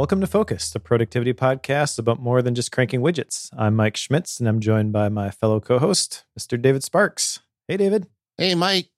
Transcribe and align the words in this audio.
Welcome 0.00 0.22
to 0.22 0.26
Focused, 0.26 0.72
the 0.72 0.80
productivity 0.80 1.34
podcast 1.34 1.98
about 1.98 2.22
more 2.22 2.40
than 2.40 2.54
just 2.54 2.72
cranking 2.72 3.02
widgets. 3.02 3.50
I'm 3.54 3.76
Mike 3.76 3.98
Schmitz, 3.98 4.40
and 4.40 4.48
I'm 4.48 4.58
joined 4.58 4.94
by 4.94 5.10
my 5.10 5.30
fellow 5.30 5.60
co 5.60 5.78
host, 5.78 6.24
Mr. 6.38 6.60
David 6.60 6.82
Sparks. 6.82 7.40
Hey, 7.68 7.76
David. 7.76 8.06
Hey, 8.38 8.54
Mike. 8.54 8.88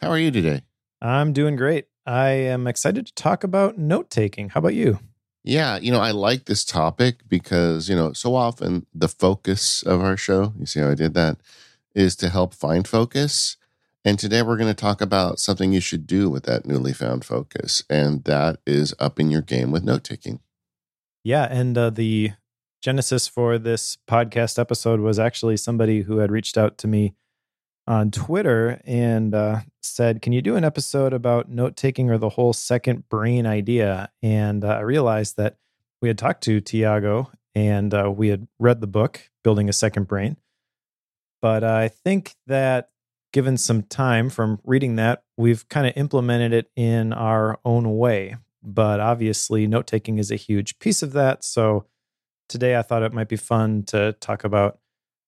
How 0.00 0.10
are 0.10 0.18
you 0.18 0.32
today? 0.32 0.62
I'm 1.00 1.32
doing 1.32 1.54
great. 1.54 1.86
I 2.04 2.30
am 2.30 2.66
excited 2.66 3.06
to 3.06 3.14
talk 3.14 3.44
about 3.44 3.78
note 3.78 4.10
taking. 4.10 4.48
How 4.48 4.58
about 4.58 4.74
you? 4.74 4.98
Yeah, 5.44 5.78
you 5.78 5.92
know, 5.92 6.00
I 6.00 6.10
like 6.10 6.46
this 6.46 6.64
topic 6.64 7.28
because, 7.28 7.88
you 7.88 7.94
know, 7.94 8.12
so 8.12 8.34
often 8.34 8.86
the 8.92 9.06
focus 9.06 9.84
of 9.84 10.00
our 10.00 10.16
show, 10.16 10.52
you 10.58 10.66
see 10.66 10.80
how 10.80 10.90
I 10.90 10.96
did 10.96 11.14
that, 11.14 11.38
is 11.94 12.16
to 12.16 12.28
help 12.28 12.54
find 12.54 12.88
focus. 12.88 13.56
And 14.06 14.18
today 14.18 14.42
we're 14.42 14.58
going 14.58 14.68
to 14.68 14.74
talk 14.74 15.00
about 15.00 15.38
something 15.38 15.72
you 15.72 15.80
should 15.80 16.06
do 16.06 16.28
with 16.28 16.44
that 16.44 16.66
newly 16.66 16.92
found 16.92 17.24
focus, 17.24 17.82
and 17.88 18.22
that 18.24 18.60
is 18.66 18.94
upping 18.98 19.30
your 19.30 19.40
game 19.40 19.70
with 19.70 19.82
note 19.82 20.04
taking. 20.04 20.40
Yeah. 21.22 21.48
And 21.50 21.76
uh, 21.78 21.88
the 21.88 22.32
genesis 22.82 23.26
for 23.26 23.58
this 23.58 23.96
podcast 24.06 24.58
episode 24.58 25.00
was 25.00 25.18
actually 25.18 25.56
somebody 25.56 26.02
who 26.02 26.18
had 26.18 26.30
reached 26.30 26.58
out 26.58 26.76
to 26.78 26.86
me 26.86 27.14
on 27.86 28.10
Twitter 28.10 28.82
and 28.84 29.34
uh, 29.34 29.60
said, 29.82 30.20
Can 30.20 30.34
you 30.34 30.42
do 30.42 30.56
an 30.56 30.64
episode 30.64 31.14
about 31.14 31.48
note 31.48 31.74
taking 31.74 32.10
or 32.10 32.18
the 32.18 32.28
whole 32.28 32.52
second 32.52 33.08
brain 33.08 33.46
idea? 33.46 34.10
And 34.22 34.64
uh, 34.64 34.68
I 34.68 34.80
realized 34.80 35.38
that 35.38 35.56
we 36.02 36.08
had 36.08 36.18
talked 36.18 36.42
to 36.44 36.60
Tiago 36.60 37.30
and 37.54 37.94
uh, 37.94 38.12
we 38.14 38.28
had 38.28 38.48
read 38.58 38.82
the 38.82 38.86
book, 38.86 39.30
Building 39.42 39.70
a 39.70 39.72
Second 39.72 40.08
Brain. 40.08 40.36
But 41.40 41.64
I 41.64 41.88
think 41.88 42.34
that 42.46 42.90
given 43.34 43.56
some 43.56 43.82
time 43.82 44.30
from 44.30 44.60
reading 44.62 44.94
that, 44.94 45.24
we've 45.36 45.68
kind 45.68 45.88
of 45.88 45.92
implemented 45.96 46.52
it 46.52 46.70
in 46.76 47.12
our 47.12 47.58
own 47.64 47.98
way. 47.98 48.36
But 48.62 49.00
obviously, 49.00 49.66
note 49.66 49.88
taking 49.88 50.18
is 50.18 50.30
a 50.30 50.36
huge 50.36 50.78
piece 50.78 51.02
of 51.02 51.12
that. 51.14 51.42
So 51.42 51.86
today 52.48 52.78
I 52.78 52.82
thought 52.82 53.02
it 53.02 53.12
might 53.12 53.28
be 53.28 53.36
fun 53.36 53.82
to 53.88 54.12
talk 54.20 54.44
about 54.44 54.78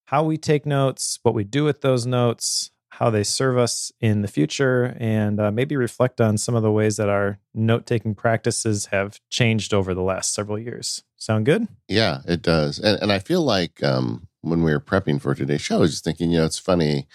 how 0.07 0.23
we 0.23 0.37
take 0.37 0.65
notes, 0.65 1.19
what 1.25 1.35
we 1.35 1.43
do 1.43 1.65
with 1.65 1.81
those 1.81 2.07
notes, 2.07 2.71
how 2.91 3.11
they 3.11 3.25
serve 3.25 3.59
us 3.59 3.91
in 4.01 4.23
the 4.23 4.29
future, 4.29 4.97
and 5.01 5.41
uh, 5.41 5.51
maybe 5.51 5.77
reflect 5.77 6.21
on 6.21 6.39
some 6.39 6.55
of 6.55 6.63
the 6.63 6.71
ways 6.71 6.99
that 6.99 7.09
our 7.09 7.41
note 7.55 7.87
taking 7.87 8.15
practices 8.15 8.87
have 8.87 9.19
changed 9.31 9.75
over 9.75 9.95
the 9.95 10.03
last 10.03 10.33
several 10.33 10.61
years. 10.61 11.03
Sound 11.17 11.45
good? 11.45 11.67
Yeah, 11.89 12.21
it 12.25 12.41
does. 12.41 12.79
And, 12.79 13.03
and 13.03 13.11
I 13.11 13.19
feel 13.19 13.43
like 13.43 13.83
um, 13.83 14.29
when 14.43 14.63
we 14.63 14.73
were 14.73 14.81
prepping 14.81 15.21
for 15.21 15.35
today's 15.35 15.61
show, 15.61 15.79
I 15.79 15.81
was 15.81 15.91
just 15.91 16.05
thinking, 16.05 16.31
you 16.31 16.39
know, 16.39 16.45
it's 16.45 16.61
funny 16.61 17.09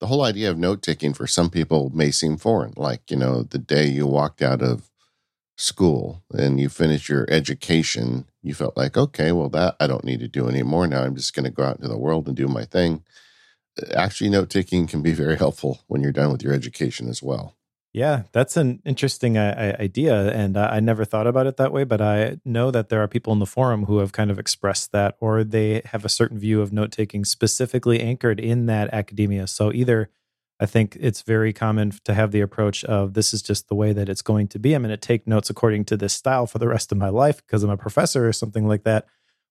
the 0.00 0.06
whole 0.06 0.22
idea 0.22 0.50
of 0.50 0.58
note 0.58 0.82
taking 0.82 1.12
for 1.12 1.26
some 1.26 1.50
people 1.50 1.90
may 1.94 2.10
seem 2.10 2.36
foreign. 2.36 2.72
Like, 2.76 3.10
you 3.10 3.16
know, 3.16 3.42
the 3.42 3.58
day 3.58 3.86
you 3.86 4.06
walked 4.06 4.42
out 4.42 4.62
of 4.62 4.90
school 5.56 6.22
and 6.32 6.60
you 6.60 6.68
finished 6.68 7.08
your 7.08 7.26
education, 7.28 8.26
you 8.42 8.54
felt 8.54 8.76
like, 8.76 8.96
okay, 8.96 9.32
well, 9.32 9.48
that 9.50 9.76
I 9.80 9.86
don't 9.88 10.04
need 10.04 10.20
to 10.20 10.28
do 10.28 10.48
anymore. 10.48 10.86
Now 10.86 11.02
I'm 11.02 11.16
just 11.16 11.34
going 11.34 11.44
to 11.44 11.50
go 11.50 11.64
out 11.64 11.76
into 11.76 11.88
the 11.88 11.98
world 11.98 12.28
and 12.28 12.36
do 12.36 12.46
my 12.46 12.64
thing. 12.64 13.02
Uh, 13.80 13.92
actually, 13.94 14.30
note 14.30 14.50
taking 14.50 14.86
can 14.86 15.02
be 15.02 15.12
very 15.24 15.36
helpful 15.36 15.80
when 15.88 16.02
you're 16.02 16.12
done 16.12 16.30
with 16.30 16.42
your 16.42 16.54
education 16.54 17.08
as 17.08 17.22
well. 17.22 17.57
Yeah, 17.92 18.24
that's 18.32 18.56
an 18.56 18.80
interesting 18.84 19.38
uh, 19.38 19.76
idea. 19.80 20.30
And 20.30 20.58
I 20.58 20.78
never 20.78 21.04
thought 21.04 21.26
about 21.26 21.46
it 21.46 21.56
that 21.56 21.72
way, 21.72 21.84
but 21.84 22.00
I 22.00 22.38
know 22.44 22.70
that 22.70 22.90
there 22.90 23.02
are 23.02 23.08
people 23.08 23.32
in 23.32 23.38
the 23.38 23.46
forum 23.46 23.86
who 23.86 23.98
have 23.98 24.12
kind 24.12 24.30
of 24.30 24.38
expressed 24.38 24.92
that, 24.92 25.16
or 25.20 25.42
they 25.42 25.82
have 25.86 26.04
a 26.04 26.10
certain 26.10 26.38
view 26.38 26.60
of 26.60 26.72
note 26.72 26.92
taking 26.92 27.24
specifically 27.24 28.00
anchored 28.00 28.40
in 28.40 28.66
that 28.66 28.92
academia. 28.92 29.46
So 29.46 29.72
either 29.72 30.10
I 30.60 30.66
think 30.66 30.96
it's 31.00 31.22
very 31.22 31.52
common 31.52 31.92
to 32.04 32.14
have 32.14 32.32
the 32.32 32.40
approach 32.40 32.84
of 32.84 33.14
this 33.14 33.32
is 33.32 33.42
just 33.42 33.68
the 33.68 33.74
way 33.74 33.92
that 33.92 34.08
it's 34.08 34.22
going 34.22 34.48
to 34.48 34.58
be. 34.58 34.74
I'm 34.74 34.82
going 34.82 34.90
to 34.90 34.96
take 34.96 35.26
notes 35.26 35.50
according 35.50 35.84
to 35.86 35.96
this 35.96 36.12
style 36.12 36.46
for 36.46 36.58
the 36.58 36.68
rest 36.68 36.90
of 36.90 36.98
my 36.98 37.08
life 37.08 37.38
because 37.46 37.62
I'm 37.62 37.70
a 37.70 37.76
professor 37.76 38.26
or 38.26 38.32
something 38.32 38.66
like 38.66 38.82
that. 38.82 39.06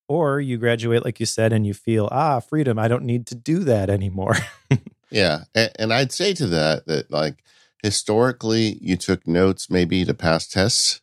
Or 0.09 0.39
you 0.39 0.58
graduate, 0.58 1.03
like 1.03 1.19
you 1.19 1.25
said, 1.25 1.53
and 1.53 1.65
you 1.65 1.73
feel, 1.73 2.08
ah, 2.11 2.39
freedom. 2.39 2.77
I 2.77 2.88
don't 2.88 3.03
need 3.03 3.25
to 3.27 3.35
do 3.35 3.59
that 3.59 3.89
anymore. 3.89 4.35
yeah. 5.09 5.43
And, 5.55 5.71
and 5.80 5.93
I'd 5.93 6.11
say 6.11 6.33
to 6.36 6.48
that, 6.48 6.86
that 6.87 7.09
like, 7.09 7.43
historically 7.83 8.77
you 8.82 8.98
took 8.98 9.27
notes 9.27 9.70
maybe 9.70 10.05
to 10.05 10.14
pass 10.14 10.48
tests. 10.48 11.02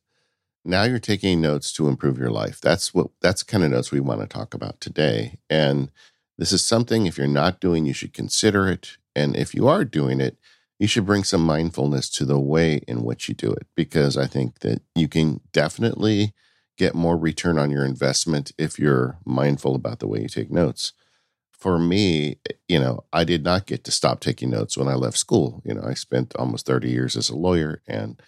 Now 0.64 0.84
you're 0.84 0.98
taking 0.98 1.40
notes 1.40 1.72
to 1.74 1.88
improve 1.88 2.18
your 2.18 2.30
life. 2.30 2.60
That's 2.60 2.94
what 2.94 3.08
that's 3.20 3.42
kind 3.42 3.64
of 3.64 3.70
notes 3.70 3.92
we 3.92 4.00
want 4.00 4.20
to 4.20 4.26
talk 4.26 4.54
about 4.54 4.80
today. 4.80 5.38
And 5.50 5.90
this 6.38 6.52
is 6.52 6.64
something 6.64 7.06
if 7.06 7.18
you're 7.18 7.26
not 7.26 7.60
doing 7.60 7.86
you 7.86 7.92
should 7.92 8.12
consider 8.12 8.68
it. 8.68 8.96
And 9.14 9.36
if 9.36 9.54
you 9.54 9.68
are 9.68 9.84
doing 9.84 10.20
it 10.20 10.38
you 10.78 10.86
should 10.86 11.06
bring 11.06 11.24
some 11.24 11.44
mindfulness 11.44 12.10
to 12.10 12.24
the 12.24 12.38
way 12.38 12.82
in 12.88 13.02
which 13.02 13.28
you 13.28 13.34
do 13.34 13.50
it 13.50 13.66
because 13.74 14.16
i 14.16 14.26
think 14.26 14.60
that 14.60 14.82
you 14.94 15.08
can 15.08 15.40
definitely 15.52 16.32
get 16.76 16.94
more 16.94 17.16
return 17.16 17.58
on 17.58 17.70
your 17.70 17.84
investment 17.84 18.52
if 18.58 18.78
you're 18.78 19.18
mindful 19.24 19.74
about 19.74 19.98
the 20.00 20.08
way 20.08 20.20
you 20.20 20.28
take 20.28 20.50
notes 20.50 20.92
for 21.64 21.78
me, 21.78 22.36
you 22.68 22.78
know, 22.78 23.04
I 23.10 23.24
did 23.24 23.42
not 23.42 23.64
get 23.64 23.84
to 23.84 23.90
stop 23.90 24.20
taking 24.20 24.50
notes 24.50 24.76
when 24.76 24.86
I 24.86 24.96
left 24.96 25.16
school. 25.16 25.62
You 25.64 25.72
know, 25.72 25.82
I 25.82 25.94
spent 25.94 26.36
almost 26.36 26.66
30 26.66 26.90
years 26.90 27.16
as 27.16 27.30
a 27.30 27.34
lawyer 27.34 27.80
and 27.86 28.20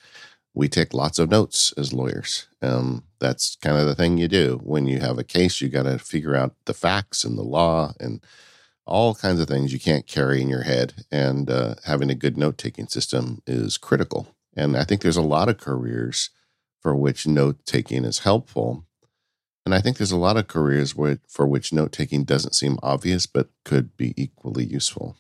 we 0.54 0.70
take 0.70 0.94
lots 0.94 1.18
of 1.18 1.28
notes 1.28 1.74
as 1.76 1.92
lawyers. 1.92 2.48
Um, 2.62 3.04
that's 3.18 3.56
kind 3.56 3.76
of 3.76 3.86
the 3.86 3.94
thing 3.94 4.16
you 4.16 4.26
do. 4.26 4.58
When 4.64 4.86
you 4.86 5.00
have 5.00 5.18
a 5.18 5.22
case, 5.22 5.60
you 5.60 5.68
got 5.68 5.82
to 5.82 5.98
figure 5.98 6.34
out 6.34 6.54
the 6.64 6.72
facts 6.72 7.24
and 7.24 7.36
the 7.36 7.42
law 7.42 7.92
and 8.00 8.24
all 8.86 9.14
kinds 9.14 9.38
of 9.38 9.48
things 9.48 9.70
you 9.70 9.80
can't 9.80 10.06
carry 10.06 10.40
in 10.40 10.48
your 10.48 10.62
head. 10.62 11.04
And 11.12 11.50
uh, 11.50 11.74
having 11.84 12.08
a 12.08 12.14
good 12.14 12.38
note 12.38 12.56
taking 12.56 12.86
system 12.88 13.42
is 13.46 13.76
critical. 13.76 14.28
And 14.56 14.78
I 14.78 14.84
think 14.84 15.02
there's 15.02 15.18
a 15.18 15.20
lot 15.20 15.50
of 15.50 15.58
careers 15.58 16.30
for 16.80 16.96
which 16.96 17.26
note 17.26 17.66
taking 17.66 18.06
is 18.06 18.20
helpful. 18.20 18.86
And 19.66 19.74
I 19.74 19.80
think 19.80 19.98
there's 19.98 20.12
a 20.12 20.16
lot 20.16 20.36
of 20.36 20.46
careers 20.46 20.94
where, 20.94 21.18
for 21.28 21.44
which 21.44 21.72
note 21.72 21.90
taking 21.90 22.22
doesn't 22.22 22.54
seem 22.54 22.78
obvious, 22.84 23.26
but 23.26 23.50
could 23.64 23.96
be 23.96 24.14
equally 24.16 24.64
useful. 24.64 25.16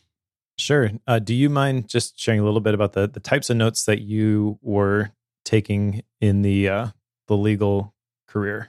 Sure. 0.56 0.92
Uh, 1.04 1.18
do 1.18 1.34
you 1.34 1.50
mind 1.50 1.88
just 1.88 2.18
sharing 2.18 2.40
a 2.40 2.44
little 2.44 2.60
bit 2.60 2.72
about 2.72 2.92
the, 2.92 3.08
the 3.08 3.20
types 3.20 3.50
of 3.50 3.56
notes 3.56 3.84
that 3.84 4.02
you 4.02 4.60
were 4.62 5.10
taking 5.44 6.04
in 6.20 6.42
the 6.42 6.68
uh, 6.68 6.86
the 7.26 7.36
legal 7.36 7.92
career? 8.28 8.68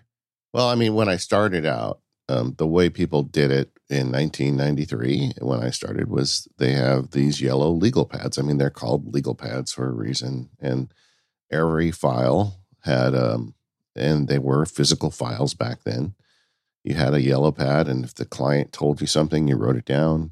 Well, 0.51 0.67
I 0.67 0.73
mean, 0.73 0.95
when 0.95 1.07
I 1.07 1.17
started 1.17 1.65
out, 1.65 1.99
um, 2.27 2.55
the 2.57 2.67
way 2.67 2.89
people 2.89 3.21
did 3.21 3.51
it 3.51 3.71
in 3.87 4.11
1993, 4.11 5.33
when 5.41 5.61
I 5.61 5.69
started, 5.69 6.09
was 6.09 6.47
they 6.57 6.73
have 6.73 7.11
these 7.11 7.39
yellow 7.39 7.69
legal 7.69 8.05
pads. 8.05 8.39
I 8.39 8.41
mean, 8.41 8.57
they're 8.57 8.71
called 8.71 9.13
legal 9.13 9.35
pads 9.35 9.71
for 9.71 9.87
a 9.87 9.93
reason, 9.93 10.49
and 10.59 10.91
every 11.51 11.91
file 11.91 12.59
had 12.81 13.13
um, 13.13 13.53
and 13.97 14.27
they 14.27 14.39
were 14.39 14.65
physical 14.65 15.11
files 15.11 15.53
back 15.53 15.83
then. 15.83 16.15
You 16.83 16.95
had 16.95 17.13
a 17.13 17.21
yellow 17.21 17.51
pad, 17.51 17.87
and 17.87 18.05
if 18.05 18.13
the 18.15 18.25
client 18.25 18.71
told 18.71 19.01
you 19.01 19.07
something, 19.07 19.47
you 19.47 19.55
wrote 19.55 19.75
it 19.75 19.85
down. 19.85 20.31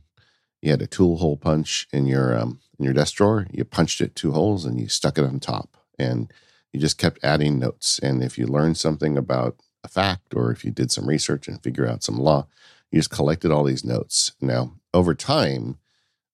You 0.62 0.72
had 0.72 0.82
a 0.82 0.88
tool 0.88 1.18
hole 1.18 1.38
punch 1.38 1.88
in 1.92 2.08
your 2.08 2.38
um, 2.38 2.60
in 2.80 2.86
your 2.86 2.94
desk 2.94 3.16
drawer. 3.16 3.48
You 3.52 3.66
punched 3.66 4.02
it 4.02 4.16
two 4.16 4.32
holes, 4.32 4.66
and 4.66 4.80
you 4.80 4.88
stuck 4.88 5.18
it 5.18 5.26
on 5.26 5.40
top, 5.40 5.78
and 6.00 6.32
you 6.72 6.80
just 6.80 6.98
kept 6.98 7.24
adding 7.24 7.60
notes. 7.60 8.00
And 8.00 8.24
if 8.24 8.38
you 8.38 8.48
learned 8.48 8.78
something 8.78 9.18
about 9.18 9.58
a 9.84 9.88
fact, 9.88 10.34
or 10.34 10.52
if 10.52 10.66
you 10.66 10.72
did 10.72 10.92
some 10.92 11.08
research 11.08 11.48
and 11.48 11.62
figure 11.62 11.88
out 11.88 12.04
some 12.04 12.18
law, 12.18 12.48
you 12.92 13.00
just 13.00 13.12
collected 13.12 13.52
all 13.52 13.64
these 13.64 13.86
notes. 13.86 14.34
Now, 14.42 14.76
over 14.94 15.14
time, 15.14 15.78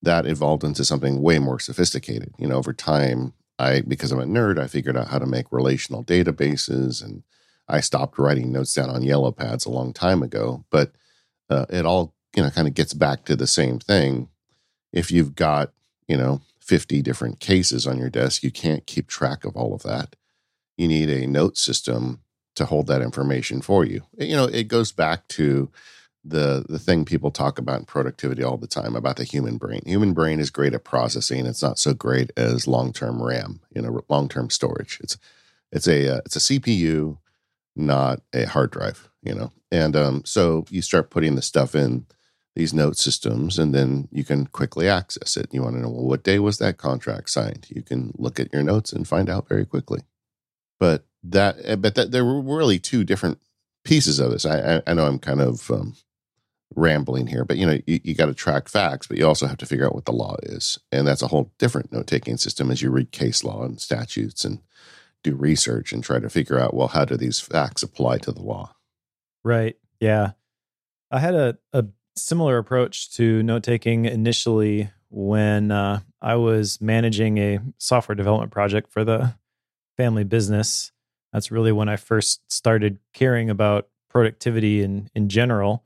that 0.02 0.26
evolved 0.26 0.64
into 0.64 0.86
something 0.86 1.22
way 1.22 1.40
more 1.40 1.60
sophisticated. 1.60 2.34
You 2.38 2.48
know, 2.48 2.56
over 2.56 2.74
time, 2.74 3.34
I 3.62 3.82
because 3.82 4.12
I'm 4.12 4.20
a 4.20 4.26
nerd, 4.26 4.60
I 4.60 4.68
figured 4.68 4.98
out 4.98 5.10
how 5.10 5.20
to 5.20 5.26
make 5.26 5.52
relational 5.52 6.04
databases, 6.04 7.04
and 7.04 7.24
I 7.68 7.80
stopped 7.80 8.18
writing 8.18 8.52
notes 8.52 8.74
down 8.74 8.90
on 8.90 9.04
yellow 9.04 9.32
pads 9.32 9.66
a 9.66 9.72
long 9.72 9.94
time 9.94 10.24
ago. 10.24 10.66
But 10.70 10.94
uh, 11.50 11.66
it 11.70 11.86
all 11.86 12.14
you 12.36 12.44
know 12.44 12.50
kind 12.50 12.68
of 12.68 12.74
gets 12.74 12.94
back 12.94 13.26
to 13.26 13.36
the 13.36 13.48
same 13.48 13.80
thing. 13.80 14.30
If 14.92 15.12
you've 15.12 15.36
got 15.36 15.72
you 16.08 16.18
know 16.18 16.42
50 16.60 17.02
different 17.02 17.40
cases 17.40 17.86
on 17.86 17.98
your 17.98 18.10
desk, 18.10 18.44
you 18.44 18.52
can't 18.52 18.86
keep 18.88 19.08
track 19.08 19.46
of 19.46 19.56
all 19.56 19.74
of 19.74 19.84
that. 19.84 20.16
You 20.78 20.88
need 20.88 21.10
a 21.10 21.28
note 21.28 21.58
system 21.58 22.22
to 22.56 22.66
hold 22.66 22.88
that 22.88 23.02
information 23.02 23.62
for 23.62 23.86
you. 23.86 24.02
You 24.18 24.36
know, 24.36 24.46
it 24.46 24.68
goes 24.68 24.92
back 24.92 25.28
to 25.30 25.70
the 26.24 26.66
the 26.70 26.80
thing 26.80 27.06
people 27.06 27.32
talk 27.32 27.58
about 27.58 27.80
in 27.80 27.86
productivity 27.86 28.44
all 28.44 28.58
the 28.58 28.68
time 28.68 28.96
about 28.96 29.16
the 29.16 29.24
human 29.24 29.58
brain. 29.58 29.82
Human 29.86 30.14
brain 30.14 30.40
is 30.40 30.50
great 30.50 30.74
at 30.74 30.84
processing. 30.84 31.46
It's 31.46 31.64
not 31.64 31.80
so 31.80 31.94
great 31.94 32.32
as 32.38 32.68
long 32.68 32.94
term 32.94 33.22
RAM, 33.22 33.62
you 33.74 33.82
know, 33.82 34.04
long 34.10 34.30
term 34.30 34.50
storage. 34.50 35.00
It's 35.02 35.18
it's 35.72 35.88
a 35.88 36.18
uh, 36.18 36.22
it's 36.26 36.36
a 36.36 36.60
CPU, 36.60 37.18
not 37.76 38.22
a 38.34 38.46
hard 38.46 38.72
drive. 38.72 39.10
You 39.24 39.36
know, 39.36 39.52
and 39.72 39.96
um, 39.96 40.22
so 40.26 40.66
you 40.70 40.82
start 40.82 41.10
putting 41.10 41.36
the 41.36 41.42
stuff 41.42 41.76
in 41.76 42.06
these 42.56 42.74
note 42.74 42.98
systems, 42.98 43.58
and 43.58 43.74
then 43.74 44.08
you 44.12 44.24
can 44.24 44.46
quickly 44.48 44.88
access 44.88 45.38
it. 45.38 45.48
You 45.52 45.64
want 45.64 45.76
to 45.76 45.82
know 45.82 45.90
well, 45.90 46.06
what 46.06 46.24
day 46.24 46.38
was 46.40 46.58
that 46.58 46.78
contract 46.78 47.30
signed? 47.30 47.68
You 47.70 47.82
can 47.82 48.14
look 48.18 48.40
at 48.40 48.52
your 48.54 48.64
notes 48.64 48.92
and 48.94 49.08
find 49.08 49.30
out 49.30 49.48
very 49.48 49.66
quickly. 49.66 50.02
But 50.80 51.06
that, 51.24 51.58
eh, 51.64 51.76
but 51.76 51.96
that 51.96 52.12
there 52.12 52.26
were 52.26 52.42
really 52.42 52.80
two 52.80 53.04
different 53.04 53.40
pieces 53.84 54.20
of 54.20 54.32
this. 54.32 54.46
I, 54.46 54.78
I, 54.78 54.82
I 54.88 54.94
know 54.94 55.06
I'm 55.06 55.20
kind 55.20 55.42
of 55.42 55.70
um, 55.72 55.96
rambling 56.76 57.28
here, 57.28 57.46
but 57.46 57.58
you 57.58 57.66
know, 57.66 57.80
you, 57.86 58.00
you 58.04 58.14
got 58.16 58.28
to 58.28 58.34
track 58.34 58.70
facts, 58.70 59.08
but 59.08 59.18
you 59.18 59.28
also 59.28 59.48
have 59.48 59.58
to 59.58 59.66
figure 59.66 59.86
out 59.86 59.96
what 59.96 60.06
the 60.06 60.12
law 60.12 60.36
is. 60.44 60.80
And 60.92 61.08
that's 61.08 61.22
a 61.22 61.28
whole 61.28 61.52
different 61.58 61.92
note 61.92 62.08
taking 62.08 62.38
system 62.38 62.72
as 62.72 62.82
you 62.82 62.92
read 62.92 63.12
case 63.12 63.44
law 63.44 63.64
and 63.64 63.80
statutes 63.80 64.46
and 64.46 64.60
do 65.24 65.36
research 65.36 65.94
and 65.94 66.04
try 66.04 66.20
to 66.20 66.30
figure 66.30 66.60
out 66.60 66.74
well 66.74 66.88
how 66.88 67.06
do 67.06 67.16
these 67.16 67.40
facts 67.40 67.84
apply 67.84 68.18
to 68.20 68.32
the 68.32 68.42
law. 68.42 68.76
Right. 69.44 69.78
Yeah. 70.00 70.32
I 71.12 71.20
had 71.20 71.36
a, 71.36 71.58
a 71.74 71.86
similar 72.16 72.58
approach 72.58 73.14
to 73.16 73.44
note 73.44 73.64
taking 73.64 74.06
initially 74.06 74.90
when 75.10 75.72
uh, 75.72 76.00
I 76.22 76.36
was 76.36 76.80
managing 76.80 77.38
a 77.38 77.60
software 77.78 78.16
development 78.16 78.52
project 78.52 78.92
for 78.92 79.04
the 79.04 79.36
family 79.98 80.24
business. 80.24 80.92
That's 81.34 81.52
really 81.52 81.72
when 81.72 81.90
I 81.90 81.98
first 81.98 82.52
started 82.52 83.00
caring 83.14 83.50
about 83.50 83.90
productivity 84.10 84.82
in, 84.82 85.10
in 85.16 85.30
general. 85.30 85.84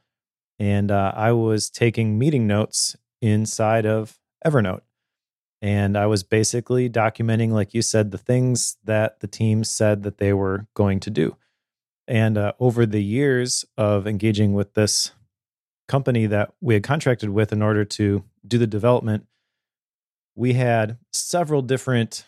And 0.59 0.91
uh, 0.91 1.13
I 1.15 1.31
was 1.31 1.69
taking 1.69 2.17
meeting 2.17 2.47
notes 2.47 2.95
inside 3.21 3.85
of 3.85 4.19
Evernote. 4.45 4.81
And 5.61 5.97
I 5.97 6.05
was 6.05 6.23
basically 6.23 6.89
documenting, 6.89 7.51
like 7.51 7.73
you 7.73 7.81
said, 7.81 8.11
the 8.11 8.17
things 8.17 8.77
that 8.83 9.19
the 9.19 9.27
team 9.27 9.63
said 9.63 10.03
that 10.03 10.17
they 10.17 10.33
were 10.33 10.67
going 10.75 10.99
to 11.01 11.09
do. 11.09 11.37
And 12.07 12.37
uh, 12.37 12.53
over 12.59 12.85
the 12.85 13.03
years 13.03 13.65
of 13.77 14.05
engaging 14.05 14.53
with 14.53 14.75
this 14.75 15.11
company 15.87 16.27
that 16.27 16.53
we 16.61 16.75
had 16.75 16.83
contracted 16.83 17.29
with 17.29 17.51
in 17.51 17.61
order 17.61 17.83
to 17.85 18.23
do 18.45 18.57
the 18.57 18.67
development, 18.67 19.25
we 20.35 20.53
had 20.53 20.97
several 21.13 21.61
different 21.61 22.25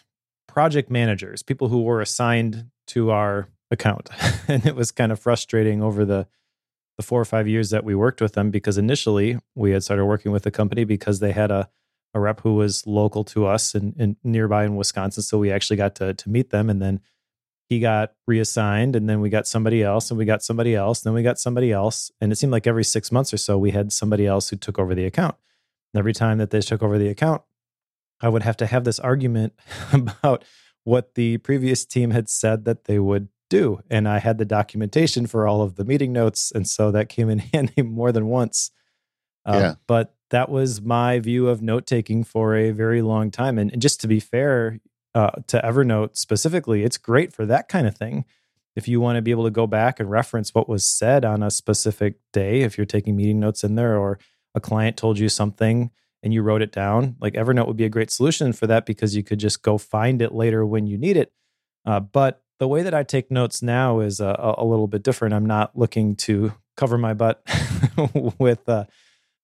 project 0.47 0.89
managers, 0.89 1.43
people 1.43 1.67
who 1.67 1.83
were 1.83 2.01
assigned 2.01 2.69
to 2.87 3.11
our 3.11 3.49
account. 3.69 4.09
and 4.47 4.65
it 4.65 4.75
was 4.75 4.91
kind 4.91 5.11
of 5.11 5.19
frustrating 5.19 5.83
over 5.83 6.05
the 6.05 6.27
the 6.97 7.03
four 7.03 7.21
or 7.21 7.25
five 7.25 7.47
years 7.47 7.69
that 7.69 7.83
we 7.83 7.95
worked 7.95 8.21
with 8.21 8.33
them 8.33 8.49
because 8.49 8.77
initially 8.77 9.39
we 9.55 9.71
had 9.71 9.83
started 9.83 10.05
working 10.05 10.31
with 10.31 10.43
the 10.43 10.51
company 10.51 10.83
because 10.83 11.19
they 11.19 11.31
had 11.31 11.51
a, 11.51 11.69
a 12.13 12.19
rep 12.19 12.41
who 12.41 12.55
was 12.55 12.85
local 12.87 13.23
to 13.23 13.45
us 13.45 13.75
and, 13.75 14.15
nearby 14.23 14.65
in 14.65 14.75
Wisconsin. 14.75 15.21
So 15.23 15.37
we 15.37 15.51
actually 15.51 15.77
got 15.77 15.95
to 15.95 16.13
to 16.15 16.29
meet 16.29 16.49
them 16.49 16.69
and 16.69 16.81
then 16.81 16.99
he 17.69 17.79
got 17.79 18.13
reassigned 18.25 18.95
and 18.95 19.09
then 19.09 19.19
we 19.19 19.29
got 19.29 19.47
somebody 19.47 19.83
else 19.83 20.09
and 20.09 20.17
we 20.17 20.25
got 20.25 20.41
somebody 20.41 20.73
else 20.73 20.99
and 20.99 21.09
then 21.09 21.13
we 21.13 21.23
got 21.23 21.39
somebody 21.39 21.71
else 21.71 22.11
and 22.21 22.31
it 22.31 22.37
seemed 22.37 22.51
like 22.51 22.65
every 22.65 22.83
six 22.83 23.11
months 23.11 23.33
or 23.33 23.37
so 23.37 23.57
we 23.57 23.71
had 23.71 23.91
somebody 23.91 24.25
else 24.25 24.49
who 24.49 24.55
took 24.55 24.79
over 24.79 24.95
the 24.95 25.05
account 25.05 25.35
and 25.93 25.99
every 25.99 26.13
time 26.13 26.37
that 26.37 26.49
they 26.49 26.61
took 26.61 26.81
over 26.81 26.97
the 26.97 27.09
account 27.09 27.41
i 28.21 28.29
would 28.29 28.43
have 28.43 28.55
to 28.55 28.65
have 28.65 28.85
this 28.85 28.99
argument 28.99 29.53
about 29.93 30.45
what 30.85 31.15
the 31.15 31.37
previous 31.39 31.83
team 31.83 32.11
had 32.11 32.29
said 32.29 32.63
that 32.63 32.85
they 32.85 32.99
would 32.99 33.27
do 33.49 33.81
and 33.89 34.07
i 34.07 34.19
had 34.19 34.37
the 34.37 34.45
documentation 34.45 35.25
for 35.27 35.47
all 35.47 35.61
of 35.61 35.75
the 35.75 35.85
meeting 35.85 36.11
notes 36.11 36.51
and 36.53 36.67
so 36.67 36.91
that 36.91 37.09
came 37.09 37.29
in 37.29 37.39
handy 37.53 37.81
more 37.81 38.11
than 38.11 38.27
once 38.27 38.71
uh, 39.45 39.57
yeah. 39.59 39.75
but 39.87 40.13
that 40.29 40.49
was 40.49 40.81
my 40.81 41.19
view 41.19 41.47
of 41.47 41.61
note 41.61 41.85
taking 41.85 42.23
for 42.23 42.55
a 42.55 42.71
very 42.71 43.01
long 43.01 43.31
time 43.31 43.57
and, 43.57 43.71
and 43.71 43.81
just 43.81 44.01
to 44.01 44.07
be 44.07 44.19
fair 44.19 44.79
uh, 45.17 45.31
to 45.47 45.59
Evernote 45.61 46.15
specifically, 46.15 46.83
it's 46.83 46.99
great 46.99 47.33
for 47.33 47.43
that 47.47 47.67
kind 47.67 47.87
of 47.87 47.97
thing. 47.97 48.23
If 48.75 48.87
you 48.87 49.01
want 49.01 49.15
to 49.15 49.23
be 49.23 49.31
able 49.31 49.45
to 49.45 49.49
go 49.49 49.65
back 49.65 49.99
and 49.99 50.11
reference 50.11 50.53
what 50.53 50.69
was 50.69 50.85
said 50.85 51.25
on 51.25 51.41
a 51.41 51.49
specific 51.49 52.19
day, 52.31 52.61
if 52.61 52.77
you're 52.77 52.85
taking 52.85 53.15
meeting 53.15 53.39
notes 53.39 53.63
in 53.63 53.73
there, 53.73 53.97
or 53.97 54.19
a 54.53 54.59
client 54.59 54.95
told 54.95 55.17
you 55.17 55.27
something 55.27 55.89
and 56.21 56.35
you 56.35 56.43
wrote 56.43 56.61
it 56.61 56.71
down, 56.71 57.15
like 57.19 57.33
Evernote 57.33 57.65
would 57.65 57.77
be 57.77 57.85
a 57.85 57.89
great 57.89 58.11
solution 58.11 58.53
for 58.53 58.67
that 58.67 58.85
because 58.85 59.15
you 59.15 59.23
could 59.23 59.39
just 59.39 59.63
go 59.63 59.79
find 59.79 60.21
it 60.21 60.33
later 60.33 60.63
when 60.63 60.85
you 60.85 60.99
need 60.99 61.17
it. 61.17 61.33
Uh, 61.83 61.99
but 61.99 62.43
the 62.59 62.67
way 62.67 62.83
that 62.83 62.93
I 62.93 63.03
take 63.03 63.31
notes 63.31 63.61
now 63.61 63.99
is 63.99 64.19
a, 64.19 64.55
a, 64.57 64.65
little 64.65 64.87
bit 64.87 65.03
different. 65.03 65.33
I'm 65.33 65.45
not 65.45 65.77
looking 65.77 66.15
to 66.17 66.53
cover 66.75 66.97
my 66.97 67.13
butt 67.13 67.41
with 68.39 68.67
uh, 68.67 68.85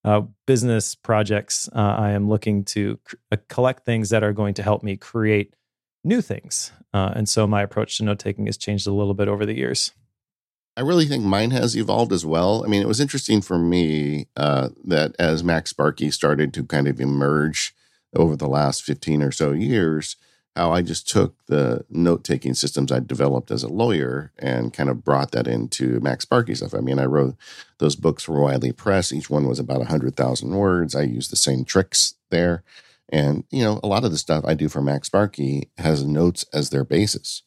uh, 0.04 0.22
business 0.46 0.96
projects. 0.96 1.70
Uh, 1.74 1.80
I 1.80 2.12
am 2.12 2.30
looking 2.30 2.64
to 2.66 3.00
uh, 3.32 3.38
collect 3.50 3.86
things 3.86 4.10
that 4.10 4.24
are 4.24 4.34
going 4.34 4.56
to 4.56 4.64
help 4.64 4.84
me 4.84 4.98
create 4.98 5.56
new 6.04 6.22
things. 6.22 6.72
Uh, 6.94 7.12
and 7.16 7.30
so 7.30 7.48
my 7.48 7.62
approach 7.62 7.98
to 7.98 8.04
note 8.04 8.20
taking 8.20 8.46
has 8.48 8.58
changed 8.58 8.88
a 8.88 8.94
little 8.94 9.14
bit 9.14 9.28
over 9.28 9.46
the 9.46 9.56
years. 9.56 9.92
I 10.76 10.82
really 10.82 11.06
think 11.06 11.24
mine 11.24 11.52
has 11.52 11.78
evolved 11.78 12.12
as 12.12 12.26
well. 12.26 12.64
I 12.66 12.68
mean, 12.68 12.82
it 12.82 12.88
was 12.88 13.00
interesting 13.00 13.42
for 13.42 13.60
me 13.60 14.28
uh, 14.36 14.70
that 14.86 15.16
as 15.20 15.44
MacSparky 15.44 16.12
started 16.12 16.54
to 16.56 16.64
kind 16.64 16.88
of 16.88 17.00
emerge 17.00 17.76
over 18.16 18.36
the 18.36 18.48
last 18.48 18.84
15 18.84 19.22
or 19.22 19.32
so 19.32 19.52
years, 19.52 20.16
how 20.56 20.72
I 20.72 20.82
just 20.82 21.08
took 21.10 21.36
the 21.48 21.84
note 21.90 22.24
taking 22.24 22.54
systems 22.54 22.92
I 22.92 23.00
developed 23.00 23.50
as 23.50 23.64
a 23.64 23.70
lawyer 23.70 24.32
and 24.38 24.74
kind 24.74 24.90
of 24.90 25.04
brought 25.04 25.32
that 25.32 25.48
into 25.48 26.00
MacSparky 26.00 26.56
stuff. 26.56 26.76
I 26.76 26.80
mean, 26.80 27.00
I 27.00 27.06
wrote 27.06 27.36
those 27.80 27.96
books 27.96 28.24
for 28.24 28.40
Wiley 28.40 28.72
Press. 28.72 29.12
Each 29.12 29.30
one 29.30 29.48
was 29.48 29.60
about 29.60 29.80
100,000 29.80 30.50
words. 30.52 30.96
I 30.96 31.04
used 31.04 31.32
the 31.32 31.38
same 31.38 31.66
tricks 31.66 32.16
there. 32.30 32.64
And, 33.10 33.46
you 33.50 33.64
know, 33.64 33.80
a 33.84 33.88
lot 33.88 34.06
of 34.06 34.12
the 34.12 34.18
stuff 34.18 34.44
I 34.46 34.54
do 34.54 34.70
for 34.70 34.82
MacSparky 34.82 35.70
has 35.78 36.06
notes 36.06 36.46
as 36.54 36.70
their 36.70 36.84
basis. 36.84 37.42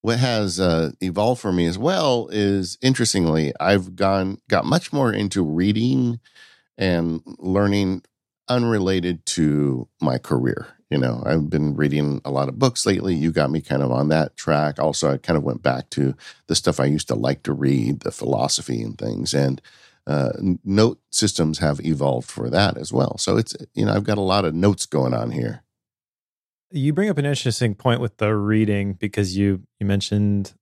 What 0.00 0.18
has 0.18 0.58
uh, 0.58 0.92
evolved 1.00 1.40
for 1.40 1.52
me 1.52 1.66
as 1.66 1.76
well 1.76 2.28
is 2.30 2.78
interestingly, 2.80 3.52
I've 3.60 3.96
gone 3.96 4.40
got 4.48 4.64
much 4.64 4.92
more 4.92 5.12
into 5.12 5.42
reading 5.42 6.20
and 6.78 7.20
learning 7.38 8.04
unrelated 8.48 9.26
to 9.26 9.88
my 10.00 10.16
career. 10.16 10.77
You 10.90 10.98
know, 10.98 11.22
I've 11.26 11.50
been 11.50 11.76
reading 11.76 12.22
a 12.24 12.30
lot 12.30 12.48
of 12.48 12.58
books 12.58 12.86
lately. 12.86 13.14
You 13.14 13.30
got 13.30 13.50
me 13.50 13.60
kind 13.60 13.82
of 13.82 13.92
on 13.92 14.08
that 14.08 14.36
track. 14.36 14.78
Also, 14.78 15.12
I 15.12 15.18
kind 15.18 15.36
of 15.36 15.42
went 15.42 15.62
back 15.62 15.90
to 15.90 16.14
the 16.46 16.54
stuff 16.54 16.80
I 16.80 16.86
used 16.86 17.08
to 17.08 17.14
like 17.14 17.42
to 17.42 17.52
read, 17.52 18.00
the 18.00 18.10
philosophy 18.10 18.80
and 18.80 18.96
things. 18.96 19.34
And 19.34 19.60
uh, 20.08 20.32
note 20.64 20.98
systems 21.10 21.58
have 21.58 21.84
evolved 21.84 22.30
for 22.30 22.48
that 22.48 22.78
as 22.78 22.92
well. 22.92 23.18
So 23.18 23.36
it's 23.36 23.54
you 23.74 23.84
know 23.84 23.92
I've 23.92 24.04
got 24.04 24.16
a 24.16 24.22
lot 24.22 24.46
of 24.46 24.54
notes 24.54 24.86
going 24.86 25.12
on 25.12 25.30
here. 25.30 25.62
You 26.70 26.94
bring 26.94 27.10
up 27.10 27.18
an 27.18 27.26
interesting 27.26 27.74
point 27.74 28.00
with 28.00 28.16
the 28.16 28.34
reading 28.34 28.94
because 28.94 29.36
you 29.36 29.64
you 29.78 29.86
mentioned 29.86 30.54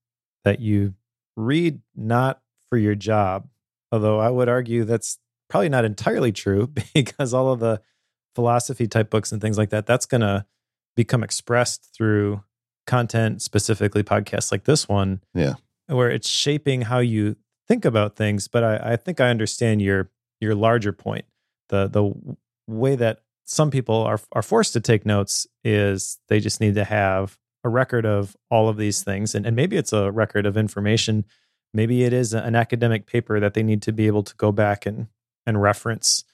that 0.45 0.59
you 0.61 0.95
read 1.37 1.81
not 1.95 2.41
for 2.69 2.77
your 2.77 2.97
job, 2.97 3.49
although 3.93 4.19
I 4.19 4.31
would 4.31 4.49
argue 4.49 4.85
that's 4.85 5.19
probably 5.49 5.69
not 5.69 5.85
entirely 5.85 6.33
true 6.33 6.67
because 6.95 7.33
all 7.33 7.53
of 7.53 7.61
the 7.61 7.81
philosophy 8.37 8.87
type 8.87 9.11
books 9.11 9.33
and 9.33 9.41
things 9.41 9.59
like 9.59 9.71
that 9.71 9.87
that's 9.87 10.07
going 10.07 10.21
to 10.21 10.47
become 10.95 11.25
expressed 11.25 11.91
through 11.97 12.43
content 12.87 13.43
specifically 13.43 14.05
podcasts 14.05 14.53
like 14.53 14.63
this 14.65 14.89
one 14.89 15.21
yeah 15.35 15.55
where 15.89 16.11
it's 16.11 16.29
shaping 16.29 16.83
how 16.83 16.99
you 16.99 17.37
think 17.67 17.85
about 17.85 18.17
things, 18.17 18.49
but 18.49 18.65
I, 18.65 18.93
I 18.93 18.97
think 18.97 19.21
I 19.21 19.31
understand 19.31 19.83
your 19.83 20.11
your 20.41 20.55
larger 20.55 20.93
point. 20.93 21.25
The 21.69 21.89
the 21.89 22.37
way 22.67 22.97
that 22.97 23.21
some 23.45 23.71
people 23.71 23.97
are 23.97 24.21
are 24.33 24.43
forced 24.43 24.73
to 24.75 24.81
take 24.81 25.07
notes 25.07 25.47
is 25.65 26.19
they 26.29 26.41
just 26.41 26.61
need 26.61 26.75
to 26.75 26.85
have 26.85 27.39
a 27.65 27.69
record 27.69 28.07
of 28.07 28.37
all 28.51 28.69
of 28.69 28.77
these 28.77 29.03
things, 29.03 29.35
and 29.35 29.47
and 29.47 29.57
maybe 29.57 29.77
it's 29.77 29.93
a 29.93 30.11
record 30.11 30.47
of 30.47 30.57
information. 30.57 31.25
Maybe 31.75 32.05
it 32.05 32.13
is 32.13 32.33
an 32.33 32.55
academic 32.55 33.07
paper 33.07 33.39
that 33.41 33.55
they 33.55 33.63
need 33.63 33.83
to 33.83 33.93
be 33.93 34.07
able 34.07 34.23
to 34.23 34.35
go 34.37 34.53
back 34.53 34.87
and 34.87 35.09
and 35.47 35.61
reference. 35.61 36.25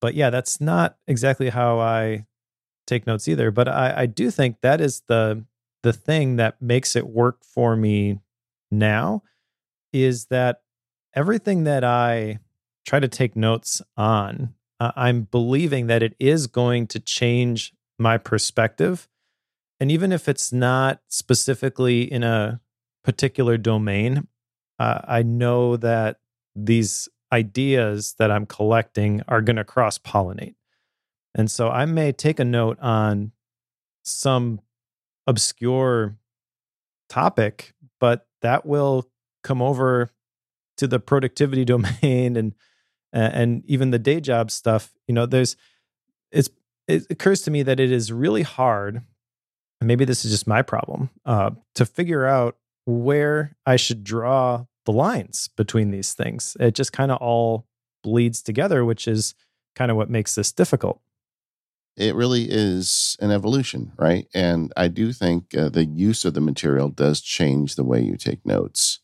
But 0.00 0.14
yeah, 0.14 0.30
that's 0.30 0.60
not 0.60 0.96
exactly 1.06 1.50
how 1.50 1.78
I 1.78 2.26
take 2.86 3.06
notes 3.06 3.28
either. 3.28 3.50
But 3.50 3.68
I, 3.68 4.02
I 4.02 4.06
do 4.06 4.30
think 4.30 4.60
that 4.62 4.80
is 4.80 5.02
the 5.06 5.44
the 5.82 5.92
thing 5.92 6.36
that 6.36 6.60
makes 6.60 6.94
it 6.94 7.06
work 7.06 7.38
for 7.42 7.74
me 7.74 8.20
now 8.70 9.22
is 9.92 10.26
that 10.26 10.60
everything 11.14 11.64
that 11.64 11.84
I 11.84 12.38
try 12.86 13.00
to 13.00 13.08
take 13.08 13.34
notes 13.34 13.80
on, 13.96 14.54
uh, 14.78 14.92
I'm 14.94 15.22
believing 15.22 15.86
that 15.86 16.02
it 16.02 16.14
is 16.18 16.46
going 16.46 16.86
to 16.88 17.00
change 17.00 17.72
my 17.98 18.18
perspective. 18.18 19.08
And 19.78 19.90
even 19.90 20.12
if 20.12 20.28
it's 20.28 20.52
not 20.52 21.00
specifically 21.08 22.02
in 22.02 22.22
a 22.22 22.60
particular 23.04 23.56
domain, 23.56 24.28
uh, 24.78 25.00
I 25.04 25.22
know 25.22 25.76
that 25.78 26.18
these 26.54 27.08
ideas 27.32 28.14
that 28.18 28.30
I'm 28.30 28.46
collecting 28.46 29.22
are 29.28 29.40
going 29.40 29.56
to 29.56 29.64
cross 29.64 29.98
pollinate. 29.98 30.54
And 31.34 31.50
so 31.50 31.68
I 31.68 31.84
may 31.84 32.12
take 32.12 32.40
a 32.40 32.44
note 32.44 32.78
on 32.80 33.32
some 34.02 34.60
obscure 35.26 36.16
topic, 37.08 37.74
but 38.00 38.26
that 38.42 38.66
will 38.66 39.08
come 39.42 39.62
over 39.62 40.10
to 40.78 40.86
the 40.86 40.98
productivity 40.98 41.64
domain 41.66 42.36
and 42.36 42.54
and 43.12 43.64
even 43.66 43.90
the 43.90 43.98
day 43.98 44.20
job 44.20 44.50
stuff 44.52 44.92
you 45.08 45.14
know 45.14 45.26
there's 45.26 45.56
it's 46.30 46.48
it 46.86 47.04
occurs 47.10 47.42
to 47.42 47.50
me 47.50 47.62
that 47.62 47.80
it 47.80 47.90
is 47.90 48.12
really 48.12 48.42
hard 48.42 49.02
maybe 49.80 50.04
this 50.04 50.24
is 50.24 50.30
just 50.30 50.46
my 50.46 50.62
problem 50.62 51.10
uh, 51.24 51.50
to 51.74 51.84
figure 51.84 52.24
out 52.24 52.56
where 52.84 53.56
i 53.66 53.74
should 53.74 54.04
draw 54.04 54.64
the 54.86 54.92
lines 54.92 55.48
between 55.56 55.90
these 55.90 56.14
things. 56.14 56.56
It 56.60 56.74
just 56.74 56.92
kind 56.92 57.10
of 57.10 57.18
all 57.18 57.66
bleeds 58.02 58.42
together 58.42 58.84
which 58.84 59.06
is 59.06 59.34
kind 59.74 59.90
of 59.90 59.96
what 59.96 60.10
makes 60.10 60.34
this 60.34 60.52
difficult. 60.52 61.00
It 61.96 62.14
really 62.14 62.46
is 62.48 63.16
an 63.20 63.30
evolution 63.30 63.92
right? 63.96 64.26
And 64.34 64.72
i 64.76 64.88
do 64.88 65.12
think 65.12 65.54
uh, 65.54 65.68
the 65.68 65.84
use 65.84 66.24
of 66.24 66.34
the 66.34 66.40
material 66.40 66.88
does 66.88 67.20
change 67.20 67.74
the 67.74 67.84
way 67.84 68.00
you 68.00 68.16
take 68.16 68.44
notes. 68.46 69.00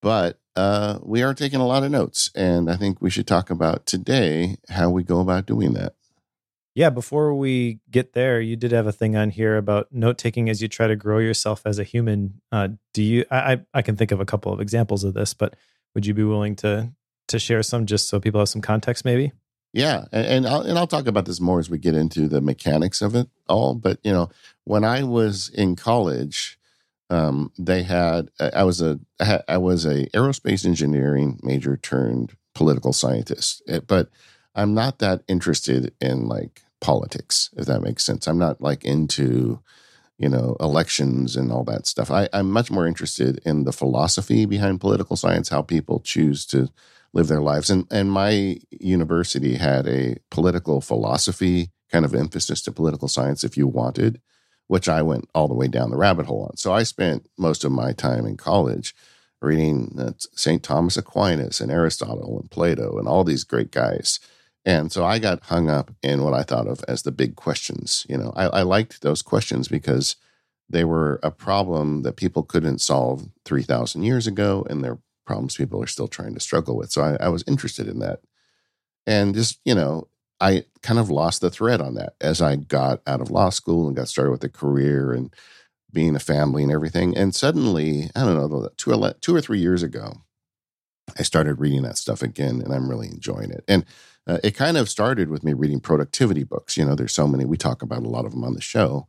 But 0.00 0.38
uh, 0.56 0.98
we 1.02 1.22
are 1.22 1.34
taking 1.34 1.60
a 1.60 1.66
lot 1.66 1.82
of 1.82 1.90
notes, 1.90 2.30
and 2.34 2.70
I 2.70 2.76
think 2.76 3.00
we 3.00 3.10
should 3.10 3.26
talk 3.26 3.50
about 3.50 3.86
today 3.86 4.58
how 4.68 4.90
we 4.90 5.02
go 5.02 5.20
about 5.20 5.46
doing 5.46 5.72
that. 5.72 5.94
Yeah, 6.74 6.90
before 6.90 7.34
we 7.34 7.78
get 7.88 8.14
there, 8.14 8.40
you 8.40 8.56
did 8.56 8.72
have 8.72 8.88
a 8.88 8.92
thing 8.92 9.14
on 9.14 9.30
here 9.30 9.56
about 9.56 9.92
note 9.92 10.18
taking 10.18 10.48
as 10.48 10.60
you 10.60 10.66
try 10.66 10.88
to 10.88 10.96
grow 10.96 11.18
yourself 11.18 11.62
as 11.64 11.78
a 11.78 11.84
human. 11.84 12.40
Uh, 12.50 12.68
do 12.92 13.02
you? 13.02 13.24
I 13.30 13.60
I 13.72 13.82
can 13.82 13.96
think 13.96 14.10
of 14.10 14.20
a 14.20 14.24
couple 14.24 14.52
of 14.52 14.60
examples 14.60 15.04
of 15.04 15.14
this, 15.14 15.34
but 15.34 15.54
would 15.94 16.04
you 16.04 16.14
be 16.14 16.24
willing 16.24 16.56
to 16.56 16.92
to 17.28 17.38
share 17.38 17.62
some 17.62 17.86
just 17.86 18.08
so 18.08 18.18
people 18.18 18.40
have 18.40 18.48
some 18.48 18.60
context, 18.60 19.04
maybe? 19.04 19.32
Yeah, 19.72 20.04
and, 20.12 20.26
and 20.26 20.46
I'll 20.48 20.62
and 20.62 20.76
I'll 20.76 20.88
talk 20.88 21.06
about 21.06 21.26
this 21.26 21.40
more 21.40 21.60
as 21.60 21.70
we 21.70 21.78
get 21.78 21.94
into 21.94 22.28
the 22.28 22.40
mechanics 22.40 23.02
of 23.02 23.14
it 23.14 23.28
all. 23.48 23.74
But 23.74 23.98
you 24.02 24.12
know, 24.12 24.30
when 24.64 24.82
I 24.84 25.04
was 25.04 25.50
in 25.50 25.76
college, 25.76 26.58
um, 27.08 27.52
they 27.56 27.84
had 27.84 28.30
I 28.40 28.64
was 28.64 28.80
a 28.80 28.98
I 29.48 29.58
was 29.58 29.84
a 29.84 30.06
aerospace 30.10 30.64
engineering 30.64 31.38
major 31.42 31.76
turned 31.76 32.36
political 32.54 32.92
scientist, 32.92 33.62
eh, 33.68 33.80
but 33.86 34.08
I'm 34.54 34.74
not 34.74 34.98
that 35.00 35.22
interested 35.28 35.94
in 36.00 36.26
like 36.26 36.62
politics, 36.80 37.50
if 37.56 37.66
that 37.66 37.82
makes 37.82 38.04
sense. 38.04 38.26
I'm 38.26 38.38
not 38.38 38.60
like 38.60 38.84
into, 38.84 39.60
you 40.18 40.28
know, 40.28 40.56
elections 40.60 41.36
and 41.36 41.50
all 41.50 41.64
that 41.64 41.86
stuff. 41.86 42.10
I, 42.10 42.28
I'm 42.32 42.50
much 42.50 42.70
more 42.70 42.86
interested 42.86 43.40
in 43.44 43.64
the 43.64 43.72
philosophy 43.72 44.46
behind 44.46 44.80
political 44.80 45.16
science, 45.16 45.48
how 45.48 45.62
people 45.62 46.00
choose 46.00 46.46
to 46.46 46.68
live 47.12 47.28
their 47.28 47.40
lives. 47.40 47.70
And 47.70 47.86
and 47.90 48.12
my 48.12 48.58
university 48.70 49.54
had 49.54 49.86
a 49.86 50.16
political 50.30 50.80
philosophy 50.80 51.70
kind 51.90 52.04
of 52.04 52.14
emphasis 52.14 52.60
to 52.62 52.72
political 52.72 53.08
science 53.08 53.44
if 53.44 53.56
you 53.56 53.66
wanted, 53.66 54.20
which 54.66 54.88
I 54.88 55.02
went 55.02 55.28
all 55.34 55.48
the 55.48 55.54
way 55.54 55.68
down 55.68 55.90
the 55.90 55.96
rabbit 55.96 56.26
hole 56.26 56.46
on. 56.50 56.56
So 56.56 56.72
I 56.72 56.82
spent 56.82 57.28
most 57.38 57.64
of 57.64 57.72
my 57.72 57.92
time 57.92 58.26
in 58.26 58.36
college 58.36 58.94
reading 59.40 59.96
uh, 59.98 60.12
St. 60.18 60.62
Thomas 60.62 60.96
Aquinas 60.96 61.60
and 61.60 61.70
Aristotle 61.70 62.40
and 62.40 62.50
Plato 62.50 62.98
and 62.98 63.06
all 63.06 63.24
these 63.24 63.44
great 63.44 63.70
guys 63.70 64.18
and 64.64 64.90
so 64.90 65.04
I 65.04 65.18
got 65.18 65.44
hung 65.44 65.68
up 65.68 65.90
in 66.02 66.22
what 66.22 66.34
I 66.34 66.42
thought 66.42 66.66
of 66.66 66.82
as 66.88 67.02
the 67.02 67.12
big 67.12 67.36
questions. 67.36 68.06
You 68.08 68.16
know, 68.16 68.32
I, 68.34 68.46
I 68.46 68.62
liked 68.62 69.02
those 69.02 69.22
questions 69.22 69.68
because 69.68 70.16
they 70.68 70.84
were 70.84 71.20
a 71.22 71.30
problem 71.30 72.02
that 72.02 72.16
people 72.16 72.42
couldn't 72.42 72.80
solve 72.80 73.28
3,000 73.44 74.02
years 74.02 74.26
ago, 74.26 74.66
and 74.68 74.82
they're 74.82 74.98
problems 75.24 75.56
people 75.56 75.82
are 75.82 75.86
still 75.86 76.08
trying 76.08 76.34
to 76.34 76.40
struggle 76.40 76.76
with. 76.76 76.90
So 76.92 77.02
I, 77.02 77.16
I 77.24 77.28
was 77.28 77.44
interested 77.46 77.88
in 77.88 77.98
that. 78.00 78.20
And 79.06 79.34
just, 79.34 79.60
you 79.64 79.74
know, 79.74 80.08
I 80.40 80.64
kind 80.82 80.98
of 80.98 81.10
lost 81.10 81.40
the 81.40 81.50
thread 81.50 81.80
on 81.80 81.94
that 81.94 82.14
as 82.20 82.42
I 82.42 82.56
got 82.56 83.00
out 83.06 83.20
of 83.20 83.30
law 83.30 83.50
school 83.50 83.86
and 83.86 83.96
got 83.96 84.08
started 84.08 84.30
with 84.30 84.44
a 84.44 84.48
career 84.48 85.12
and 85.12 85.32
being 85.92 86.16
a 86.16 86.20
family 86.20 86.62
and 86.62 86.72
everything. 86.72 87.16
And 87.16 87.34
suddenly, 87.34 88.10
I 88.14 88.24
don't 88.24 88.34
know, 88.34 88.68
two, 88.76 89.12
two 89.20 89.34
or 89.34 89.40
three 89.40 89.60
years 89.60 89.82
ago, 89.82 90.22
I 91.18 91.22
started 91.22 91.60
reading 91.60 91.82
that 91.82 91.98
stuff 91.98 92.22
again, 92.22 92.60
and 92.62 92.72
I'm 92.72 92.88
really 92.88 93.08
enjoying 93.08 93.50
it. 93.50 93.62
And 93.68 93.84
uh, 94.26 94.38
it 94.42 94.52
kind 94.52 94.76
of 94.76 94.88
started 94.88 95.28
with 95.28 95.44
me 95.44 95.52
reading 95.52 95.80
productivity 95.80 96.44
books. 96.44 96.76
You 96.76 96.84
know, 96.84 96.94
there's 96.94 97.12
so 97.12 97.26
many 97.26 97.44
we 97.44 97.56
talk 97.56 97.82
about 97.82 98.04
a 98.04 98.08
lot 98.08 98.24
of 98.24 98.32
them 98.32 98.44
on 98.44 98.54
the 98.54 98.60
show, 98.60 99.06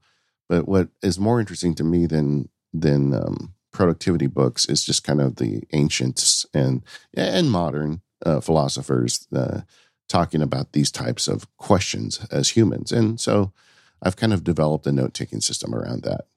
but 0.49 0.67
what 0.67 0.89
is 1.01 1.19
more 1.19 1.39
interesting 1.39 1.73
to 1.75 1.83
me 1.83 2.05
than 2.05 2.49
than 2.73 3.13
um, 3.13 3.53
productivity 3.71 4.27
books 4.27 4.65
is 4.65 4.83
just 4.83 5.03
kind 5.03 5.21
of 5.21 5.37
the 5.37 5.63
ancients 5.73 6.45
and 6.53 6.83
and 7.13 7.51
modern 7.51 8.01
uh, 8.25 8.41
philosophers 8.41 9.27
uh, 9.35 9.61
talking 10.09 10.41
about 10.41 10.73
these 10.73 10.91
types 10.91 11.27
of 11.27 11.47
questions 11.57 12.25
as 12.31 12.49
humans. 12.49 12.91
And 12.91 13.19
so, 13.19 13.53
I've 14.01 14.17
kind 14.17 14.33
of 14.33 14.43
developed 14.43 14.85
a 14.87 14.91
note 14.91 15.13
taking 15.13 15.41
system 15.41 15.73
around 15.73 16.03
that. 16.03 16.27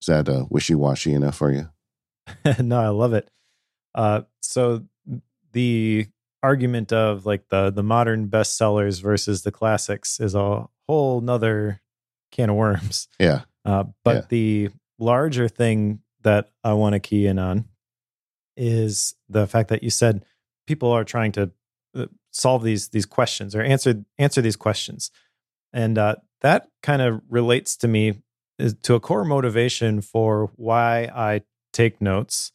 Is 0.00 0.06
that 0.06 0.28
uh, 0.28 0.46
wishy 0.48 0.74
washy 0.74 1.12
enough 1.12 1.36
for 1.36 1.52
you? 1.52 1.68
no, 2.58 2.80
I 2.80 2.88
love 2.88 3.14
it. 3.14 3.28
Uh, 3.94 4.22
so 4.40 4.84
the 5.52 6.06
argument 6.42 6.92
of 6.92 7.24
like 7.26 7.48
the 7.48 7.70
the 7.70 7.82
modern 7.82 8.28
bestsellers 8.28 9.00
versus 9.00 9.42
the 9.42 9.52
classics 9.52 10.20
is 10.20 10.34
a 10.34 10.66
whole 10.88 11.20
nother 11.20 11.80
can 12.30 12.50
of 12.50 12.56
worms. 12.56 13.08
Yeah. 13.18 13.42
Uh, 13.64 13.84
but 14.04 14.14
yeah. 14.14 14.22
the 14.28 14.68
larger 14.98 15.48
thing 15.48 16.00
that 16.22 16.50
I 16.64 16.72
want 16.72 16.94
to 16.94 17.00
key 17.00 17.26
in 17.26 17.38
on 17.38 17.66
is 18.56 19.14
the 19.28 19.46
fact 19.46 19.68
that 19.68 19.82
you 19.82 19.90
said 19.90 20.24
people 20.66 20.90
are 20.90 21.04
trying 21.04 21.32
to 21.32 21.50
uh, 21.94 22.06
solve 22.32 22.64
these 22.64 22.88
these 22.88 23.06
questions 23.06 23.54
or 23.54 23.62
answer 23.62 24.04
answer 24.18 24.42
these 24.42 24.56
questions, 24.56 25.10
and 25.72 25.96
uh, 25.96 26.16
that 26.40 26.68
kind 26.82 27.02
of 27.02 27.20
relates 27.28 27.76
to 27.78 27.88
me 27.88 28.22
to 28.82 28.94
a 28.94 29.00
core 29.00 29.24
motivation 29.24 30.00
for 30.00 30.50
why 30.56 31.04
I 31.14 31.42
take 31.72 32.00
notes 32.00 32.52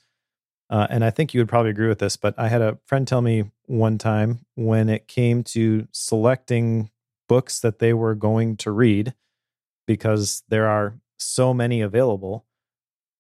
uh, 0.69 0.87
and 0.89 1.03
I 1.03 1.09
think 1.09 1.33
you 1.33 1.39
would 1.39 1.49
probably 1.49 1.71
agree 1.71 1.87
with 1.87 1.99
this, 1.99 2.17
but 2.17 2.35
I 2.37 2.49
had 2.49 2.61
a 2.61 2.77
friend 2.85 3.07
tell 3.07 3.21
me 3.21 3.51
one 3.67 3.97
time 3.97 4.39
when 4.55 4.89
it 4.89 5.07
came 5.07 5.43
to 5.43 5.87
selecting 5.91 6.89
books 7.29 7.59
that 7.59 7.79
they 7.79 7.93
were 7.93 8.15
going 8.15 8.57
to 8.57 8.71
read, 8.71 9.13
because 9.85 10.43
there 10.49 10.67
are 10.67 10.99
so 11.17 11.53
many 11.53 11.81
available, 11.81 12.45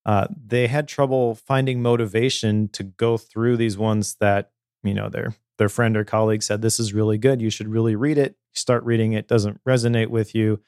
uh, 0.05 0.27
they 0.45 0.67
had 0.67 0.87
trouble 0.87 1.35
finding 1.35 1.81
motivation 1.81 2.69
to 2.69 2.83
go 2.83 3.17
through 3.17 3.57
these 3.57 3.77
ones 3.77 4.15
that 4.21 4.51
you 4.83 4.93
know 4.93 5.09
their 5.09 5.35
their 5.57 5.69
friend 5.69 5.97
or 5.97 6.05
colleague 6.05 6.43
said 6.43 6.61
this 6.61 6.79
is 6.79 6.93
really 6.93 7.17
good. 7.17 7.41
You 7.41 7.49
should 7.49 7.67
really 7.67 7.95
read 7.95 8.17
it. 8.17 8.35
Start 8.53 8.83
reading 8.85 9.13
it, 9.13 9.27
doesn't 9.27 9.61
resonate 9.65 10.07
with 10.07 10.33
you, 10.33 10.61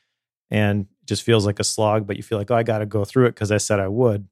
and 0.51 0.87
just 1.05 1.23
feels 1.23 1.45
like 1.45 1.59
a 1.59 1.63
slog. 1.63 2.05
But 2.05 2.17
you 2.17 2.23
feel 2.23 2.37
like 2.37 2.51
oh, 2.51 2.55
I 2.55 2.63
got 2.63 2.79
to 2.79 2.85
go 2.85 3.05
through 3.05 3.27
it 3.27 3.35
because 3.35 3.51
I 3.51 3.57
said 3.57 3.79
I 3.79 3.87
would 3.87 4.27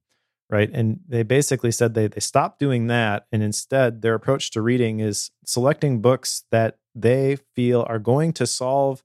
right? 0.50 0.70
And 0.74 1.00
they 1.08 1.24
basically 1.24 1.72
said 1.72 1.94
they 1.94 2.08
they 2.08 2.20
stopped 2.20 2.60
doing 2.60 2.88
that, 2.88 3.28
and 3.32 3.44
instead 3.44 4.02
their 4.02 4.14
approach 4.14 4.52
to 4.52 4.62
reading 4.62 5.00
is 5.00 5.32
selecting 5.46 6.02
books 6.02 6.44
that 6.52 6.78
they 6.96 7.38
feel 7.56 7.86
are 7.88 8.00
going 8.00 8.34
to 8.34 8.48
solve 8.48 9.04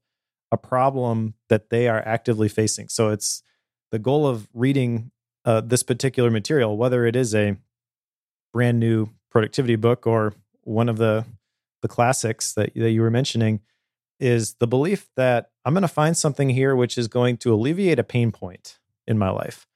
a 0.51 0.57
problem 0.57 1.35
that 1.49 1.71
they 1.71 1.89
are 1.89 2.03
actively 2.07 2.49
facing. 2.49 2.89
So 2.89 3.09
it's 3.09 3.43
the 3.91 3.99
goal 3.99 4.27
of 4.27 4.49
reading 4.53 5.11
uh, 5.45 5.61
this 5.63 5.83
particular 5.83 6.31
material, 6.31 6.77
whether 6.77 7.05
it 7.07 7.17
is 7.17 7.35
a 7.35 7.57
brand 8.53 8.79
new 8.79 9.09
productivity 9.31 9.77
book 9.77 10.07
or 10.07 10.35
one 10.63 10.89
of 10.89 10.99
the 10.99 11.25
the 11.81 11.89
classics 11.89 12.53
that, 12.53 12.73
that 12.77 12.91
you 12.93 13.01
were 13.01 13.11
mentioning, 13.11 13.61
is 14.21 14.55
the 14.55 14.69
belief 14.69 15.09
that 15.17 15.51
I'm 15.65 15.75
going 15.75 15.83
to 15.83 15.89
find 15.89 16.17
something 16.17 16.51
here 16.51 16.77
which 16.77 16.97
is 16.97 17.09
going 17.09 17.39
to 17.39 17.53
alleviate 17.53 17.99
a 17.99 18.05
pain 18.05 18.31
point 18.31 18.79
in 19.07 19.19
my 19.19 19.31
life. 19.31 19.67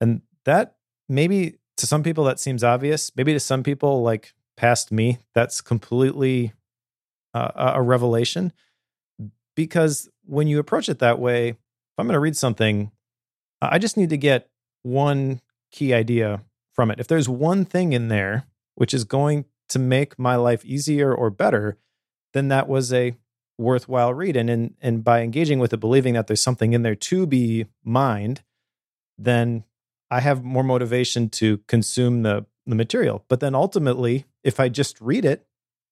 And 0.00 0.22
that 0.44 0.75
maybe 1.08 1.58
to 1.76 1.86
some 1.86 2.02
people 2.02 2.24
that 2.24 2.40
seems 2.40 2.64
obvious. 2.64 3.12
Maybe 3.16 3.32
to 3.32 3.40
some 3.40 3.62
people, 3.62 4.02
like 4.02 4.34
past 4.56 4.90
me, 4.90 5.18
that's 5.34 5.60
completely 5.60 6.52
uh, 7.34 7.72
a 7.74 7.82
revelation. 7.82 8.52
Because 9.54 10.08
when 10.24 10.48
you 10.48 10.58
approach 10.58 10.88
it 10.88 10.98
that 10.98 11.18
way, 11.18 11.48
if 11.48 11.56
I'm 11.98 12.06
going 12.06 12.14
to 12.14 12.20
read 12.20 12.36
something, 12.36 12.90
I 13.62 13.78
just 13.78 13.96
need 13.96 14.10
to 14.10 14.18
get 14.18 14.48
one 14.82 15.40
key 15.70 15.94
idea 15.94 16.42
from 16.74 16.90
it. 16.90 17.00
If 17.00 17.08
there's 17.08 17.28
one 17.28 17.64
thing 17.64 17.92
in 17.92 18.08
there 18.08 18.44
which 18.74 18.92
is 18.92 19.04
going 19.04 19.46
to 19.70 19.78
make 19.78 20.18
my 20.18 20.36
life 20.36 20.64
easier 20.64 21.14
or 21.14 21.30
better, 21.30 21.78
then 22.34 22.48
that 22.48 22.68
was 22.68 22.92
a 22.92 23.16
worthwhile 23.58 24.12
read. 24.12 24.36
And 24.36 24.50
in, 24.50 24.74
and 24.82 25.02
by 25.02 25.22
engaging 25.22 25.58
with 25.58 25.72
it, 25.72 25.78
believing 25.78 26.14
that 26.14 26.26
there's 26.26 26.42
something 26.42 26.74
in 26.74 26.82
there 26.82 26.94
to 26.94 27.26
be 27.26 27.66
mined, 27.82 28.42
then 29.16 29.64
I 30.10 30.20
have 30.20 30.44
more 30.44 30.62
motivation 30.62 31.28
to 31.30 31.58
consume 31.66 32.22
the 32.22 32.46
the 32.66 32.74
material. 32.74 33.24
But 33.28 33.40
then 33.40 33.54
ultimately, 33.54 34.26
if 34.42 34.58
I 34.58 34.68
just 34.68 35.00
read 35.00 35.24
it, 35.24 35.46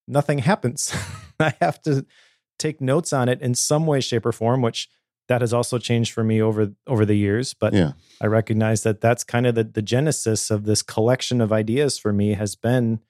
nothing 0.09 0.39
happens. 0.39 0.95
I 1.41 1.55
have 1.61 1.81
to 1.83 2.05
take 2.59 2.81
notes 2.81 3.13
on 3.13 3.29
it 3.29 3.41
in 3.41 3.55
some 3.55 3.87
way, 3.87 4.01
shape, 4.01 4.27
or 4.27 4.33
form, 4.33 4.63
which 4.63 4.89
that 5.29 5.41
has 5.41 5.55
also 5.55 5.79
changed 5.79 6.13
for 6.13 6.23
me 6.23 6.43
over 6.43 6.73
over 6.87 7.05
the 7.05 7.17
years. 7.17 7.55
But 7.55 7.73
yeah. 7.73 7.93
I 8.21 8.27
recognize 8.27 8.83
that 8.83 9.01
that's 9.01 9.25
kind 9.25 9.47
of 9.47 9.55
the, 9.55 9.65
the 9.65 9.83
genesis 9.83 10.51
of 10.51 10.65
this 10.65 10.83
collection 10.83 11.41
of 11.41 11.53
ideas 11.53 11.99
for 11.99 12.13
me 12.13 12.35
has 12.35 12.57
been 12.57 13.01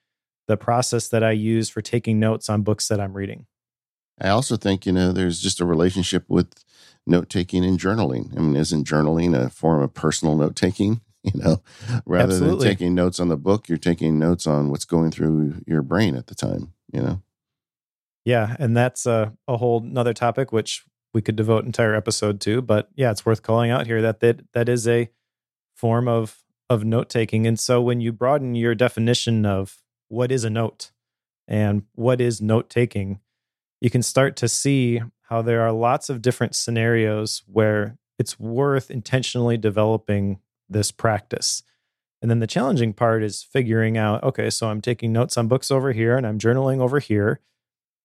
the 0.46 0.56
process 0.56 1.08
that 1.08 1.24
I 1.24 1.32
use 1.32 1.68
for 1.68 1.80
taking 1.80 2.20
notes 2.20 2.48
on 2.48 2.62
books 2.62 2.88
that 2.88 3.00
I'm 3.00 3.14
reading. 3.14 3.46
I 4.20 4.28
also 4.28 4.56
think, 4.56 4.86
you 4.86 4.92
know, 4.92 5.12
there's 5.12 5.40
just 5.40 5.60
a 5.60 5.64
relationship 5.64 6.24
with 6.28 6.52
note 7.06 7.28
taking 7.28 7.64
and 7.64 7.78
journaling. 7.78 8.36
I 8.36 8.40
mean, 8.40 8.56
isn't 8.56 8.86
journaling 8.86 9.34
a 9.34 9.50
form 9.50 9.82
of 9.82 9.94
personal 9.94 10.36
note 10.36 10.56
taking? 10.56 11.00
You 11.24 11.40
know, 11.40 11.62
rather 12.04 12.34
Absolutely. 12.34 12.58
than 12.58 12.76
taking 12.76 12.94
notes 12.94 13.18
on 13.18 13.28
the 13.28 13.38
book, 13.38 13.66
you're 13.66 13.78
taking 13.78 14.18
notes 14.18 14.46
on 14.46 14.68
what's 14.68 14.84
going 14.84 15.10
through 15.10 15.62
your 15.66 15.80
brain 15.80 16.16
at 16.16 16.26
the 16.26 16.34
time, 16.34 16.74
you 16.92 17.00
know? 17.00 17.22
Yeah. 18.26 18.54
And 18.58 18.76
that's 18.76 19.06
a, 19.06 19.32
a 19.48 19.56
whole 19.56 19.80
nother 19.80 20.12
topic, 20.12 20.52
which 20.52 20.84
we 21.14 21.22
could 21.22 21.34
devote 21.34 21.64
entire 21.64 21.94
episode 21.94 22.42
to. 22.42 22.60
But 22.60 22.90
yeah, 22.94 23.10
it's 23.10 23.24
worth 23.24 23.42
calling 23.42 23.70
out 23.70 23.86
here 23.86 24.02
that 24.02 24.20
that, 24.20 24.42
that 24.52 24.68
is 24.68 24.86
a 24.86 25.08
form 25.74 26.08
of, 26.08 26.44
of 26.68 26.84
note 26.84 27.08
taking. 27.08 27.46
And 27.46 27.58
so 27.58 27.80
when 27.80 28.02
you 28.02 28.12
broaden 28.12 28.54
your 28.54 28.74
definition 28.74 29.46
of 29.46 29.78
what 30.08 30.30
is 30.30 30.44
a 30.44 30.50
note 30.50 30.90
and 31.48 31.84
what 31.94 32.20
is 32.20 32.42
note 32.42 32.68
taking, 32.68 33.20
you 33.80 33.88
can 33.88 34.02
start 34.02 34.36
to 34.36 34.48
see 34.48 35.00
how 35.28 35.42
there 35.42 35.62
are 35.62 35.72
lots 35.72 36.08
of 36.08 36.22
different 36.22 36.54
scenarios 36.54 37.42
where 37.46 37.96
it's 38.18 38.38
worth 38.38 38.90
intentionally 38.90 39.56
developing 39.56 40.38
this 40.68 40.90
practice. 40.90 41.62
And 42.22 42.30
then 42.30 42.38
the 42.38 42.46
challenging 42.46 42.92
part 42.92 43.22
is 43.22 43.42
figuring 43.42 43.98
out 43.98 44.22
okay, 44.22 44.48
so 44.50 44.68
I'm 44.68 44.80
taking 44.80 45.12
notes 45.12 45.36
on 45.36 45.48
books 45.48 45.70
over 45.70 45.92
here 45.92 46.16
and 46.16 46.26
I'm 46.26 46.38
journaling 46.38 46.80
over 46.80 46.98
here. 46.98 47.40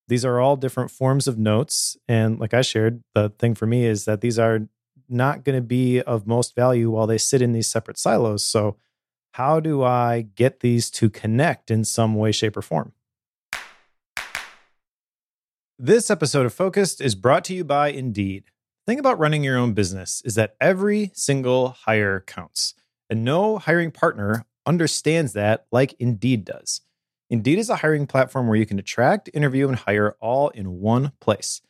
These 0.07 0.25
are 0.25 0.39
all 0.39 0.55
different 0.55 0.91
forms 0.91 1.27
of 1.27 1.38
notes. 1.38 1.95
And 2.07 2.39
like 2.39 2.53
I 2.53 2.61
shared, 2.61 3.03
the 3.13 3.29
thing 3.29 3.53
for 3.53 3.65
me 3.65 3.85
is 3.85 4.05
that 4.05 4.21
these 4.21 4.39
are 4.39 4.67
not 5.07 5.43
going 5.43 5.55
to 5.55 5.61
be 5.61 6.01
of 6.01 6.27
most 6.27 6.55
value 6.55 6.89
while 6.89 7.07
they 7.07 7.17
sit 7.17 7.41
in 7.41 7.51
these 7.51 7.67
separate 7.67 7.97
silos. 7.97 8.43
So, 8.43 8.77
how 9.33 9.59
do 9.59 9.83
I 9.83 10.27
get 10.35 10.61
these 10.61 10.89
to 10.91 11.09
connect 11.09 11.69
in 11.69 11.85
some 11.85 12.15
way, 12.15 12.31
shape, 12.31 12.57
or 12.57 12.61
form? 12.61 12.93
This 15.81 16.12
episode 16.12 16.45
of 16.45 16.53
Focused 16.53 17.00
is 17.00 17.15
brought 17.15 17.45
to 17.45 17.53
you 17.53 17.63
by 17.63 17.88
Indeed. 17.88 18.43
The 18.86 18.91
thing 18.91 19.00
about 19.00 19.17
running 19.17 19.45
your 19.45 19.57
own 19.57 19.71
business 19.71 20.21
is 20.25 20.36
that 20.36 20.57
every 20.59 21.09
single 21.13 21.69
hire 21.69 22.19
counts, 22.19 22.74
and 23.09 23.24
no 23.24 23.57
hiring 23.59 23.89
partner 23.89 24.45
understands 24.65 25.31
that 25.33 25.67
like 25.71 25.95
Indeed 25.98 26.43
does. 26.43 26.81
Indeed 27.29 27.59
is 27.59 27.69
a 27.69 27.77
hiring 27.77 28.07
platform 28.07 28.50
where 28.50 28.57
you 28.57 28.65
can 28.65 28.77
attract, 28.77 29.29
interview, 29.33 29.69
and 29.69 29.77
hire 29.77 30.17
all 30.19 30.50
in 30.50 30.81
one 30.81 31.13
place. 31.21 31.62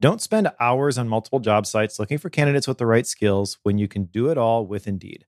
Don't 0.00 0.22
spend 0.22 0.50
hours 0.58 0.96
on 0.96 1.06
multiple 1.06 1.38
job 1.38 1.66
sites 1.66 1.98
looking 1.98 2.16
for 2.16 2.30
candidates 2.30 2.66
with 2.66 2.78
the 2.78 2.86
right 2.86 3.06
skills 3.06 3.58
when 3.64 3.76
you 3.76 3.86
can 3.86 4.04
do 4.04 4.30
it 4.30 4.38
all 4.38 4.66
with 4.66 4.88
Indeed. 4.88 5.26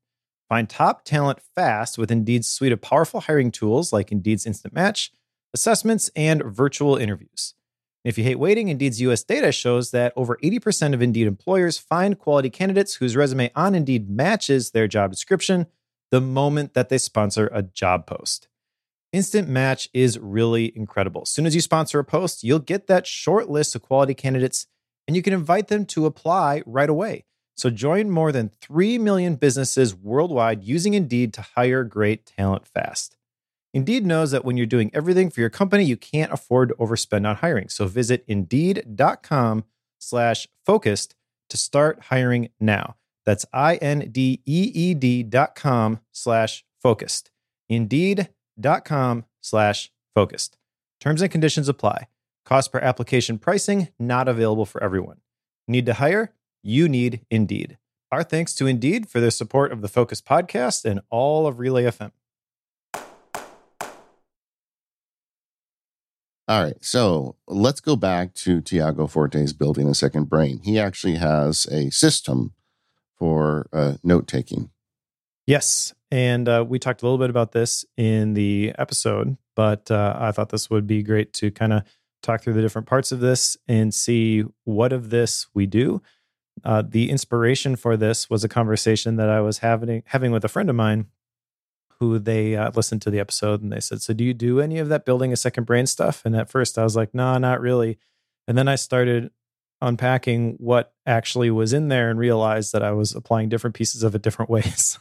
Find 0.49 0.67
top 0.67 1.05
talent 1.05 1.41
fast 1.55 1.99
with 1.99 2.11
Indeed's 2.11 2.49
suite 2.49 2.73
of 2.73 2.81
powerful 2.81 3.21
hiring 3.21 3.51
tools 3.51 3.93
like 3.93 4.11
Indeed's 4.11 4.47
Instant 4.47 4.73
Match, 4.73 5.13
assessments, 5.53 6.11
and 6.17 6.43
virtual 6.43 6.97
interviews. 6.97 7.53
If 8.03 8.17
you 8.17 8.25
hate 8.25 8.39
waiting, 8.39 8.69
Indeed's 8.69 9.01
US 9.03 9.23
data 9.23 9.53
shows 9.53 9.91
that 9.91 10.15
over 10.17 10.39
80% 10.43 10.95
of 10.95 11.03
Indeed 11.03 11.27
employers 11.27 11.77
find 11.77 12.19
quality 12.19 12.49
candidates 12.49 12.95
whose 12.95 13.15
resume 13.15 13.51
on 13.55 13.75
Indeed 13.75 14.09
matches 14.09 14.71
their 14.71 14.89
job 14.89 15.11
description 15.11 15.67
the 16.11 16.21
moment 16.21 16.73
that 16.73 16.89
they 16.89 16.97
sponsor 16.97 17.51
a 17.53 17.63
job 17.63 18.07
post. 18.07 18.49
Instant 19.13 19.49
Match 19.49 19.89
is 19.93 20.19
really 20.19 20.73
incredible. 20.75 21.23
As 21.23 21.31
soon 21.31 21.45
as 21.45 21.55
you 21.55 21.61
sponsor 21.61 21.99
a 21.99 22.05
post, 22.05 22.43
you'll 22.43 22.59
get 22.59 22.87
that 22.87 23.07
short 23.07 23.51
list 23.51 23.75
of 23.75 23.83
quality 23.83 24.15
candidates 24.15 24.67
and 25.07 25.15
you 25.15 25.23
can 25.23 25.33
invite 25.33 25.69
them 25.69 25.85
to 25.87 26.07
apply 26.07 26.63
right 26.65 26.89
away. 26.89 27.25
So 27.57 27.69
join 27.69 28.09
more 28.09 28.33
than 28.33 28.51
3 28.63 28.97
million 28.97 29.35
businesses 29.35 29.95
worldwide 29.95 30.65
using 30.65 30.95
Indeed 30.95 31.35
to 31.35 31.43
hire 31.43 31.85
great 31.85 32.25
talent 32.25 32.67
fast. 32.67 33.17
Indeed 33.73 34.05
knows 34.05 34.33
that 34.33 34.45
when 34.45 34.57
you're 34.57 34.67
doing 34.67 34.91
everything 34.93 35.31
for 35.31 35.41
your 35.41 35.51
company, 35.51 35.85
you 35.85 35.97
can't 35.97 36.33
afford 36.33 36.71
to 36.71 36.75
overspend 36.75 37.29
on 37.29 37.37
hiring. 37.37 37.69
So 37.69 37.87
visit 37.87 38.25
indeed.com 38.27 39.65
slash 39.99 40.49
focused 40.67 41.15
to 41.51 41.57
start 41.57 42.01
hiring 42.05 42.49
now. 42.59 42.97
That's 43.25 43.47
I-N-D-E-E-D 43.53 45.23
dot 45.25 45.55
com 45.55 46.01
slash 46.11 46.65
focused. 46.83 47.31
Indeed 47.69 48.31
dot 48.59 48.85
com 48.85 49.25
slash 49.41 49.93
focused. 50.15 50.57
Terms 51.01 51.23
and 51.23 51.31
conditions 51.31 51.69
apply. 51.69 52.09
Cost 52.45 52.73
per 52.73 52.79
application 52.79 53.39
pricing 53.39 53.89
not 53.99 54.27
available 54.27 54.67
for 54.67 54.83
everyone. 54.83 55.21
Need 55.69 55.87
to 55.87 55.95
hire? 55.95 56.33
You 56.63 56.89
need 56.89 57.25
Indeed. 57.31 57.79
Our 58.11 58.25
thanks 58.25 58.55
to 58.57 58.67
Indeed 58.67 59.09
for 59.09 59.21
their 59.21 59.31
support 59.31 59.71
of 59.71 59.83
the 59.83 59.89
Focused 59.89 60.27
podcast 60.27 60.85
and 60.85 61.01
all 61.11 61.47
of 61.47 61.61
Relay 61.61 61.85
FM. 61.85 62.11
All 66.51 66.61
right, 66.61 66.75
so 66.85 67.37
let's 67.47 67.81
go 67.81 67.95
back 67.95 68.35
to 68.35 68.61
Tiago 68.61 69.07
Forte's 69.07 69.53
building 69.53 69.87
a 69.87 69.95
second 69.95 70.29
brain. 70.29 70.59
He 70.65 70.81
actually 70.81 71.15
has 71.15 71.67
a 71.67 71.91
system 71.91 72.55
for 73.17 73.69
uh, 73.73 73.99
note 74.03 74.27
taking. 74.27 74.71
Yes. 75.47 75.95
And 76.11 76.49
uh, 76.49 76.65
we 76.69 76.81
talked 76.81 77.03
a 77.03 77.07
little 77.07 77.19
bit 77.19 77.31
about 77.31 77.53
this 77.53 77.85
in 77.97 78.35
the 78.35 78.73
episode, 78.77 79.37
but 79.55 79.93
uh, 79.93 80.17
I 80.19 80.33
thought 80.33 80.49
this 80.49 80.69
would 80.71 80.89
be 80.89 81.05
great 81.05 81.33
to 81.35 81.53
kind 81.53 81.73
of 81.73 81.85
talk 82.21 82.43
through 82.43 82.55
the 82.55 82.63
different 82.63 82.89
parts 82.89 83.13
of 83.13 83.21
this 83.21 83.57
and 83.69 83.95
see 83.95 84.43
what 84.65 84.93
of 84.93 85.11
this 85.11 85.47
we 85.55 85.67
do. 85.67 86.03
Uh, 86.65 86.83
the 86.85 87.11
inspiration 87.11 87.77
for 87.77 87.97
this 87.97 88.29
was 88.29 88.43
a 88.43 88.49
conversation 88.49 89.15
that 89.15 89.29
I 89.29 89.41
was 89.41 89.59
having 89.59 90.03
having 90.07 90.33
with 90.33 90.45
a 90.45 90.49
friend 90.49 90.69
of 90.69 90.75
mine, 90.75 91.07
who 92.01 92.19
they 92.19 92.57
uh, 92.57 92.71
listened 92.75 93.03
to 93.03 93.11
the 93.11 93.21
episode 93.21 93.63
and 93.63 93.71
they 93.71 93.81
said, 93.81 94.03
"So 94.03 94.15
do 94.15 94.25
you 94.25 94.35
do 94.35 94.61
any 94.61 94.79
of 94.79 94.89
that 94.89 95.05
building 95.05 95.33
a 95.33 95.37
second 95.37 95.65
brain 95.65 95.87
stuff?" 95.87 96.23
And 96.25 96.35
at 96.35 96.51
first 96.51 96.79
I 96.79 96.85
was 96.85 96.97
like, 96.97 97.15
"No, 97.15 97.39
not 97.39 97.61
really." 97.61 97.99
And 98.49 98.59
then 98.59 98.67
I 98.67 98.75
started 98.75 99.31
unpacking 99.83 100.57
what 100.59 100.93
actually 101.07 101.51
was 101.51 101.73
in 101.73 101.89
there 101.89 102.11
and 102.11 102.19
realized 102.19 102.73
that 102.73 102.83
I 102.83 102.93
was 102.93 103.15
applying 103.15 103.49
different 103.49 103.77
pieces 103.77 104.03
of 104.03 104.15
it 104.15 104.23
different 104.23 104.51
ways. 104.51 104.99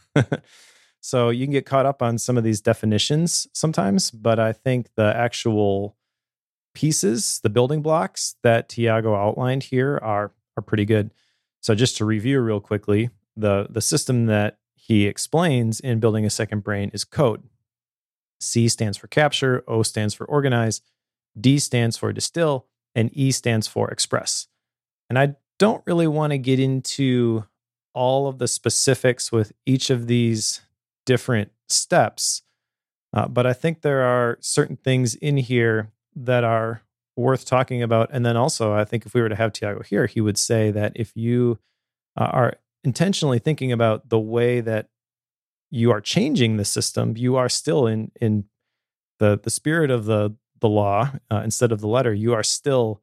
so 1.02 1.30
you 1.30 1.46
can 1.46 1.54
get 1.54 1.66
caught 1.66 1.86
up 1.86 2.02
on 2.02 2.18
some 2.18 2.38
of 2.38 2.44
these 2.44 2.62
definitions 2.62 3.48
sometimes, 3.54 4.12
but 4.12 4.40
I 4.40 4.54
think 4.54 4.90
the 4.96 5.16
actual 5.16 5.98
pieces, 6.74 7.40
the 7.44 7.50
building 7.50 7.82
blocks 7.82 8.36
that 8.44 8.70
Tiago 8.70 9.16
outlined 9.16 9.64
here 9.64 9.98
are 10.02 10.32
are 10.58 10.64
pretty 10.64 10.86
good. 10.86 11.12
So 11.62 11.76
just 11.76 11.98
to 11.98 12.06
review 12.06 12.40
real 12.40 12.60
quickly, 12.60 13.10
the 13.36 13.68
the 13.70 13.82
system 13.82 14.28
that 14.28 14.59
he 14.90 15.06
explains 15.06 15.80
in 15.80 16.00
building 16.00 16.26
a 16.26 16.32
second 16.32 16.64
brain 16.64 16.90
is 16.96 17.04
code. 17.04 17.44
C 18.42 18.68
stands 18.68 18.98
for 18.98 19.06
capture, 19.06 19.64
O 19.68 19.84
stands 19.84 20.16
for 20.16 20.26
organize, 20.26 20.82
D 21.40 21.60
stands 21.60 21.96
for 21.96 22.12
distill, 22.12 22.66
and 22.96 23.12
E 23.14 23.32
stands 23.32 23.68
for 23.68 23.92
express. 23.92 24.48
And 25.08 25.20
I 25.20 25.36
don't 25.60 25.84
really 25.86 26.08
want 26.08 26.32
to 26.32 26.40
get 26.40 26.60
into 26.60 27.46
all 27.94 28.28
of 28.28 28.40
the 28.40 28.48
specifics 28.48 29.32
with 29.32 29.52
each 29.64 29.92
of 29.92 30.08
these 30.08 30.62
different 31.06 31.52
steps, 31.68 32.42
uh, 33.14 33.28
but 33.28 33.46
I 33.46 33.54
think 33.54 33.82
there 33.82 34.02
are 34.02 34.40
certain 34.42 34.76
things 34.76 35.14
in 35.14 35.38
here 35.38 35.92
that 36.16 36.44
are 36.44 36.82
worth 37.16 37.46
talking 37.46 37.84
about. 37.84 38.10
And 38.12 38.26
then 38.26 38.38
also, 38.38 38.74
I 38.74 38.86
think 38.86 39.06
if 39.06 39.14
we 39.14 39.22
were 39.22 39.30
to 39.30 39.36
have 39.36 39.54
Tiago 39.54 39.84
here, 39.84 40.08
he 40.08 40.20
would 40.20 40.38
say 40.38 40.72
that 40.72 40.94
if 40.96 41.16
you 41.16 41.60
uh, 42.18 42.30
are 42.32 42.54
intentionally 42.84 43.40
thinking 43.40 43.72
about 43.72 44.10
the 44.10 44.20
way 44.20 44.62
that 44.62 44.90
you 45.72 45.92
are 45.92 46.02
changing 46.02 46.58
the 46.58 46.66
system, 46.66 47.16
you 47.18 47.36
are 47.36 47.50
still 47.50 47.88
in 47.88 48.12
in 48.20 48.46
the 49.20 49.40
the 49.42 49.50
spirit 49.50 49.92
of 49.92 50.06
the 50.06 50.36
the 50.60 50.70
law 50.70 51.12
uh, 51.32 51.42
instead 51.44 51.72
of 51.72 51.82
the 51.82 51.88
letter. 51.88 52.14
You 52.14 52.34
are 52.34 52.44
still 52.44 53.02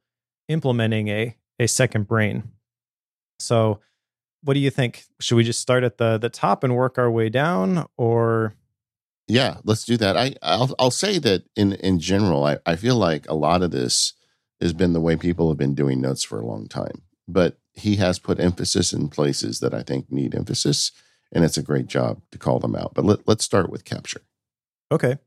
implementing 0.49 1.09
a 1.09 1.37
a 1.59 1.67
second 1.67 2.07
brain. 2.07 2.45
So, 3.39 3.81
what 4.43 4.55
do 4.55 4.61
you 4.61 4.71
think? 4.71 5.05
Should 5.21 5.37
we 5.37 5.45
just 5.45 5.61
start 5.61 5.85
at 5.85 5.99
the 5.99 6.19
the 6.19 6.31
top 6.31 6.65
and 6.65 6.75
work 6.75 6.99
our 6.99 7.11
way 7.11 7.29
down, 7.29 7.87
or? 7.97 8.55
Yeah, 9.29 9.57
let's 9.65 9.85
do 9.85 9.97
that. 9.97 10.17
I 10.17 10.35
I'll, 10.43 10.75
I'll 10.79 10.91
say 10.91 11.19
that 11.19 11.45
in 11.57 11.73
in 11.75 11.99
general, 11.99 12.45
I, 12.45 12.59
I 12.65 12.77
feel 12.77 12.97
like 12.97 13.29
a 13.29 13.35
lot 13.35 13.63
of 13.63 13.71
this 13.71 14.15
has 14.61 14.73
been 14.73 14.93
the 14.93 15.01
way 15.01 15.17
people 15.17 15.49
have 15.49 15.59
been 15.59 15.75
doing 15.75 16.01
notes 16.01 16.23
for 16.23 16.41
a 16.41 16.47
long 16.47 16.67
time. 16.69 17.03
But 17.29 17.59
he 17.75 17.97
has 17.97 18.19
put 18.19 18.41
emphasis 18.41 18.93
in 18.93 19.09
places 19.09 19.61
that 19.61 19.75
I 19.75 19.83
think 19.83 20.11
need 20.11 20.35
emphasis, 20.35 20.93
and 21.33 21.45
it's 21.45 21.59
a 21.59 21.63
great 21.63 21.87
job 21.87 22.23
to 22.31 22.39
call 22.39 22.59
them 22.59 22.77
out. 22.77 22.95
But 22.95 23.05
let, 23.05 23.27
let's 23.27 23.45
start 23.45 23.71
with 23.71 23.85
capture. 23.85 24.23
Okay, 24.93 25.19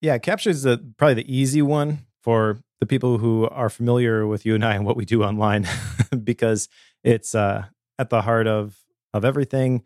yeah, 0.00 0.18
capture 0.18 0.50
is 0.50 0.62
the, 0.62 0.78
probably 0.96 1.14
the 1.14 1.34
easy 1.34 1.62
one 1.62 2.06
for 2.22 2.58
the 2.80 2.86
people 2.86 3.18
who 3.18 3.46
are 3.48 3.68
familiar 3.68 4.26
with 4.26 4.46
you 4.46 4.54
and 4.54 4.64
I 4.64 4.74
and 4.74 4.86
what 4.86 4.96
we 4.96 5.04
do 5.04 5.22
online 5.22 5.66
because 6.24 6.68
it's 7.04 7.34
uh, 7.34 7.66
at 7.98 8.10
the 8.10 8.22
heart 8.22 8.46
of 8.46 8.76
of 9.12 9.24
everything 9.24 9.82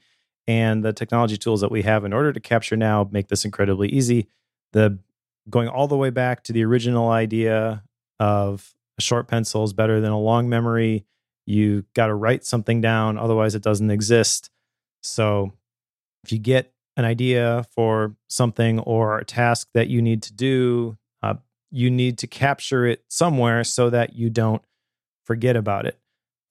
and 0.47 0.85
the 0.85 0.93
technology 0.93 1.37
tools 1.37 1.63
that 1.63 1.71
we 1.71 1.83
have 1.83 2.05
in 2.05 2.13
order 2.13 2.33
to 2.33 2.41
capture 2.41 2.77
now 2.77 3.09
make 3.11 3.29
this 3.29 3.45
incredibly 3.45 3.89
easy. 3.89 4.29
The 4.73 4.99
going 5.49 5.69
all 5.69 5.89
the 5.89 5.97
way 5.97 6.11
back 6.11 6.45
to 6.45 6.53
the 6.53 6.65
original 6.65 7.09
idea 7.09 7.83
of 8.21 8.75
a 8.99 9.03
short 9.03 9.27
pencil 9.27 9.65
is 9.65 9.73
better 9.73 10.01
than 10.01 10.13
a 10.13 10.21
long 10.21 10.49
memory. 10.49 11.05
You 11.47 11.85
got 11.95 12.07
to 12.07 12.15
write 12.15 12.45
something 12.45 12.81
down, 12.81 13.19
otherwise 13.19 13.55
it 13.55 13.63
doesn't 13.63 13.91
exist. 13.91 14.51
So 15.03 15.53
if 16.25 16.33
you 16.33 16.39
get 16.39 16.73
an 16.97 17.05
idea 17.05 17.67
for 17.75 18.15
something 18.29 18.79
or 18.81 19.19
a 19.19 19.25
task 19.25 19.69
that 19.75 19.89
you 19.89 20.01
need 20.01 20.23
to 20.23 20.33
do, 20.33 20.97
uh, 21.23 21.35
you 21.71 21.91
need 21.91 22.19
to 22.19 22.27
capture 22.27 22.87
it 22.87 23.05
somewhere 23.09 23.65
so 23.65 23.91
that 23.91 24.15
you 24.15 24.31
don't 24.31 24.63
forget 25.25 25.57
about 25.57 25.87
it. 25.87 25.99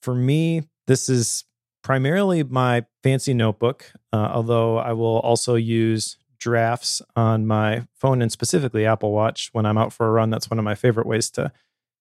For 0.02 0.14
me, 0.14 0.64
this 0.88 1.10
is 1.10 1.46
primarily 1.84 2.44
my 2.44 2.86
fancy 3.04 3.34
notebook, 3.34 3.92
uh, 4.12 4.32
although 4.34 4.78
I 4.78 4.94
will 4.94 5.20
also 5.20 5.56
use 5.56 6.18
drafts 6.40 7.02
on 7.16 7.48
my 7.48 7.88
phone 7.96 8.22
and 8.22 8.32
specifically 8.32 8.86
Apple 8.86 9.12
Watch 9.12 9.50
when 9.54 9.66
I'm 9.66 9.78
out 9.78 9.94
for 9.94 10.08
a 10.08 10.12
run. 10.12 10.30
That's 10.30 10.50
one 10.50 10.60
of 10.60 10.66
my 10.66 10.76
favorite 10.76 11.08
ways 11.08 11.30
to 11.32 11.52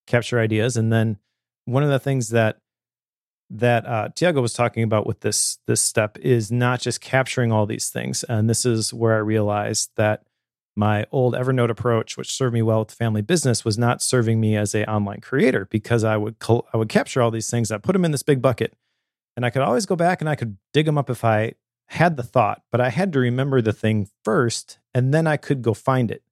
capture 0.07 0.41
ideas. 0.41 0.77
And 0.77 0.93
then 0.93 1.19
one 1.65 1.85
of 1.85 1.91
the 1.91 2.01
things 2.01 2.31
that 2.31 2.59
that 3.53 3.87
uh, 3.87 4.09
Tiago 4.15 4.41
was 4.41 4.55
talking 4.55 4.83
about 4.83 5.07
with 5.07 5.21
this 5.21 5.59
this 5.67 5.81
step 5.81 6.19
is 6.19 6.51
not 6.51 6.81
just 6.81 7.01
capturing 7.01 7.53
all 7.53 7.67
these 7.67 7.91
things, 7.91 8.25
and 8.25 8.49
this 8.49 8.65
is 8.65 8.95
where 8.95 9.15
I 9.15 9.19
realized 9.19 9.91
that 9.97 10.25
my 10.75 11.05
old 11.13 11.35
Evernote 11.35 11.69
approach, 11.69 12.17
which 12.17 12.33
served 12.33 12.55
me 12.55 12.63
well 12.63 12.79
with 12.81 12.89
the 12.89 12.95
family 12.95 13.21
business, 13.21 13.65
was 13.65 13.77
not 13.77 14.01
serving 14.01 14.41
me 14.41 14.57
as 14.57 14.75
a 14.75 14.91
online 14.91 15.21
creator 15.21 15.67
because 15.71 16.03
I 16.03 16.17
would 16.17 16.39
col- 16.39 16.67
I 16.73 16.79
would 16.79 16.89
capture 16.89 17.21
all 17.21 17.31
these 17.31 17.51
things, 17.51 17.71
I 17.71 17.79
put 17.79 17.93
them 17.93 18.07
in 18.07 18.11
this 18.11 18.23
big 18.23 18.41
bucket, 18.41 18.75
and 19.37 19.45
I 19.45 19.51
could 19.51 19.63
always 19.63 19.87
go 19.87 19.97
back 19.97 20.23
and 20.23 20.31
I 20.31 20.35
could 20.35 20.57
dig 20.73 20.87
them 20.87 20.97
up 20.97 21.11
if 21.11 21.25
I 21.25 21.53
had 21.89 22.17
the 22.17 22.23
thought, 22.23 22.63
but 22.71 22.81
I 22.81 22.89
had 22.89 23.13
to 23.13 23.19
remember 23.19 23.61
the 23.61 23.75
thing 23.75 24.09
first, 24.25 24.79
and 24.95 25.13
then 25.13 25.27
I 25.27 25.37
could 25.37 25.61
go 25.61 25.75
find 25.75 26.11
it. 26.11 26.23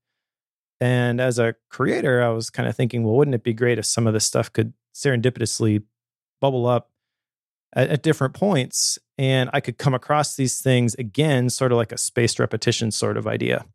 And 0.80 1.20
as 1.20 1.38
a 1.38 1.56
creator, 1.68 2.22
I 2.22 2.30
was 2.30 2.48
kind 2.48 2.66
of 2.66 2.74
thinking, 2.74 3.04
well, 3.04 3.14
wouldn't 3.14 3.34
it 3.34 3.42
be 3.42 3.52
great 3.52 3.78
if 3.78 3.84
some 3.84 4.06
of 4.06 4.14
this 4.14 4.24
stuff 4.24 4.50
could 4.50 4.72
serendipitously 4.94 5.82
bubble 6.40 6.66
up 6.66 6.90
at, 7.72 7.88
at 7.90 8.02
different 8.02 8.34
points 8.34 8.98
and 9.18 9.50
I 9.52 9.60
could 9.60 9.76
come 9.76 9.92
across 9.92 10.34
these 10.34 10.62
things 10.62 10.94
again, 10.94 11.50
sort 11.50 11.72
of 11.72 11.76
like 11.76 11.92
a 11.92 11.98
spaced 11.98 12.38
repetition 12.38 12.90
sort 12.90 13.18
of 13.18 13.26
idea. 13.26 13.66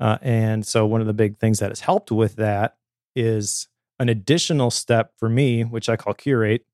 Uh, 0.00 0.16
and 0.22 0.66
so, 0.66 0.86
one 0.86 1.00
of 1.00 1.06
the 1.06 1.12
big 1.12 1.38
things 1.38 1.58
that 1.58 1.70
has 1.70 1.80
helped 1.80 2.10
with 2.10 2.36
that 2.36 2.76
is 3.14 3.68
an 3.98 4.08
additional 4.08 4.70
step 4.70 5.12
for 5.18 5.28
me, 5.28 5.62
which 5.62 5.88
I 5.88 5.96
call 5.96 6.14
curate. 6.14 6.64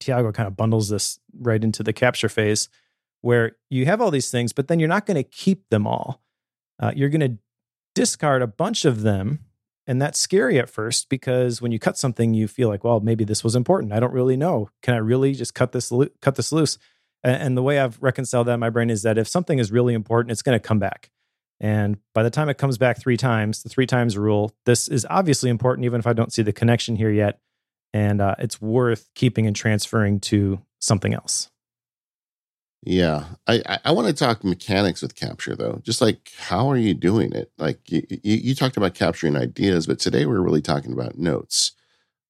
Tiago 0.00 0.30
kind 0.30 0.46
of 0.46 0.56
bundles 0.56 0.90
this 0.90 1.18
right 1.40 1.62
into 1.62 1.82
the 1.82 1.92
capture 1.92 2.28
phase 2.28 2.68
where 3.20 3.56
you 3.70 3.86
have 3.86 4.00
all 4.00 4.10
these 4.10 4.30
things, 4.30 4.52
but 4.52 4.68
then 4.68 4.78
you're 4.78 4.88
not 4.88 5.06
going 5.06 5.16
to 5.16 5.24
keep 5.24 5.68
them 5.70 5.86
all. 5.86 6.20
Uh, 6.78 6.92
you're 6.94 7.08
going 7.08 7.20
to 7.20 7.38
discard 7.94 8.42
a 8.42 8.46
bunch 8.46 8.84
of 8.84 9.02
them. 9.02 9.40
And 9.88 10.02
that's 10.02 10.18
scary 10.18 10.58
at 10.58 10.68
first 10.68 11.08
because 11.08 11.62
when 11.62 11.72
you 11.72 11.78
cut 11.78 11.96
something, 11.96 12.34
you 12.34 12.46
feel 12.46 12.68
like, 12.68 12.84
well, 12.84 13.00
maybe 13.00 13.24
this 13.24 13.42
was 13.42 13.56
important. 13.56 13.94
I 13.94 14.00
don't 14.00 14.12
really 14.12 14.36
know. 14.36 14.68
Can 14.82 14.92
I 14.92 14.98
really 14.98 15.32
just 15.32 15.54
cut 15.54 15.72
this 15.72 15.90
lo- 15.90 16.10
cut 16.20 16.34
this 16.36 16.52
loose? 16.52 16.76
And, 17.24 17.42
and 17.42 17.56
the 17.56 17.62
way 17.62 17.78
I've 17.78 18.00
reconciled 18.02 18.48
that 18.48 18.54
in 18.54 18.60
my 18.60 18.68
brain 18.68 18.90
is 18.90 19.02
that 19.02 19.16
if 19.16 19.26
something 19.26 19.58
is 19.58 19.72
really 19.72 19.94
important, 19.94 20.30
it's 20.30 20.42
going 20.42 20.58
to 20.58 20.62
come 20.62 20.78
back. 20.78 21.10
And 21.58 21.96
by 22.14 22.22
the 22.22 22.30
time 22.30 22.50
it 22.50 22.58
comes 22.58 22.76
back 22.76 23.00
three 23.00 23.16
times, 23.16 23.62
the 23.62 23.70
three 23.70 23.86
times 23.86 24.18
rule, 24.18 24.52
this 24.66 24.88
is 24.88 25.06
obviously 25.08 25.48
important, 25.48 25.86
even 25.86 25.98
if 25.98 26.06
I 26.06 26.12
don't 26.12 26.34
see 26.34 26.42
the 26.42 26.52
connection 26.52 26.94
here 26.94 27.10
yet. 27.10 27.40
And 27.94 28.20
uh, 28.20 28.34
it's 28.38 28.60
worth 28.60 29.08
keeping 29.14 29.46
and 29.46 29.56
transferring 29.56 30.20
to 30.20 30.60
something 30.80 31.14
else. 31.14 31.50
Yeah, 32.82 33.24
I, 33.46 33.78
I, 33.84 33.90
want 33.92 34.06
to 34.06 34.14
talk 34.14 34.44
mechanics 34.44 35.02
with 35.02 35.16
capture 35.16 35.56
though. 35.56 35.80
Just 35.82 36.00
like 36.00 36.30
how 36.38 36.70
are 36.70 36.76
you 36.76 36.94
doing 36.94 37.32
it? 37.32 37.50
Like 37.58 37.90
you, 37.90 38.02
you, 38.08 38.36
you 38.36 38.54
talked 38.54 38.76
about 38.76 38.94
capturing 38.94 39.36
ideas, 39.36 39.86
but 39.86 39.98
today 39.98 40.26
we're 40.26 40.40
really 40.40 40.62
talking 40.62 40.92
about 40.92 41.18
notes. 41.18 41.72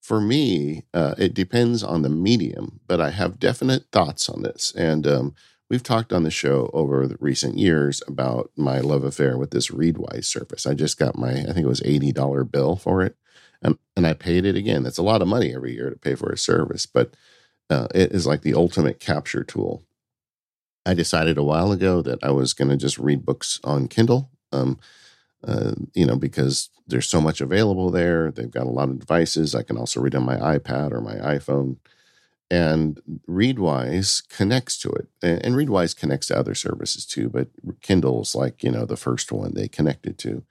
For 0.00 0.20
me, 0.22 0.84
uh, 0.94 1.14
it 1.18 1.34
depends 1.34 1.82
on 1.82 2.00
the 2.02 2.08
medium, 2.08 2.80
but 2.86 3.00
I 3.00 3.10
have 3.10 3.38
definite 3.38 3.86
thoughts 3.92 4.28
on 4.30 4.42
this. 4.42 4.72
And 4.74 5.06
um, 5.06 5.34
we've 5.68 5.82
talked 5.82 6.14
on 6.14 6.22
the 6.22 6.30
show 6.30 6.70
over 6.72 7.06
the 7.06 7.18
recent 7.20 7.58
years 7.58 8.02
about 8.08 8.50
my 8.56 8.80
love 8.80 9.04
affair 9.04 9.36
with 9.36 9.50
this 9.50 9.68
Readwise 9.68 10.24
service. 10.24 10.66
I 10.66 10.72
just 10.72 10.98
got 10.98 11.18
my, 11.18 11.32
I 11.32 11.52
think 11.52 11.58
it 11.58 11.66
was 11.66 11.82
eighty 11.84 12.10
dollar 12.10 12.44
bill 12.44 12.76
for 12.76 13.02
it, 13.02 13.16
and 13.62 13.78
and 13.96 14.06
I 14.06 14.14
paid 14.14 14.46
it 14.46 14.56
again. 14.56 14.82
That's 14.82 14.98
a 14.98 15.02
lot 15.02 15.20
of 15.20 15.28
money 15.28 15.54
every 15.54 15.74
year 15.74 15.90
to 15.90 15.96
pay 15.96 16.14
for 16.14 16.30
a 16.32 16.38
service, 16.38 16.86
but 16.86 17.14
uh, 17.70 17.88
it 17.94 18.12
is 18.12 18.26
like 18.26 18.42
the 18.42 18.54
ultimate 18.54 18.98
capture 19.00 19.44
tool 19.44 19.84
I 20.86 20.94
decided 20.94 21.38
a 21.38 21.42
while 21.42 21.72
ago 21.72 22.02
that 22.02 22.22
I 22.22 22.30
was 22.30 22.54
going 22.54 22.70
to 22.70 22.76
just 22.76 22.98
read 22.98 23.24
books 23.24 23.60
on 23.64 23.88
Kindle. 23.88 24.30
Um, 24.52 24.78
uh, 25.46 25.72
you 25.94 26.04
know, 26.04 26.16
because 26.16 26.70
there's 26.86 27.08
so 27.08 27.20
much 27.20 27.40
available 27.40 27.90
there. 27.90 28.30
They've 28.30 28.50
got 28.50 28.66
a 28.66 28.70
lot 28.70 28.88
of 28.88 28.98
devices. 28.98 29.54
I 29.54 29.62
can 29.62 29.76
also 29.76 30.00
read 30.00 30.14
on 30.14 30.24
my 30.24 30.36
iPad 30.36 30.92
or 30.92 31.00
my 31.00 31.14
iPhone. 31.14 31.76
And 32.50 33.00
Readwise 33.28 34.26
connects 34.28 34.78
to 34.78 34.88
it. 34.90 35.08
And, 35.22 35.44
and 35.44 35.54
Readwise 35.54 35.96
connects 35.96 36.28
to 36.28 36.38
other 36.38 36.54
services 36.54 37.04
too, 37.04 37.28
but 37.28 37.48
Kindle's 37.82 38.34
like, 38.34 38.64
you 38.64 38.70
know, 38.70 38.86
the 38.86 38.96
first 38.96 39.30
one 39.30 39.54
they 39.54 39.68
connected 39.68 40.18
to. 40.20 40.42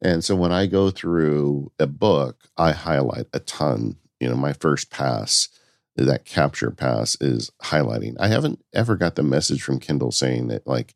And 0.00 0.24
so 0.24 0.34
when 0.34 0.52
I 0.52 0.66
go 0.66 0.90
through 0.90 1.70
a 1.78 1.86
book, 1.86 2.48
I 2.56 2.72
highlight 2.72 3.26
a 3.32 3.40
ton. 3.40 3.96
You 4.20 4.30
know, 4.30 4.36
my 4.36 4.54
first 4.54 4.90
pass 4.90 5.48
that 5.96 6.24
capture 6.24 6.70
pass 6.70 7.16
is 7.20 7.50
highlighting. 7.62 8.16
I 8.18 8.28
haven't 8.28 8.64
ever 8.72 8.96
got 8.96 9.14
the 9.14 9.22
message 9.22 9.62
from 9.62 9.78
Kindle 9.78 10.10
saying 10.10 10.48
that 10.48 10.66
like 10.66 10.94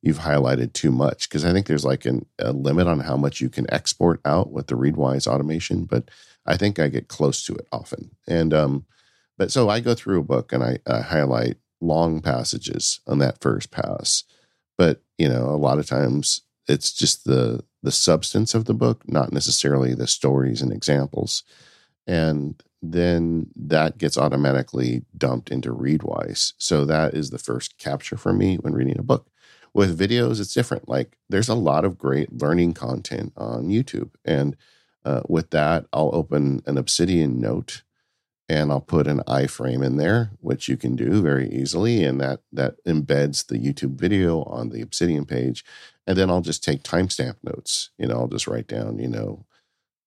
you've 0.00 0.20
highlighted 0.20 0.72
too 0.72 0.90
much 0.90 1.28
because 1.28 1.44
I 1.44 1.52
think 1.52 1.66
there's 1.66 1.84
like 1.84 2.06
an, 2.06 2.26
a 2.38 2.52
limit 2.52 2.86
on 2.86 3.00
how 3.00 3.16
much 3.16 3.40
you 3.40 3.48
can 3.48 3.72
export 3.72 4.20
out 4.24 4.50
with 4.50 4.68
the 4.68 4.74
Readwise 4.74 5.26
automation, 5.26 5.84
but 5.84 6.10
I 6.46 6.56
think 6.56 6.78
I 6.78 6.88
get 6.88 7.08
close 7.08 7.42
to 7.44 7.54
it 7.54 7.66
often. 7.72 8.10
And 8.26 8.54
um, 8.54 8.86
but 9.36 9.52
so 9.52 9.68
I 9.68 9.80
go 9.80 9.94
through 9.94 10.20
a 10.20 10.24
book 10.24 10.52
and 10.52 10.62
I, 10.64 10.78
I 10.86 11.00
highlight 11.00 11.56
long 11.80 12.20
passages 12.20 13.00
on 13.06 13.18
that 13.18 13.40
first 13.40 13.70
pass, 13.70 14.24
but 14.76 15.02
you 15.18 15.28
know 15.28 15.44
a 15.44 15.60
lot 15.60 15.78
of 15.78 15.86
times 15.86 16.42
it's 16.66 16.92
just 16.92 17.24
the 17.24 17.62
the 17.82 17.92
substance 17.92 18.54
of 18.54 18.64
the 18.64 18.74
book, 18.74 19.08
not 19.08 19.32
necessarily 19.32 19.94
the 19.94 20.06
stories 20.06 20.62
and 20.62 20.72
examples. 20.72 21.44
And 22.08 22.60
then 22.80 23.48
that 23.54 23.98
gets 23.98 24.16
automatically 24.16 25.04
dumped 25.16 25.50
into 25.50 25.74
Readwise. 25.74 26.54
So 26.58 26.84
that 26.86 27.14
is 27.14 27.30
the 27.30 27.38
first 27.38 27.76
capture 27.76 28.16
for 28.16 28.32
me 28.32 28.56
when 28.56 28.72
reading 28.72 28.98
a 28.98 29.02
book. 29.02 29.28
With 29.74 29.98
videos, 29.98 30.40
it's 30.40 30.54
different. 30.54 30.88
Like 30.88 31.18
there's 31.28 31.50
a 31.50 31.54
lot 31.54 31.84
of 31.84 31.98
great 31.98 32.32
learning 32.32 32.72
content 32.72 33.34
on 33.36 33.68
YouTube. 33.68 34.10
And 34.24 34.56
uh, 35.04 35.20
with 35.28 35.50
that, 35.50 35.86
I'll 35.92 36.10
open 36.14 36.62
an 36.66 36.78
Obsidian 36.78 37.40
note 37.40 37.82
and 38.48 38.72
I'll 38.72 38.80
put 38.80 39.06
an 39.06 39.20
iframe 39.28 39.84
in 39.84 39.98
there, 39.98 40.30
which 40.40 40.68
you 40.68 40.78
can 40.78 40.96
do 40.96 41.20
very 41.20 41.50
easily. 41.50 42.02
And 42.04 42.18
that, 42.20 42.40
that 42.52 42.82
embeds 42.86 43.46
the 43.46 43.58
YouTube 43.58 43.96
video 43.96 44.42
on 44.44 44.70
the 44.70 44.80
Obsidian 44.80 45.26
page. 45.26 45.64
And 46.06 46.16
then 46.16 46.30
I'll 46.30 46.40
just 46.40 46.64
take 46.64 46.82
timestamp 46.82 47.36
notes. 47.42 47.90
You 47.98 48.06
know, 48.06 48.20
I'll 48.20 48.28
just 48.28 48.46
write 48.46 48.66
down, 48.66 48.98
you 48.98 49.08
know, 49.08 49.44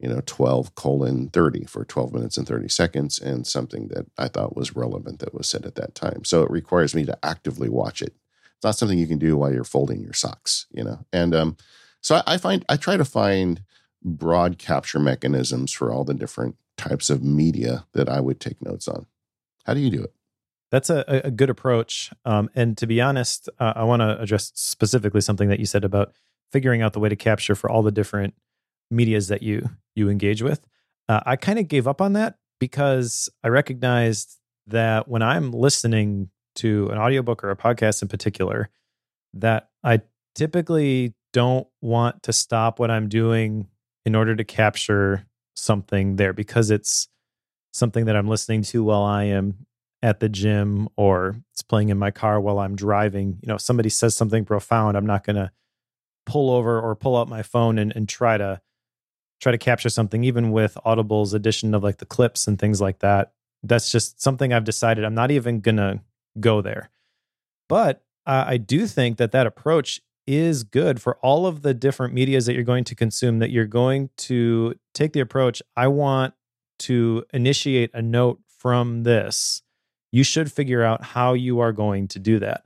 you 0.01 0.09
know 0.09 0.21
12 0.25 0.75
colon 0.75 1.29
30 1.29 1.65
for 1.65 1.85
12 1.85 2.13
minutes 2.13 2.37
and 2.37 2.47
30 2.47 2.67
seconds 2.67 3.19
and 3.19 3.45
something 3.45 3.87
that 3.89 4.07
i 4.17 4.27
thought 4.27 4.55
was 4.55 4.75
relevant 4.75 5.19
that 5.19 5.33
was 5.33 5.47
said 5.47 5.65
at 5.65 5.75
that 5.75 5.95
time. 5.95 6.23
So 6.25 6.43
it 6.43 6.51
requires 6.51 6.95
me 6.95 7.05
to 7.05 7.17
actively 7.23 7.69
watch 7.69 8.01
it. 8.01 8.15
It's 8.55 8.63
not 8.63 8.75
something 8.77 8.97
you 8.97 9.07
can 9.07 9.19
do 9.19 9.37
while 9.37 9.53
you're 9.53 9.63
folding 9.63 10.01
your 10.01 10.13
socks 10.13 10.65
you 10.71 10.83
know? 10.83 11.05
And 11.13 11.35
um, 11.35 11.57
so 12.01 12.15
I, 12.15 12.23
I 12.33 12.37
find 12.37 12.65
i 12.67 12.77
try 12.77 12.97
to 12.97 13.05
find 13.05 13.63
broad 14.03 14.57
capture 14.57 14.99
mechanisms 14.99 15.71
for 15.71 15.91
all 15.91 16.03
the 16.03 16.13
different 16.13 16.55
types 16.77 17.09
of 17.09 17.23
media 17.23 17.85
that 17.93 18.09
i 18.09 18.19
would 18.19 18.39
take 18.39 18.61
notes 18.61 18.87
on. 18.87 19.05
How 19.65 19.75
do 19.75 19.79
you 19.79 19.91
do 19.91 20.03
it? 20.03 20.13
That's 20.71 20.89
a, 20.89 21.03
a 21.25 21.31
good 21.31 21.49
approach. 21.49 22.11
Um, 22.25 22.49
and 22.55 22.77
to 22.77 22.87
be 22.87 22.99
honest 22.99 23.49
uh, 23.59 23.73
i 23.75 23.83
want 23.83 24.01
to 24.01 24.19
address 24.19 24.51
specifically 24.55 25.21
something 25.21 25.49
that 25.49 25.59
you 25.59 25.65
said 25.65 25.83
about 25.83 26.13
figuring 26.51 26.81
out 26.81 26.93
the 26.93 26.99
way 26.99 27.09
to 27.09 27.15
capture 27.15 27.55
for 27.55 27.69
all 27.69 27.81
the 27.81 27.91
different 27.91 28.33
medias 28.91 29.29
that 29.29 29.41
you 29.41 29.69
you 29.95 30.09
engage 30.09 30.41
with. 30.41 30.65
Uh, 31.09 31.21
I 31.25 31.35
kind 31.35 31.59
of 31.59 31.67
gave 31.67 31.87
up 31.87 32.01
on 32.01 32.13
that 32.13 32.35
because 32.59 33.29
I 33.43 33.47
recognized 33.47 34.37
that 34.67 35.07
when 35.07 35.21
I'm 35.21 35.51
listening 35.51 36.29
to 36.55 36.89
an 36.89 36.97
audiobook 36.97 37.43
or 37.43 37.51
a 37.51 37.55
podcast 37.55 38.01
in 38.01 38.07
particular, 38.07 38.69
that 39.33 39.69
I 39.83 40.01
typically 40.35 41.13
don't 41.33 41.67
want 41.81 42.23
to 42.23 42.33
stop 42.33 42.79
what 42.79 42.91
I'm 42.91 43.09
doing 43.09 43.67
in 44.05 44.15
order 44.15 44.35
to 44.35 44.43
capture 44.43 45.25
something 45.55 46.15
there 46.15 46.33
because 46.33 46.71
it's 46.71 47.07
something 47.73 48.05
that 48.05 48.15
I'm 48.15 48.27
listening 48.27 48.63
to 48.63 48.83
while 48.83 49.03
I 49.03 49.25
am 49.25 49.65
at 50.01 50.19
the 50.19 50.29
gym 50.29 50.89
or 50.97 51.37
it's 51.53 51.61
playing 51.61 51.89
in 51.89 51.97
my 51.97 52.11
car 52.11 52.41
while 52.41 52.59
I'm 52.59 52.75
driving. 52.75 53.39
You 53.41 53.47
know, 53.47 53.55
if 53.55 53.61
somebody 53.61 53.89
says 53.89 54.15
something 54.15 54.45
profound, 54.45 54.97
I'm 54.97 55.05
not 55.05 55.23
going 55.23 55.35
to 55.35 55.51
pull 56.25 56.49
over 56.49 56.79
or 56.79 56.95
pull 56.95 57.15
out 57.15 57.29
my 57.29 57.43
phone 57.43 57.77
and, 57.77 57.93
and 57.95 58.09
try 58.09 58.37
to 58.37 58.61
try 59.41 59.51
to 59.51 59.57
capture 59.57 59.89
something, 59.89 60.23
even 60.23 60.51
with 60.51 60.77
Audible's 60.85 61.33
addition 61.33 61.73
of 61.73 61.83
like 61.83 61.97
the 61.97 62.05
clips 62.05 62.47
and 62.47 62.57
things 62.57 62.79
like 62.79 62.99
that. 62.99 63.33
That's 63.63 63.91
just 63.91 64.21
something 64.21 64.53
I've 64.53 64.63
decided 64.63 65.03
I'm 65.03 65.15
not 65.15 65.31
even 65.31 65.59
gonna 65.59 66.01
go 66.39 66.61
there. 66.61 66.89
But 67.67 68.03
uh, 68.25 68.45
I 68.47 68.57
do 68.57 68.85
think 68.85 69.17
that 69.17 69.31
that 69.31 69.47
approach 69.47 70.01
is 70.27 70.63
good 70.63 71.01
for 71.01 71.17
all 71.17 71.47
of 71.47 71.63
the 71.63 71.73
different 71.73 72.13
medias 72.13 72.45
that 72.45 72.53
you're 72.53 72.63
going 72.63 72.83
to 72.85 72.95
consume. 72.95 73.39
That 73.39 73.49
you're 73.49 73.65
going 73.65 74.09
to 74.17 74.75
take 74.93 75.13
the 75.13 75.19
approach. 75.19 75.61
I 75.75 75.87
want 75.87 76.33
to 76.79 77.25
initiate 77.33 77.91
a 77.93 78.01
note 78.01 78.39
from 78.47 79.03
this. 79.03 79.63
You 80.11 80.23
should 80.23 80.51
figure 80.51 80.83
out 80.83 81.03
how 81.03 81.33
you 81.33 81.59
are 81.59 81.71
going 81.71 82.07
to 82.09 82.19
do 82.19 82.39
that. 82.39 82.63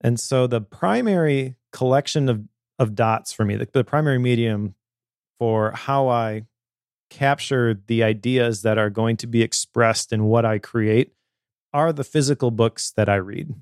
And 0.00 0.20
so 0.20 0.46
the 0.46 0.60
primary 0.60 1.56
collection 1.72 2.28
of 2.28 2.44
of 2.78 2.94
dots 2.94 3.32
for 3.32 3.44
me, 3.44 3.56
the, 3.56 3.68
the 3.72 3.84
primary 3.84 4.18
medium 4.18 4.74
for 5.38 5.72
how 5.72 6.08
I 6.08 6.44
capture 7.10 7.80
the 7.86 8.02
ideas 8.02 8.62
that 8.62 8.78
are 8.78 8.90
going 8.90 9.16
to 9.18 9.26
be 9.26 9.42
expressed 9.42 10.12
in 10.12 10.24
what 10.24 10.44
I 10.44 10.58
create 10.58 11.12
are 11.72 11.92
the 11.92 12.04
physical 12.04 12.50
books 12.50 12.92
that 12.92 13.08
I 13.08 13.16
read. 13.16 13.54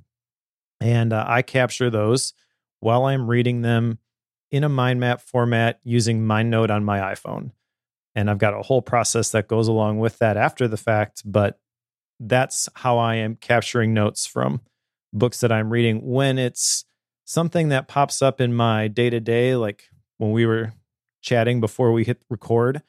And 0.81 1.13
uh, 1.13 1.25
I 1.27 1.43
capture 1.43 1.91
those 1.91 2.35
while 2.81 3.05
I'm 3.05 3.29
reading 3.29 3.63
them 3.63 3.99
in 4.51 4.65
a 4.65 4.69
mind 4.69 5.01
map 5.01 5.21
format 5.21 5.81
using 5.83 6.21
MindNode 6.21 6.71
on 6.71 6.85
my 6.85 6.99
iPhone. 6.99 7.53
And 8.15 8.29
I've 8.29 8.39
got 8.39 8.55
a 8.55 8.63
whole 8.63 8.83
process 8.83 9.31
that 9.31 9.49
goes 9.49 9.69
along 9.69 9.99
with 9.99 10.19
that 10.19 10.37
after 10.37 10.69
the 10.69 10.77
fact, 10.77 11.23
but 11.25 11.59
that's 12.21 12.69
how 12.75 12.99
I 12.99 13.17
am 13.17 13.37
capturing 13.37 13.95
notes 13.95 14.27
from 14.27 14.61
books 15.13 15.41
that 15.41 15.53
I'm 15.53 15.71
reading 15.71 16.07
when 16.07 16.39
it's 16.39 16.85
something 17.25 17.69
that 17.69 17.89
pops 17.89 18.21
up 18.21 18.41
in 18.41 18.55
my 18.55 18.89
day 18.89 19.11
to 19.11 19.21
day, 19.21 19.57
like 19.57 19.85
when 20.19 20.33
we 20.33 20.45
were 20.45 20.73
chatting 21.23 21.61
before 21.61 21.93
we 21.93 22.05
hit 22.05 22.21
record 22.29 22.83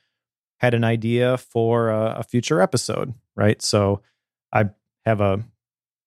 had 0.59 0.73
an 0.73 0.83
idea 0.83 1.37
for 1.37 1.89
a, 1.89 2.17
a 2.19 2.23
future 2.23 2.61
episode, 2.61 3.13
right? 3.35 3.61
So 3.61 4.01
I 4.53 4.69
have 5.05 5.21
a 5.21 5.43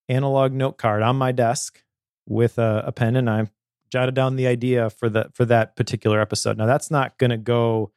analog 0.09 0.53
note 0.53 0.79
card 0.79 1.03
on 1.03 1.17
my 1.17 1.33
desk 1.33 1.83
with 2.27 2.59
a, 2.59 2.85
a 2.87 2.93
pen 2.93 3.17
and 3.17 3.29
I 3.29 3.49
jotted 3.91 4.15
down 4.15 4.37
the 4.37 4.47
idea 4.47 4.91
for 4.91 5.09
the 5.09 5.31
for 5.35 5.45
that 5.45 5.77
particular 5.77 6.21
episode. 6.21 6.59
Now 6.59 6.67
that's 6.67 6.91
not 6.91 7.19
going 7.19 7.31
to 7.31 7.37
go 7.37 7.93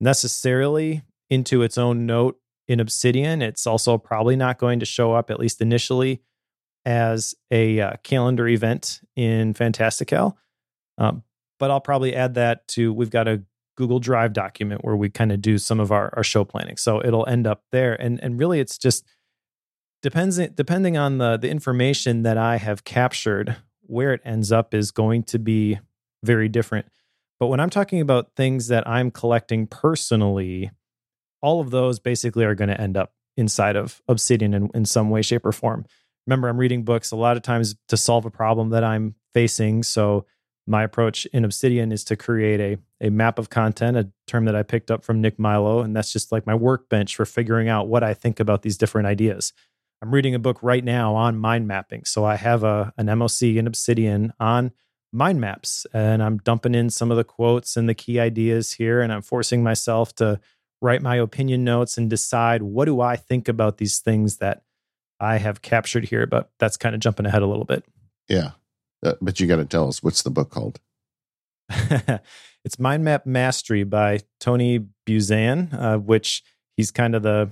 necessarily 0.00 1.02
into 1.30 1.62
its 1.62 1.76
own 1.76 2.06
note 2.06 2.38
in 2.66 2.80
Obsidian. 2.80 3.42
It's 3.42 3.66
also 3.66 3.98
probably 3.98 4.36
not 4.36 4.58
going 4.58 4.80
to 4.80 4.86
show 4.86 5.12
up, 5.14 5.30
at 5.30 5.40
least 5.40 5.60
initially, 5.60 6.20
as 6.84 7.34
a 7.50 7.80
uh, 7.80 7.92
calendar 8.02 8.46
event 8.46 9.00
in 9.16 9.54
Fantastical. 9.54 10.38
Um, 10.98 11.22
but 11.58 11.70
I'll 11.70 11.80
probably 11.80 12.14
add 12.14 12.34
that 12.34 12.66
to 12.68 12.92
we've 12.92 13.10
got 13.10 13.28
a 13.28 13.42
Google 13.76 14.00
Drive 14.00 14.32
document 14.32 14.84
where 14.84 14.96
we 14.96 15.08
kind 15.08 15.30
of 15.30 15.40
do 15.40 15.56
some 15.56 15.78
of 15.78 15.92
our, 15.92 16.12
our 16.16 16.24
show 16.24 16.44
planning. 16.44 16.76
So 16.76 17.00
it'll 17.04 17.26
end 17.28 17.46
up 17.46 17.62
there. 17.70 17.94
And 17.94 18.22
and 18.22 18.38
really 18.38 18.60
it's 18.60 18.76
just 18.76 19.04
depends 20.02 20.38
depending 20.54 20.96
on 20.96 21.18
the 21.18 21.36
the 21.36 21.48
information 21.48 22.22
that 22.22 22.36
I 22.36 22.56
have 22.56 22.84
captured, 22.84 23.56
where 23.82 24.12
it 24.12 24.20
ends 24.24 24.50
up 24.50 24.74
is 24.74 24.90
going 24.90 25.22
to 25.24 25.38
be 25.38 25.78
very 26.24 26.48
different. 26.48 26.86
But 27.38 27.46
when 27.46 27.60
I'm 27.60 27.70
talking 27.70 28.00
about 28.00 28.34
things 28.36 28.68
that 28.68 28.88
I'm 28.88 29.10
collecting 29.10 29.66
personally, 29.68 30.72
all 31.40 31.60
of 31.60 31.70
those 31.70 32.00
basically 32.00 32.44
are 32.44 32.56
going 32.56 32.70
to 32.70 32.80
end 32.80 32.96
up 32.96 33.12
inside 33.36 33.76
of 33.76 34.02
Obsidian 34.08 34.54
in, 34.54 34.70
in 34.74 34.84
some 34.84 35.10
way, 35.10 35.22
shape, 35.22 35.46
or 35.46 35.52
form. 35.52 35.86
Remember, 36.26 36.48
I'm 36.48 36.58
reading 36.58 36.82
books 36.82 37.12
a 37.12 37.16
lot 37.16 37.36
of 37.36 37.44
times 37.44 37.76
to 37.88 37.96
solve 37.96 38.26
a 38.26 38.30
problem 38.30 38.70
that 38.70 38.82
I'm 38.82 39.14
facing. 39.32 39.84
So 39.84 40.26
my 40.68 40.82
approach 40.82 41.26
in 41.26 41.44
Obsidian 41.44 41.90
is 41.92 42.04
to 42.04 42.16
create 42.16 42.60
a, 42.60 43.06
a 43.06 43.10
map 43.10 43.38
of 43.38 43.50
content, 43.50 43.96
a 43.96 44.10
term 44.26 44.44
that 44.44 44.54
I 44.54 44.62
picked 44.62 44.90
up 44.90 45.04
from 45.04 45.20
Nick 45.20 45.38
Milo. 45.38 45.80
And 45.80 45.96
that's 45.96 46.12
just 46.12 46.30
like 46.30 46.46
my 46.46 46.54
workbench 46.54 47.16
for 47.16 47.24
figuring 47.24 47.68
out 47.68 47.88
what 47.88 48.04
I 48.04 48.14
think 48.14 48.38
about 48.38 48.62
these 48.62 48.76
different 48.76 49.06
ideas. 49.06 49.52
I'm 50.02 50.12
reading 50.12 50.34
a 50.34 50.38
book 50.38 50.58
right 50.62 50.84
now 50.84 51.14
on 51.14 51.38
mind 51.38 51.66
mapping. 51.66 52.04
So 52.04 52.24
I 52.24 52.36
have 52.36 52.62
a, 52.62 52.92
an 52.96 53.06
MOC 53.06 53.56
in 53.56 53.66
Obsidian 53.66 54.32
on 54.38 54.72
mind 55.12 55.40
maps, 55.40 55.86
and 55.92 56.22
I'm 56.22 56.38
dumping 56.38 56.74
in 56.74 56.90
some 56.90 57.10
of 57.10 57.16
the 57.16 57.24
quotes 57.24 57.76
and 57.76 57.88
the 57.88 57.94
key 57.94 58.20
ideas 58.20 58.72
here. 58.72 59.00
And 59.00 59.12
I'm 59.12 59.22
forcing 59.22 59.62
myself 59.62 60.14
to 60.16 60.38
write 60.80 61.02
my 61.02 61.16
opinion 61.16 61.64
notes 61.64 61.98
and 61.98 62.08
decide 62.08 62.62
what 62.62 62.84
do 62.84 63.00
I 63.00 63.16
think 63.16 63.48
about 63.48 63.78
these 63.78 63.98
things 63.98 64.36
that 64.36 64.62
I 65.18 65.38
have 65.38 65.62
captured 65.62 66.04
here. 66.04 66.26
But 66.26 66.50
that's 66.58 66.76
kind 66.76 66.94
of 66.94 67.00
jumping 67.00 67.26
ahead 67.26 67.42
a 67.42 67.46
little 67.46 67.64
bit. 67.64 67.84
Yeah. 68.28 68.50
Uh, 69.04 69.14
but 69.20 69.38
you 69.38 69.46
got 69.46 69.56
to 69.56 69.64
tell 69.64 69.88
us 69.88 70.02
what's 70.02 70.22
the 70.22 70.30
book 70.30 70.50
called? 70.50 70.80
it's 72.64 72.78
Mind 72.78 73.04
Map 73.04 73.26
Mastery 73.26 73.84
by 73.84 74.20
Tony 74.40 74.86
Buzan, 75.06 75.72
uh, 75.72 75.98
which 75.98 76.42
he's 76.76 76.90
kind 76.90 77.14
of 77.14 77.22
the 77.22 77.50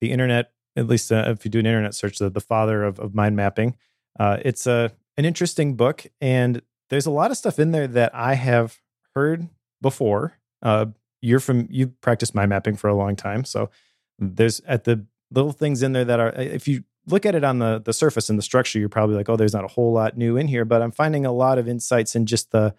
the 0.00 0.12
internet, 0.12 0.52
at 0.76 0.86
least 0.86 1.12
uh, 1.12 1.24
if 1.28 1.44
you 1.44 1.50
do 1.50 1.58
an 1.58 1.66
internet 1.66 1.94
search, 1.94 2.18
the, 2.18 2.30
the 2.30 2.40
father 2.40 2.84
of, 2.84 2.98
of 2.98 3.14
mind 3.14 3.36
mapping. 3.36 3.76
Uh, 4.18 4.38
it's 4.44 4.66
a 4.66 4.92
an 5.16 5.24
interesting 5.24 5.76
book, 5.76 6.06
and 6.20 6.62
there's 6.90 7.06
a 7.06 7.10
lot 7.10 7.30
of 7.30 7.36
stuff 7.36 7.58
in 7.58 7.72
there 7.72 7.86
that 7.86 8.14
I 8.14 8.34
have 8.34 8.78
heard 9.14 9.48
before. 9.80 10.38
Uh, 10.62 10.86
you're 11.22 11.40
from 11.40 11.68
you've 11.70 12.00
practiced 12.00 12.34
mind 12.34 12.50
mapping 12.50 12.76
for 12.76 12.88
a 12.88 12.94
long 12.94 13.16
time, 13.16 13.44
so 13.44 13.70
there's 14.18 14.60
at 14.60 14.84
the 14.84 15.06
little 15.30 15.52
things 15.52 15.82
in 15.82 15.92
there 15.92 16.04
that 16.04 16.20
are 16.20 16.30
if 16.30 16.66
you 16.66 16.84
look 17.10 17.26
at 17.26 17.34
it 17.34 17.44
on 17.44 17.58
the 17.58 17.80
the 17.80 17.92
surface 17.92 18.30
and 18.30 18.38
the 18.38 18.42
structure, 18.42 18.78
you're 18.78 18.88
probably 18.88 19.16
like, 19.16 19.28
oh, 19.28 19.36
there's 19.36 19.52
not 19.52 19.64
a 19.64 19.68
whole 19.68 19.92
lot 19.92 20.16
new 20.16 20.36
in 20.36 20.48
here. 20.48 20.64
But 20.64 20.82
I'm 20.82 20.92
finding 20.92 21.26
a 21.26 21.32
lot 21.32 21.58
of 21.58 21.68
insights 21.68 22.14
in 22.14 22.26
just 22.26 22.50
the 22.50 22.74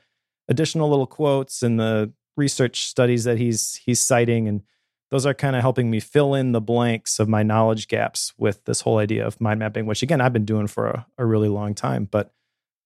additional 0.47 0.89
little 0.89 1.07
quotes 1.07 1.63
and 1.63 1.79
the 1.79 2.11
research 2.37 2.85
studies 2.85 3.23
that 3.25 3.37
he's 3.37 3.75
he's 3.75 3.99
citing, 3.99 4.47
and 4.47 4.63
those 5.09 5.25
are 5.25 5.33
kind 5.33 5.55
of 5.55 5.61
helping 5.61 5.89
me 5.89 5.99
fill 5.99 6.33
in 6.33 6.51
the 6.51 6.61
blanks 6.61 7.19
of 7.19 7.27
my 7.27 7.43
knowledge 7.43 7.87
gaps 7.87 8.33
with 8.37 8.63
this 8.65 8.81
whole 8.81 8.97
idea 8.97 9.25
of 9.25 9.39
mind 9.41 9.59
mapping, 9.59 9.85
which 9.85 10.03
again 10.03 10.21
I've 10.21 10.33
been 10.33 10.45
doing 10.45 10.67
for 10.67 10.87
a, 10.87 11.05
a 11.17 11.25
really 11.25 11.49
long 11.49 11.75
time. 11.75 12.05
But 12.09 12.33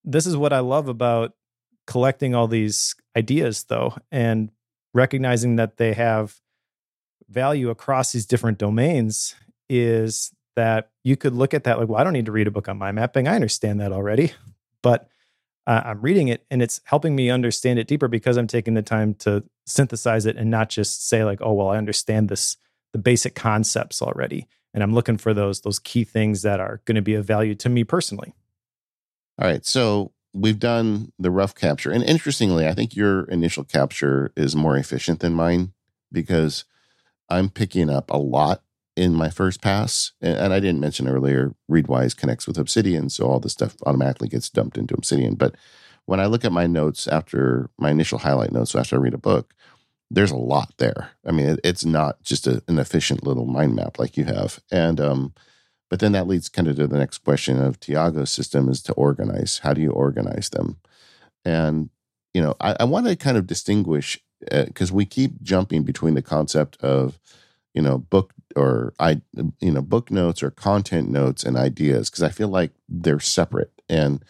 this 0.04 0.26
is 0.26 0.38
what 0.38 0.54
I 0.54 0.60
love 0.60 0.88
about 0.88 1.34
collecting 1.88 2.34
all 2.34 2.48
these 2.48 2.96
ideas, 3.16 3.66
though, 3.66 3.96
and 4.12 4.52
recognizing 4.94 5.58
that 5.58 5.78
they 5.78 5.94
have 5.94 6.40
value 7.30 7.70
across 7.70 8.12
these 8.12 8.26
different 8.26 8.58
domains 8.58 9.36
is 9.70 10.32
that 10.56 10.90
you 11.04 11.16
could 11.16 11.34
look 11.34 11.54
at 11.54 11.66
that 11.66 11.80
like, 11.80 11.88
well, 11.88 12.00
I 12.00 12.04
don't 12.04 12.14
need 12.14 12.26
to 12.26 12.32
read 12.32 12.48
a 12.48 12.52
book 12.52 12.68
on 12.68 12.78
mind 12.78 12.96
mapping. 12.96 13.28
I 13.28 13.36
understand 13.36 13.80
that 13.82 13.92
already. 13.92 14.34
But 14.82 15.10
uh, 15.66 15.82
I'm 15.84 16.02
reading 16.02 16.28
it 16.28 16.46
and 16.52 16.62
it's 16.62 16.80
helping 16.84 17.16
me 17.16 17.32
understand 17.32 17.80
it 17.80 17.88
deeper 17.88 18.08
because 18.08 18.38
I'm 18.38 18.46
taking 18.46 18.76
the 18.76 18.84
time 18.84 19.16
to 19.16 19.44
synthesize 19.66 20.28
it 20.28 20.38
and 20.38 20.52
not 20.52 20.70
just 20.70 21.08
say 21.10 21.24
like, 21.24 21.40
oh, 21.42 21.54
well, 21.54 21.70
I 21.70 21.78
understand 21.78 22.30
this, 22.30 22.58
the 22.94 23.00
basic 23.00 23.34
concepts 23.34 24.00
already. 24.00 24.48
And 24.76 24.84
I'm 24.84 24.94
looking 24.94 25.18
for 25.18 25.34
those 25.34 25.62
those 25.62 25.80
key 25.80 26.04
things 26.04 26.44
that 26.44 26.60
are 26.60 26.82
going 26.86 26.98
to 26.98 27.02
be 27.02 27.16
of 27.16 27.26
value 27.26 27.56
to 27.56 27.70
me 27.70 27.84
personally. 27.84 28.36
All 29.42 29.48
right. 29.48 29.66
So 29.66 30.12
we've 30.36 30.60
done 30.60 31.12
the 31.18 31.32
rough 31.32 31.56
capture. 31.56 31.92
And 31.92 32.04
interestingly, 32.04 32.68
I 32.68 32.74
think 32.74 32.96
your 32.96 33.24
initial 33.24 33.64
capture 33.64 34.32
is 34.36 34.56
more 34.56 34.78
efficient 34.78 35.22
than 35.22 35.34
mine 35.34 35.74
because 36.12 36.66
I'm 37.30 37.50
picking 37.50 37.90
up 37.90 38.12
a 38.12 38.18
lot 38.18 38.62
in 38.96 39.14
my 39.14 39.30
first 39.30 39.62
pass. 39.62 40.14
And, 40.22 40.54
I 40.54 40.60
didn't 40.60 40.80
mention 40.80 41.08
earlier, 41.08 41.54
Readwise 41.70 42.16
connects 42.16 42.48
with 42.48 42.58
Obsidian, 42.58 43.10
so 43.10 43.26
all 43.26 43.40
the 43.40 43.50
stuff 43.50 43.76
automatically 43.86 44.28
gets 44.28 44.50
dumped 44.50 44.78
into 44.78 44.96
Obsidian. 44.96 45.36
But 45.36 45.56
when 46.06 46.20
I 46.20 46.28
look 46.28 46.46
at 46.46 46.52
my 46.52 46.68
notes 46.68 47.08
after 47.08 47.70
my 47.78 47.92
initial 47.92 48.20
highlight 48.20 48.52
notes 48.52 48.76
after 48.76 48.96
I 48.96 49.00
read 49.00 49.14
a 49.14 49.18
book, 49.18 49.54
there's 50.12 50.32
a 50.32 50.38
lot 50.38 50.74
there. 50.78 51.12
I 51.26 51.32
mean, 51.32 51.48
it, 51.48 51.60
it's 51.64 51.84
not 51.84 52.22
just 52.22 52.48
a, 52.48 52.64
an 52.68 52.80
efficient 52.80 53.26
little 53.26 53.46
mind 53.46 53.76
map 53.76 53.98
like 54.00 54.18
you 54.18 54.26
have. 54.26 54.60
And 54.72 55.02
um, 55.02 55.34
but 55.90 56.00
then 56.00 56.14
that 56.14 56.28
leads 56.28 56.48
kind 56.50 56.68
of 56.68 56.76
to 56.78 56.88
the 56.88 56.98
next 56.98 57.20
question 57.20 57.62
of 57.62 57.80
Tiago's 57.80 58.32
system 58.32 58.70
is 58.70 58.82
to 58.84 58.94
organize. 58.94 59.60
How 59.64 59.74
do 59.74 59.82
you 59.82 59.92
organize 59.92 60.50
them? 60.50 60.78
And 61.44 61.90
you 62.34 62.42
know, 62.42 62.56
I, 62.60 62.76
I 62.82 62.84
want 62.84 63.08
to 63.08 63.16
kind 63.16 63.38
of 63.38 63.48
distinguish 63.48 64.20
because 64.40 64.92
uh, 64.92 64.96
we 64.96 65.06
keep 65.06 65.42
jumping 65.42 65.84
between 65.84 66.14
the 66.14 66.22
concept 66.22 66.78
of 66.82 67.20
you 67.76 67.82
know 67.82 68.00
book 68.00 68.34
or 68.56 68.94
i 69.00 69.22
you 69.60 69.72
know 69.72 69.82
book 69.82 70.10
notes 70.10 70.42
or 70.42 70.50
content 70.50 71.10
notes 71.10 71.44
and 71.44 71.58
ideas 71.58 72.10
because 72.10 72.24
i 72.24 72.30
feel 72.30 72.48
like 72.48 72.72
they're 72.90 73.20
separate. 73.20 73.72
And 73.88 74.24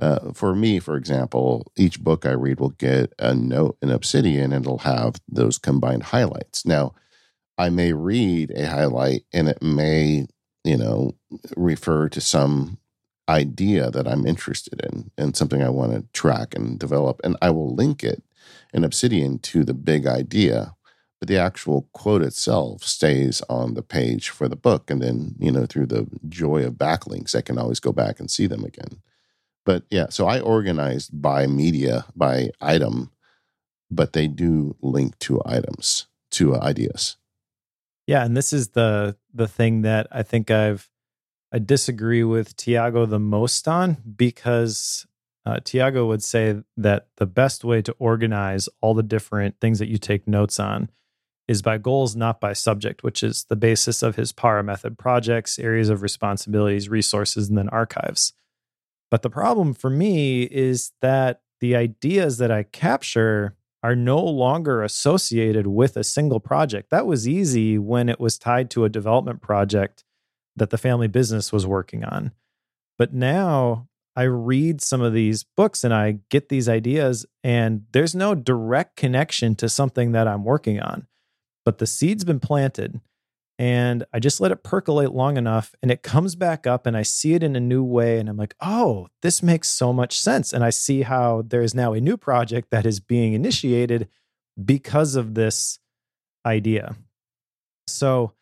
uh, 0.00 0.32
for 0.32 0.54
me 0.54 0.78
for 0.78 0.96
example 0.96 1.70
each 1.76 2.00
book 2.00 2.24
i 2.24 2.30
read 2.30 2.60
will 2.60 2.70
get 2.70 3.12
a 3.18 3.34
note 3.34 3.76
in 3.82 3.90
obsidian 3.90 4.52
and 4.52 4.64
it'll 4.64 4.78
have 4.78 5.16
those 5.28 5.58
combined 5.58 6.04
highlights. 6.04 6.64
Now 6.64 6.94
i 7.58 7.68
may 7.68 7.92
read 7.92 8.52
a 8.56 8.66
highlight 8.68 9.24
and 9.32 9.48
it 9.48 9.62
may 9.62 10.26
you 10.64 10.76
know 10.76 11.12
refer 11.56 12.08
to 12.08 12.20
some 12.20 12.78
idea 13.28 13.90
that 13.90 14.06
i'm 14.08 14.26
interested 14.26 14.80
in 14.84 15.10
and 15.16 15.36
something 15.36 15.62
i 15.62 15.68
want 15.68 15.92
to 15.92 16.04
track 16.12 16.54
and 16.54 16.78
develop 16.78 17.20
and 17.22 17.36
i 17.40 17.50
will 17.50 17.74
link 17.74 18.02
it 18.02 18.22
in 18.74 18.84
obsidian 18.84 19.38
to 19.38 19.64
the 19.64 19.74
big 19.74 20.06
idea 20.06 20.74
but 21.22 21.28
the 21.28 21.38
actual 21.38 21.88
quote 21.92 22.20
itself 22.20 22.82
stays 22.82 23.42
on 23.48 23.74
the 23.74 23.82
page 23.82 24.28
for 24.28 24.48
the 24.48 24.56
book. 24.56 24.90
And 24.90 25.00
then, 25.00 25.36
you 25.38 25.52
know, 25.52 25.66
through 25.66 25.86
the 25.86 26.08
joy 26.28 26.64
of 26.64 26.72
backlinks, 26.72 27.36
I 27.36 27.42
can 27.42 27.58
always 27.58 27.78
go 27.78 27.92
back 27.92 28.18
and 28.18 28.28
see 28.28 28.48
them 28.48 28.64
again. 28.64 29.00
But 29.64 29.84
yeah, 29.88 30.06
so 30.08 30.26
I 30.26 30.40
organized 30.40 31.22
by 31.22 31.46
media, 31.46 32.06
by 32.16 32.50
item, 32.60 33.12
but 33.88 34.14
they 34.14 34.26
do 34.26 34.74
link 34.82 35.16
to 35.20 35.40
items, 35.46 36.08
to 36.32 36.56
ideas. 36.56 37.18
Yeah, 38.08 38.24
and 38.24 38.36
this 38.36 38.52
is 38.52 38.70
the 38.70 39.16
the 39.32 39.46
thing 39.46 39.82
that 39.82 40.08
I 40.10 40.24
think 40.24 40.50
I've 40.50 40.90
I 41.52 41.60
disagree 41.60 42.24
with 42.24 42.56
Tiago 42.56 43.06
the 43.06 43.20
most 43.20 43.68
on 43.68 43.98
because 44.16 45.06
uh, 45.46 45.60
Tiago 45.62 46.04
would 46.08 46.24
say 46.24 46.64
that 46.76 47.06
the 47.18 47.26
best 47.26 47.62
way 47.62 47.80
to 47.82 47.92
organize 48.00 48.68
all 48.80 48.94
the 48.94 49.04
different 49.04 49.60
things 49.60 49.78
that 49.78 49.86
you 49.86 49.98
take 49.98 50.26
notes 50.26 50.58
on 50.58 50.88
is 51.52 51.62
by 51.62 51.78
goals, 51.78 52.16
not 52.16 52.40
by 52.40 52.52
subject, 52.52 53.04
which 53.04 53.22
is 53.22 53.44
the 53.44 53.56
basis 53.56 54.02
of 54.02 54.16
his 54.16 54.32
PARA 54.32 54.64
method 54.64 54.98
projects, 54.98 55.58
areas 55.58 55.88
of 55.88 56.02
responsibilities, 56.02 56.88
resources, 56.88 57.48
and 57.48 57.56
then 57.56 57.68
archives. 57.68 58.32
But 59.10 59.22
the 59.22 59.30
problem 59.30 59.74
for 59.74 59.90
me 59.90 60.42
is 60.42 60.92
that 61.00 61.42
the 61.60 61.76
ideas 61.76 62.38
that 62.38 62.50
I 62.50 62.64
capture 62.64 63.54
are 63.82 63.94
no 63.94 64.18
longer 64.18 64.82
associated 64.82 65.66
with 65.66 65.96
a 65.96 66.04
single 66.04 66.40
project. 66.40 66.90
That 66.90 67.06
was 67.06 67.28
easy 67.28 67.78
when 67.78 68.08
it 68.08 68.18
was 68.18 68.38
tied 68.38 68.70
to 68.70 68.84
a 68.84 68.88
development 68.88 69.42
project 69.42 70.04
that 70.56 70.70
the 70.70 70.78
family 70.78 71.08
business 71.08 71.52
was 71.52 71.66
working 71.66 72.04
on. 72.04 72.32
But 72.98 73.12
now 73.12 73.88
I 74.14 74.24
read 74.24 74.80
some 74.80 75.00
of 75.00 75.12
these 75.12 75.44
books 75.44 75.84
and 75.84 75.92
I 75.92 76.18
get 76.28 76.48
these 76.48 76.68
ideas, 76.68 77.26
and 77.42 77.84
there's 77.92 78.14
no 78.14 78.34
direct 78.34 78.96
connection 78.96 79.54
to 79.56 79.68
something 79.68 80.12
that 80.12 80.28
I'm 80.28 80.44
working 80.44 80.80
on 80.80 81.06
but 81.64 81.78
the 81.78 81.86
seed's 81.86 82.24
been 82.24 82.40
planted 82.40 83.00
and 83.58 84.04
I 84.12 84.18
just 84.18 84.40
let 84.40 84.50
it 84.50 84.62
percolate 84.62 85.12
long 85.12 85.36
enough 85.36 85.74
and 85.82 85.90
it 85.90 86.02
comes 86.02 86.34
back 86.34 86.66
up 86.66 86.86
and 86.86 86.96
I 86.96 87.02
see 87.02 87.34
it 87.34 87.42
in 87.42 87.54
a 87.54 87.60
new 87.60 87.84
way 87.84 88.18
and 88.18 88.28
I'm 88.28 88.36
like, 88.36 88.54
"Oh, 88.60 89.08
this 89.20 89.42
makes 89.42 89.68
so 89.68 89.92
much 89.92 90.18
sense." 90.18 90.52
And 90.52 90.64
I 90.64 90.70
see 90.70 91.02
how 91.02 91.42
there 91.46 91.62
is 91.62 91.74
now 91.74 91.92
a 91.92 92.00
new 92.00 92.16
project 92.16 92.70
that 92.70 92.86
is 92.86 92.98
being 92.98 93.34
initiated 93.34 94.08
because 94.62 95.14
of 95.16 95.34
this 95.34 95.78
idea. 96.46 96.96
So 97.86 98.32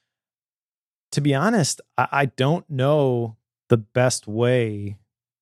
to 1.12 1.20
be 1.20 1.34
honest, 1.34 1.80
I, 1.98 2.26
don't 2.26 2.68
know 2.70 3.36
the 3.68 3.76
best 3.76 4.28
way 4.28 4.96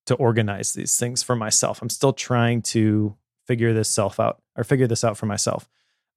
to 0.07 0.15
organize 0.15 0.73
these 0.73 0.97
things 0.97 1.21
for 1.21 1.35
myself. 1.35 1.81
I'm 1.81 1.89
still 1.89 2.13
trying 2.13 2.63
to 2.63 3.15
figure 3.45 3.73
this 3.73 3.89
self 3.89 4.19
out 4.19 4.41
or 4.55 4.63
figure 4.63 4.87
this 4.87 5.03
out 5.03 5.17
for 5.17 5.27
myself. 5.27 5.69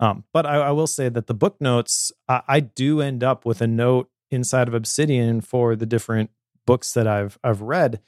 Um, 0.03 0.25
but 0.33 0.45
I, 0.45 0.57
I, 0.57 0.71
will 0.73 0.89
say 0.89 1.09
that 1.09 1.29
the 1.29 1.35
book 1.35 1.61
notes, 1.61 2.11
I, 2.29 2.43
I 2.49 2.61
do 2.61 3.01
end 3.01 3.23
up 3.23 3.47
with 3.47 3.61
a 3.61 3.69
note 3.69 4.11
inside 4.33 4.67
of 4.67 4.75
Obsidian 4.75 5.41
for 5.41 5.77
the 5.77 5.87
different 5.87 6.31
books 6.67 6.93
that 6.95 7.07
I've 7.07 7.39
I've 7.45 7.61
read. 7.61 8.01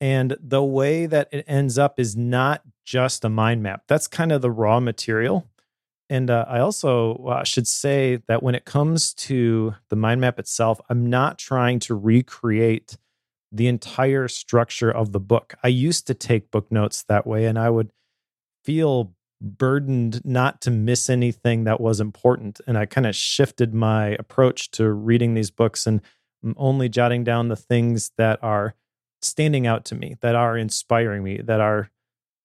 And 0.00 0.36
the 0.40 0.62
way 0.62 1.06
that 1.06 1.28
it 1.32 1.44
ends 1.48 1.76
up 1.76 1.98
is 1.98 2.14
not 2.14 2.62
just 2.84 3.24
a 3.24 3.28
mind 3.28 3.64
map. 3.64 3.82
That's 3.88 4.06
kind 4.06 4.30
of 4.30 4.42
the 4.42 4.50
raw 4.50 4.78
material. 4.78 5.48
And 6.08 6.30
uh, 6.30 6.44
I 6.46 6.60
also 6.60 7.16
uh, 7.26 7.42
should 7.42 7.66
say 7.66 8.22
that 8.28 8.40
when 8.42 8.54
it 8.54 8.64
comes 8.64 9.12
to 9.14 9.74
the 9.88 9.96
mind 9.96 10.20
map 10.20 10.38
itself, 10.38 10.80
I'm 10.88 11.10
not 11.10 11.38
trying 11.38 11.80
to 11.80 11.96
recreate 11.96 12.96
the 13.50 13.66
entire 13.66 14.28
structure 14.28 14.90
of 14.90 15.10
the 15.10 15.20
book. 15.20 15.54
I 15.64 15.68
used 15.68 16.06
to 16.06 16.14
take 16.14 16.52
book 16.52 16.70
notes 16.70 17.02
that 17.08 17.26
way, 17.26 17.46
and 17.46 17.58
I 17.58 17.70
would 17.70 17.90
feel 18.62 19.14
burdened 19.44 20.24
not 20.24 20.60
to 20.62 20.70
miss 20.70 21.10
anything 21.10 21.64
that 21.64 21.80
was 21.80 22.00
important. 22.00 22.60
And 22.66 22.78
I 22.78 22.86
kind 22.86 23.06
of 23.06 23.14
shifted 23.14 23.74
my 23.74 24.08
approach 24.18 24.70
to 24.72 24.90
reading 24.90 25.34
these 25.34 25.50
books 25.50 25.86
and 25.86 26.00
only 26.56 26.88
jotting 26.88 27.24
down 27.24 27.48
the 27.48 27.56
things 27.56 28.10
that 28.18 28.42
are 28.42 28.74
standing 29.22 29.66
out 29.66 29.84
to 29.86 29.94
me, 29.94 30.16
that 30.20 30.34
are 30.34 30.56
inspiring 30.56 31.22
me, 31.22 31.38
that 31.38 31.60
are 31.60 31.90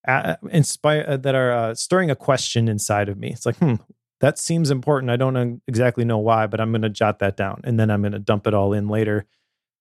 uh, 0.07 0.35
inspire 0.49 1.05
uh, 1.07 1.17
that 1.17 1.35
are 1.35 1.51
uh, 1.51 1.75
stirring 1.75 2.09
a 2.09 2.15
question 2.15 2.67
inside 2.67 3.09
of 3.09 3.17
me. 3.17 3.29
It's 3.31 3.45
like, 3.45 3.57
hmm, 3.57 3.75
that 4.21 4.39
seems 4.39 4.71
important. 4.71 5.11
I 5.11 5.17
don't 5.17 5.61
exactly 5.67 6.05
know 6.05 6.17
why, 6.17 6.47
but 6.47 6.61
I'm 6.61 6.71
going 6.71 6.83
to 6.83 6.89
jot 6.89 7.19
that 7.19 7.35
down, 7.35 7.61
and 7.63 7.79
then 7.79 7.91
I'm 7.91 8.01
going 8.01 8.13
to 8.13 8.19
dump 8.19 8.47
it 8.47 8.53
all 8.53 8.73
in 8.73 8.87
later. 8.87 9.25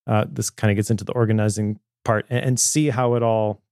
Uh, 0.07 0.25
this 0.29 0.51
kind 0.51 0.71
of 0.71 0.77
gets 0.77 0.91
into 0.91 1.05
the 1.05 1.13
organizing 1.13 1.79
part 2.05 2.27
and, 2.31 2.45
and 2.45 2.61
see 2.61 2.89
how 2.89 3.15
it 3.15 3.23
all 3.23 3.63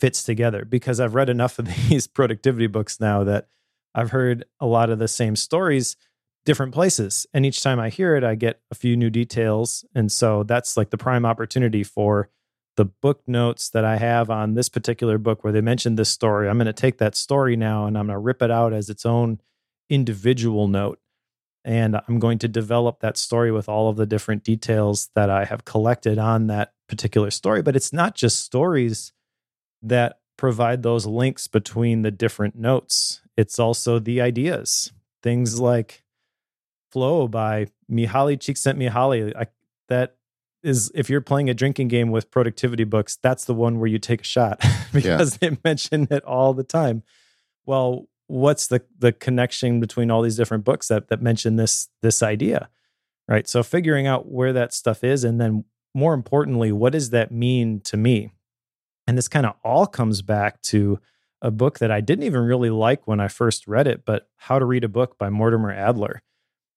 fits 0.00 0.22
together. 0.22 0.64
Because 0.64 1.00
I've 1.00 1.14
read 1.14 1.28
enough 1.28 1.58
of 1.58 1.66
these 1.88 2.06
productivity 2.06 2.66
books 2.66 3.00
now 3.00 3.24
that 3.24 3.48
I've 3.94 4.10
heard 4.10 4.44
a 4.60 4.66
lot 4.66 4.90
of 4.90 4.98
the 4.98 5.08
same 5.08 5.36
stories 5.36 5.96
different 6.44 6.74
places. 6.74 7.26
And 7.32 7.46
each 7.46 7.62
time 7.62 7.80
I 7.80 7.88
hear 7.88 8.16
it, 8.16 8.24
I 8.24 8.34
get 8.34 8.60
a 8.70 8.74
few 8.74 8.96
new 8.96 9.10
details. 9.10 9.84
And 9.94 10.12
so 10.12 10.42
that's 10.42 10.76
like 10.76 10.90
the 10.90 10.98
prime 10.98 11.24
opportunity 11.24 11.82
for 11.82 12.28
the 12.76 12.84
book 12.84 13.22
notes 13.26 13.70
that 13.70 13.84
I 13.84 13.96
have 13.96 14.30
on 14.30 14.54
this 14.54 14.68
particular 14.68 15.16
book 15.16 15.44
where 15.44 15.52
they 15.52 15.60
mentioned 15.60 15.98
this 15.98 16.08
story. 16.08 16.48
I'm 16.48 16.58
going 16.58 16.66
to 16.66 16.72
take 16.72 16.98
that 16.98 17.14
story 17.14 17.56
now 17.56 17.86
and 17.86 17.96
I'm 17.96 18.06
going 18.06 18.16
to 18.16 18.20
rip 18.20 18.42
it 18.42 18.50
out 18.50 18.72
as 18.72 18.90
its 18.90 19.06
own 19.06 19.40
individual 19.88 20.68
note. 20.68 20.98
And 21.64 21.98
I'm 22.08 22.18
going 22.18 22.38
to 22.40 22.48
develop 22.48 23.00
that 23.00 23.16
story 23.16 23.50
with 23.50 23.68
all 23.68 23.88
of 23.88 23.96
the 23.96 24.04
different 24.04 24.44
details 24.44 25.08
that 25.14 25.30
I 25.30 25.46
have 25.46 25.64
collected 25.64 26.18
on 26.18 26.48
that 26.48 26.74
particular 26.88 27.30
story. 27.30 27.62
But 27.62 27.74
it's 27.74 27.92
not 27.92 28.14
just 28.14 28.44
stories 28.44 29.12
that 29.84 30.18
provide 30.36 30.82
those 30.82 31.06
links 31.06 31.46
between 31.46 32.02
the 32.02 32.10
different 32.10 32.56
notes, 32.56 33.20
it's 33.36 33.58
also 33.58 33.98
the 33.98 34.20
ideas. 34.20 34.92
Things 35.22 35.60
like 35.60 36.02
Flow 36.90 37.28
by 37.28 37.68
Mihaly 37.90 38.36
Csikszentmihalyi. 38.36 39.34
I, 39.36 39.46
that 39.88 40.16
is, 40.62 40.90
if 40.94 41.10
you're 41.10 41.20
playing 41.20 41.50
a 41.50 41.54
drinking 41.54 41.88
game 41.88 42.10
with 42.10 42.30
productivity 42.30 42.84
books, 42.84 43.18
that's 43.22 43.44
the 43.44 43.54
one 43.54 43.78
where 43.78 43.88
you 43.88 43.98
take 43.98 44.22
a 44.22 44.24
shot 44.24 44.62
because 44.92 45.38
yeah. 45.40 45.50
they 45.50 45.58
mention 45.64 46.08
it 46.10 46.24
all 46.24 46.54
the 46.54 46.64
time. 46.64 47.02
Well, 47.66 48.08
what's 48.26 48.66
the 48.66 48.82
the 48.98 49.12
connection 49.12 49.80
between 49.80 50.10
all 50.10 50.22
these 50.22 50.36
different 50.36 50.64
books 50.64 50.88
that 50.88 51.08
that 51.08 51.22
mention 51.22 51.56
this 51.56 51.88
this 52.02 52.22
idea, 52.22 52.68
right? 53.28 53.48
So 53.48 53.62
figuring 53.62 54.06
out 54.06 54.30
where 54.30 54.52
that 54.52 54.72
stuff 54.72 55.04
is, 55.04 55.24
and 55.24 55.40
then 55.40 55.64
more 55.94 56.14
importantly, 56.14 56.72
what 56.72 56.92
does 56.92 57.10
that 57.10 57.30
mean 57.30 57.80
to 57.82 57.96
me? 57.96 58.30
And 59.06 59.18
this 59.18 59.28
kind 59.28 59.46
of 59.46 59.54
all 59.62 59.86
comes 59.86 60.22
back 60.22 60.60
to 60.62 60.98
a 61.42 61.50
book 61.50 61.78
that 61.78 61.90
I 61.90 62.00
didn't 62.00 62.24
even 62.24 62.42
really 62.42 62.70
like 62.70 63.06
when 63.06 63.20
I 63.20 63.28
first 63.28 63.66
read 63.66 63.86
it, 63.86 64.04
but 64.04 64.28
How 64.36 64.58
to 64.58 64.64
Read 64.64 64.82
a 64.82 64.88
Book 64.88 65.18
by 65.18 65.28
Mortimer 65.28 65.72
Adler. 65.72 66.22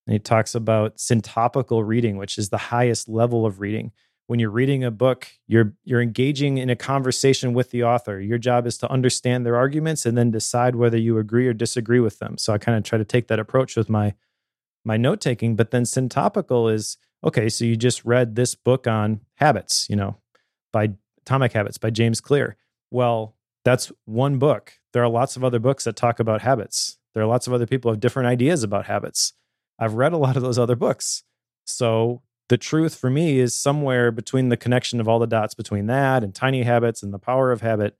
And 0.05 0.13
he 0.13 0.19
talks 0.19 0.55
about 0.55 0.97
syntopical 0.97 1.85
reading, 1.85 2.17
which 2.17 2.37
is 2.37 2.49
the 2.49 2.57
highest 2.57 3.07
level 3.07 3.45
of 3.45 3.59
reading. 3.59 3.91
When 4.27 4.39
you're 4.39 4.49
reading 4.49 4.83
a 4.83 4.91
book, 4.91 5.27
you're 5.47 5.73
you're 5.85 6.01
engaging 6.01 6.57
in 6.57 6.69
a 6.69 6.75
conversation 6.75 7.53
with 7.53 7.71
the 7.71 7.83
author. 7.83 8.19
Your 8.19 8.37
job 8.37 8.67
is 8.67 8.77
to 8.79 8.91
understand 8.91 9.45
their 9.45 9.55
arguments 9.55 10.05
and 10.05 10.17
then 10.17 10.31
decide 10.31 10.75
whether 10.75 10.97
you 10.97 11.17
agree 11.17 11.47
or 11.47 11.53
disagree 11.53 12.01
with 12.01 12.19
them. 12.19 12.37
So 12.37 12.51
I 12.53 12.57
kind 12.57 12.77
of 12.77 12.83
try 12.83 12.97
to 12.97 13.05
take 13.05 13.27
that 13.27 13.39
approach 13.39 13.77
with 13.77 13.89
my 13.89 14.15
my 14.83 14.97
note 14.97 15.21
taking. 15.21 15.55
But 15.55 15.71
then 15.71 15.83
syntopical 15.83 16.73
is 16.73 16.97
okay. 17.23 17.47
So 17.47 17.63
you 17.63 17.77
just 17.77 18.03
read 18.03 18.35
this 18.35 18.53
book 18.53 18.85
on 18.85 19.21
habits, 19.35 19.87
you 19.89 19.95
know, 19.95 20.17
by 20.73 20.91
Atomic 21.27 21.51
Habits 21.51 21.77
by 21.77 21.89
James 21.89 22.21
Clear. 22.21 22.55
Well, 22.89 23.35
that's 23.65 23.91
one 24.05 24.39
book. 24.39 24.79
There 24.93 25.03
are 25.03 25.09
lots 25.09 25.35
of 25.35 25.43
other 25.43 25.59
books 25.59 25.83
that 25.83 25.97
talk 25.97 26.21
about 26.21 26.41
habits. 26.41 26.97
There 27.13 27.21
are 27.21 27.27
lots 27.27 27.47
of 27.47 27.53
other 27.53 27.67
people 27.67 27.91
have 27.91 27.99
different 27.99 28.29
ideas 28.29 28.63
about 28.63 28.85
habits. 28.85 29.33
I've 29.77 29.95
read 29.95 30.13
a 30.13 30.17
lot 30.17 30.37
of 30.37 30.41
those 30.41 30.57
other 30.57 30.77
books. 30.77 31.23
So 31.65 32.21
the 32.47 32.57
truth 32.57 32.95
for 32.95 33.09
me 33.09 33.39
is 33.39 33.53
somewhere 33.53 34.09
between 34.09 34.47
the 34.47 34.55
connection 34.55 35.01
of 35.01 35.09
all 35.09 35.19
the 35.19 35.27
dots 35.27 35.53
between 35.53 35.87
that 35.87 36.23
and 36.23 36.33
tiny 36.33 36.63
habits 36.63 37.03
and 37.03 37.13
the 37.13 37.19
power 37.19 37.51
of 37.51 37.59
habit. 37.59 37.97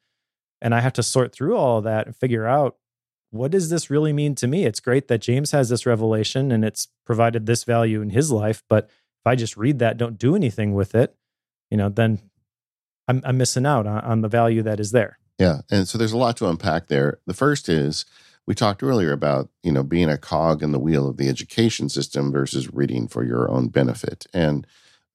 And 0.62 0.74
I 0.74 0.80
have 0.80 0.94
to 0.94 1.04
sort 1.04 1.34
through 1.34 1.58
all 1.58 1.80
of 1.80 1.84
that 1.84 2.06
and 2.06 2.16
figure 2.16 2.48
out 2.48 2.78
what 3.32 3.52
does 3.52 3.70
this 3.70 3.90
really 3.90 4.14
mean 4.14 4.36
to 4.36 4.48
me? 4.48 4.64
It's 4.64 4.80
great 4.80 5.10
that 5.10 5.20
James 5.20 5.52
has 5.52 5.68
this 5.68 5.86
revelation 5.86 6.50
and 6.50 6.64
it's 6.64 6.88
provided 7.06 7.46
this 7.46 7.66
value 7.66 8.02
in 8.02 8.12
his 8.12 8.32
life, 8.32 8.64
but 8.70 8.86
if 8.86 9.28
I 9.28 9.36
just 9.36 9.58
read 9.58 9.80
that, 9.80 9.98
don't 9.98 10.18
do 10.18 10.34
anything 10.34 10.74
with 10.74 10.96
it, 10.96 11.14
you 11.70 11.76
know, 11.76 11.90
then 11.90 12.22
I'm, 13.08 13.22
I'm 13.26 13.38
missing 13.38 13.66
out 13.66 13.88
on, 13.88 14.00
on 14.02 14.22
the 14.22 14.28
value 14.28 14.62
that 14.64 14.80
is 14.80 14.92
there. 14.92 15.20
Yeah. 15.38 15.62
And 15.70 15.88
so 15.88 15.98
there's 15.98 16.14
a 16.14 16.18
lot 16.18 16.38
to 16.38 16.50
unpack 16.50 16.88
there. 16.88 17.20
The 17.26 17.34
first 17.34 17.70
is 17.70 18.06
we 18.48 18.56
talked 18.56 18.82
earlier 18.82 19.12
about 19.12 19.50
you 19.62 19.72
know 19.72 19.84
being 19.84 20.10
a 20.10 20.18
cog 20.18 20.64
in 20.64 20.72
the 20.72 20.80
wheel 20.80 21.08
of 21.08 21.18
the 21.18 21.30
education 21.30 21.90
system 21.90 22.32
versus 22.32 22.74
reading 22.74 23.08
for 23.08 23.24
your 23.24 23.52
own 23.52 23.68
benefit 23.68 24.26
and 24.34 24.66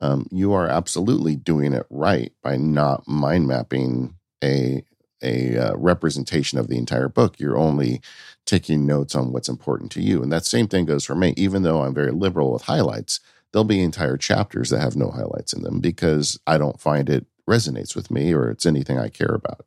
um, 0.00 0.26
you 0.30 0.52
are 0.52 0.68
absolutely 0.68 1.34
doing 1.34 1.72
it 1.72 1.86
right 1.90 2.32
by 2.42 2.56
not 2.56 3.08
mind 3.08 3.48
mapping 3.48 4.14
a 4.44 4.84
a 5.24 5.56
uh, 5.56 5.76
representation 5.76 6.58
of 6.58 6.68
the 6.68 6.76
entire 6.76 7.08
book 7.08 7.40
you're 7.40 7.58
only 7.58 8.00
taking 8.44 8.86
notes 8.86 9.14
on 9.14 9.32
what's 9.32 9.48
important 9.48 9.90
to 9.90 10.02
you 10.02 10.22
and 10.22 10.30
that 10.30 10.44
same 10.44 10.68
thing 10.68 10.84
goes 10.84 11.04
for 11.04 11.14
me 11.14 11.32
even 11.36 11.62
though 11.62 11.82
i'm 11.82 11.94
very 11.94 12.12
liberal 12.12 12.52
with 12.52 12.62
highlights 12.62 13.18
there'll 13.52 13.64
be 13.64 13.82
entire 13.82 14.16
chapters 14.16 14.70
that 14.70 14.80
have 14.80 14.96
no 14.96 15.10
highlights 15.10 15.52
in 15.52 15.62
them 15.62 15.80
because 15.80 16.38
i 16.46 16.58
don't 16.58 16.80
find 16.80 17.08
it 17.08 17.26
resonates 17.48 17.94
with 17.96 18.10
me 18.10 18.32
or 18.32 18.50
it's 18.50 18.66
anything 18.66 18.98
i 18.98 19.08
care 19.08 19.34
about 19.34 19.66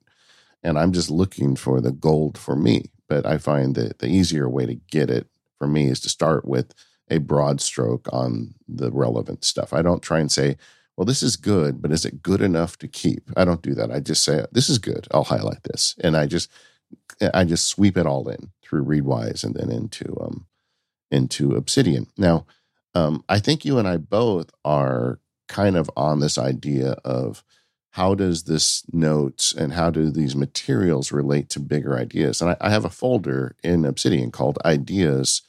and 0.64 0.80
i'm 0.80 0.92
just 0.92 1.10
looking 1.10 1.56
for 1.56 1.82
the 1.82 1.92
gold 1.92 2.38
for 2.38 2.56
me 2.56 2.92
but 3.08 3.26
I 3.26 3.38
find 3.38 3.76
that 3.76 4.00
the 4.00 4.08
easier 4.08 4.50
way 4.50 4.66
to 4.66 4.76
get 4.76 5.10
it 5.10 5.28
for 5.58 5.68
me 5.68 5.88
is 5.88 6.00
to 6.02 6.10
start 6.10 6.46
with 6.46 6.74
a 7.10 7.20
broad 7.20 7.62
stroke 7.62 8.08
on 8.12 8.56
the 8.68 8.92
relevant 8.92 9.44
stuff. 9.44 9.74
I 9.74 9.82
don't 9.82 10.02
try 10.02 10.20
and 10.20 10.32
say, 10.32 10.58
well, 10.98 11.06
this 11.06 11.22
is 11.22 11.36
good, 11.36 11.82
but 11.82 11.92
is 11.92 12.06
it 12.06 12.24
good 12.24 12.42
enough 12.42 12.78
to 12.80 12.88
keep? 12.88 13.30
I 13.38 13.46
don't 13.46 13.62
do 13.62 13.76
that. 13.76 13.92
I 13.92 14.00
just 14.00 14.24
say, 14.24 14.46
this 14.52 14.70
is 14.70 14.80
good. 14.80 15.08
I'll 15.12 15.26
highlight 15.26 15.64
this. 15.64 15.96
And 16.04 16.16
I 16.16 16.26
just, 16.26 16.50
I 17.34 17.44
just 17.44 17.68
sweep 17.68 17.98
it 17.98 18.08
all 18.08 18.28
in 18.30 18.52
through 18.64 18.86
Readwise 18.86 19.44
and 19.44 19.54
then 19.54 19.70
into, 19.70 20.18
um, 20.20 20.48
into 21.12 21.56
Obsidian. 21.56 22.08
Now, 22.18 22.46
um, 22.96 23.24
I 23.30 23.40
think 23.40 23.66
you 23.66 23.78
and 23.78 23.88
I 23.88 23.98
both 23.98 24.50
are 24.64 25.20
kind 25.48 25.76
of 25.76 25.92
on 25.96 26.22
this 26.22 26.38
idea 26.38 26.92
of 27.04 27.44
how 27.96 28.14
does 28.14 28.44
this 28.44 28.84
notes 28.92 29.54
and 29.54 29.72
how 29.72 29.90
do 29.90 30.12
these 30.12 30.36
materials 30.36 31.14
relate 31.14 31.48
to 31.48 31.62
bigger 31.62 31.98
ideas? 31.98 32.42
And 32.42 32.52
I, 32.52 32.58
I 32.60 32.70
have 32.70 32.84
a 32.84 32.90
folder 32.90 33.56
in 33.64 33.86
Obsidian 33.86 34.32
called 34.32 34.60
Ideas 34.66 35.44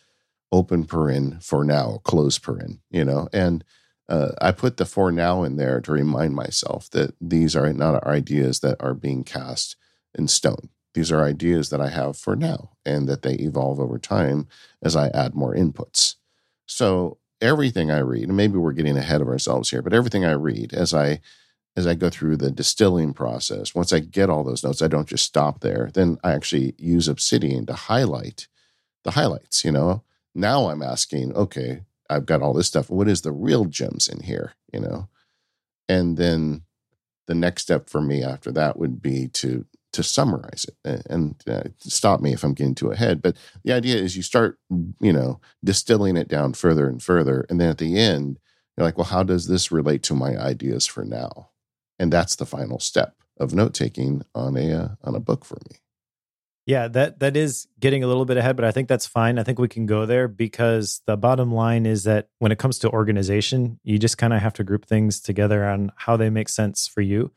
Open 0.53 0.85
Paren 0.85 1.43
for 1.43 1.65
Now, 1.65 1.99
Close 2.05 2.39
Paren, 2.39 2.79
you 2.89 3.05
know, 3.05 3.29
and 3.33 3.65
uh, 4.09 4.29
I 4.41 4.53
put 4.53 4.77
the 4.77 4.85
for 4.85 5.11
now 5.11 5.43
in 5.43 5.57
there 5.57 5.81
to 5.81 5.91
remind 5.91 6.37
myself 6.37 6.89
that 6.91 7.17
these 7.21 7.57
are 7.57 7.73
not 7.73 8.07
ideas 8.07 8.61
that 8.61 8.77
are 8.79 8.95
being 8.95 9.25
cast 9.25 9.75
in 10.17 10.29
stone. 10.29 10.69
These 10.95 11.11
are 11.11 11.25
ideas 11.25 11.71
that 11.71 11.81
I 11.81 11.89
have 11.89 12.17
for 12.17 12.37
now 12.37 12.77
and 12.85 13.09
that 13.09 13.23
they 13.23 13.35
evolve 13.35 13.81
over 13.81 13.99
time 13.99 14.47
as 14.81 14.95
I 14.95 15.09
add 15.09 15.35
more 15.35 15.53
inputs. 15.53 16.15
So 16.65 17.19
everything 17.41 17.91
I 17.91 17.99
read, 17.99 18.29
and 18.29 18.37
maybe 18.37 18.57
we're 18.57 18.71
getting 18.71 18.97
ahead 18.97 19.21
of 19.21 19.27
ourselves 19.27 19.71
here, 19.71 19.83
but 19.83 19.93
everything 19.93 20.25
I 20.25 20.35
read 20.35 20.73
as 20.73 20.95
I 20.95 21.21
as 21.77 21.87
I 21.87 21.95
go 21.95 22.09
through 22.09 22.39
the 22.39 22.51
distilling 22.51 23.13
process, 23.13 23.75
once 23.75 23.93
I 23.93 24.01
get 24.01 24.31
all 24.31 24.43
those 24.43 24.65
notes, 24.65 24.81
I 24.81 24.89
don't 24.89 25.09
just 25.09 25.25
stop 25.25 25.61
there. 25.61 25.91
Then 25.93 26.19
I 26.25 26.33
actually 26.33 26.75
use 26.79 27.07
Obsidian 27.07 27.67
to 27.67 27.75
highlight 27.75 28.49
the 29.05 29.13
highlights. 29.13 29.65
You 29.65 29.73
know, 29.73 30.03
now 30.35 30.69
I'm 30.69 30.83
asking, 30.83 31.35
okay, 31.35 31.83
I've 32.09 32.27
got 32.27 32.41
all 32.41 32.55
this 32.55 32.67
stuff. 32.67 32.89
What 32.89 33.09
is 33.09 33.21
the 33.21 33.33
real 33.33 33.67
gems 33.67 34.09
in 34.09 34.23
here? 34.23 34.55
You 34.73 34.81
know, 34.81 35.09
and 35.89 36.17
then 36.17 36.63
the 37.27 37.35
next 37.35 37.63
step 37.63 37.91
for 37.91 38.01
me 38.01 38.23
after 38.23 38.51
that 38.53 38.79
would 38.79 39.03
be 39.03 39.29
to 39.29 39.67
to 39.93 40.03
summarize 40.03 40.67
it 40.85 41.07
and 41.09 41.37
uh, 41.49 41.63
stop 41.79 42.21
me 42.21 42.35
if 42.35 42.45
I'm 42.45 42.53
getting 42.53 42.75
too 42.75 42.91
ahead. 42.91 43.23
But 43.23 43.37
the 43.65 43.73
idea 43.73 43.97
is 43.97 44.15
you 44.15 44.23
start, 44.23 44.59
you 45.01 45.13
know, 45.13 45.41
distilling 45.65 46.19
it 46.19 46.29
down 46.29 46.53
further 46.53 46.87
and 46.87 47.03
further, 47.03 47.47
and 47.49 47.61
then 47.61 47.71
at 47.71 47.79
the 47.79 47.99
end, 47.99 48.39
you're 48.77 48.87
like, 48.87 48.99
well, 48.99 49.07
how 49.07 49.23
does 49.23 49.49
this 49.49 49.73
relate 49.73 50.03
to 50.05 50.15
my 50.15 50.37
ideas 50.37 50.87
for 50.87 51.05
now? 51.05 51.49
And 51.99 52.13
that's 52.13 52.37
the 52.37 52.47
final 52.47 52.79
step 52.79 53.15
of 53.39 53.55
note 53.55 53.75
taking 53.75 54.23
on 54.35 54.57
a 54.57 54.73
uh, 54.73 54.89
on 55.05 55.15
a 55.15 55.21
book 55.21 55.45
for 55.45 55.59
me 55.71 55.79
Yeah, 56.67 56.89
that 56.89 57.21
that 57.21 57.37
is 57.37 57.69
getting 57.79 58.03
a 58.03 58.07
little 58.09 58.25
bit 58.25 58.37
ahead, 58.37 58.57
but 58.57 58.65
I 58.65 58.73
think 58.73 58.89
that's 58.89 59.07
fine. 59.07 59.39
I 59.39 59.45
think 59.45 59.59
we 59.59 59.69
can 59.69 59.87
go 59.87 60.05
there 60.05 60.27
because 60.27 61.01
the 61.07 61.17
bottom 61.17 61.53
line 61.53 61.87
is 61.87 62.03
that 62.05 62.29
when 62.41 62.51
it 62.51 62.59
comes 62.59 62.79
to 62.81 62.91
organization, 62.91 63.79
you 63.85 63.99
just 63.99 64.19
kind 64.19 64.33
of 64.33 64.41
have 64.41 64.55
to 64.55 64.65
group 64.65 64.85
things 64.85 65.21
together 65.21 65.65
on 65.65 65.93
how 65.97 66.17
they 66.17 66.29
make 66.31 66.49
sense 66.49 66.89
for 66.89 67.03
you. 67.03 67.31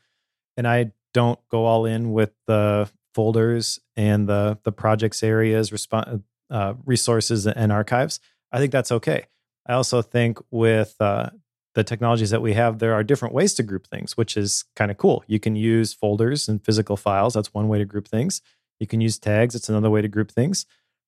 And 0.56 0.66
I 0.66 0.92
don't 1.14 1.38
go 1.48 1.64
all 1.64 1.86
in 1.86 2.12
with 2.12 2.32
the 2.46 2.90
folders 3.14 3.78
and 3.96 4.28
the 4.28 4.58
the 4.64 4.72
projects 4.72 5.22
areas, 5.22 5.70
resp- 5.70 6.22
uh, 6.50 6.74
resources, 6.84 7.46
and 7.46 7.70
archives. 7.70 8.18
I 8.50 8.58
think 8.58 8.72
that's 8.72 8.90
okay. 8.92 9.26
I 9.66 9.74
also 9.74 10.02
think 10.02 10.38
with 10.50 10.96
uh, 10.98 11.30
the 11.74 11.84
technologies 11.84 12.30
that 12.30 12.42
we 12.42 12.54
have, 12.54 12.78
there 12.78 12.94
are 12.94 13.04
different 13.04 13.34
ways 13.34 13.54
to 13.54 13.62
group 13.62 13.86
things, 13.86 14.16
which 14.16 14.36
is 14.36 14.64
kind 14.74 14.90
of 14.90 14.96
cool. 14.96 15.22
You 15.26 15.38
can 15.38 15.54
use 15.54 15.92
folders 15.92 16.48
and 16.48 16.64
physical 16.64 16.96
files. 16.96 17.34
That's 17.34 17.54
one 17.54 17.68
way 17.68 17.78
to 17.78 17.84
group 17.84 18.08
things 18.08 18.42
you 18.80 18.86
can 18.86 19.00
use 19.00 19.18
tags, 19.18 19.54
it's 19.54 19.68
another 19.68 19.90
way 19.90 20.02
to 20.02 20.08
group 20.08 20.32
things. 20.32 20.66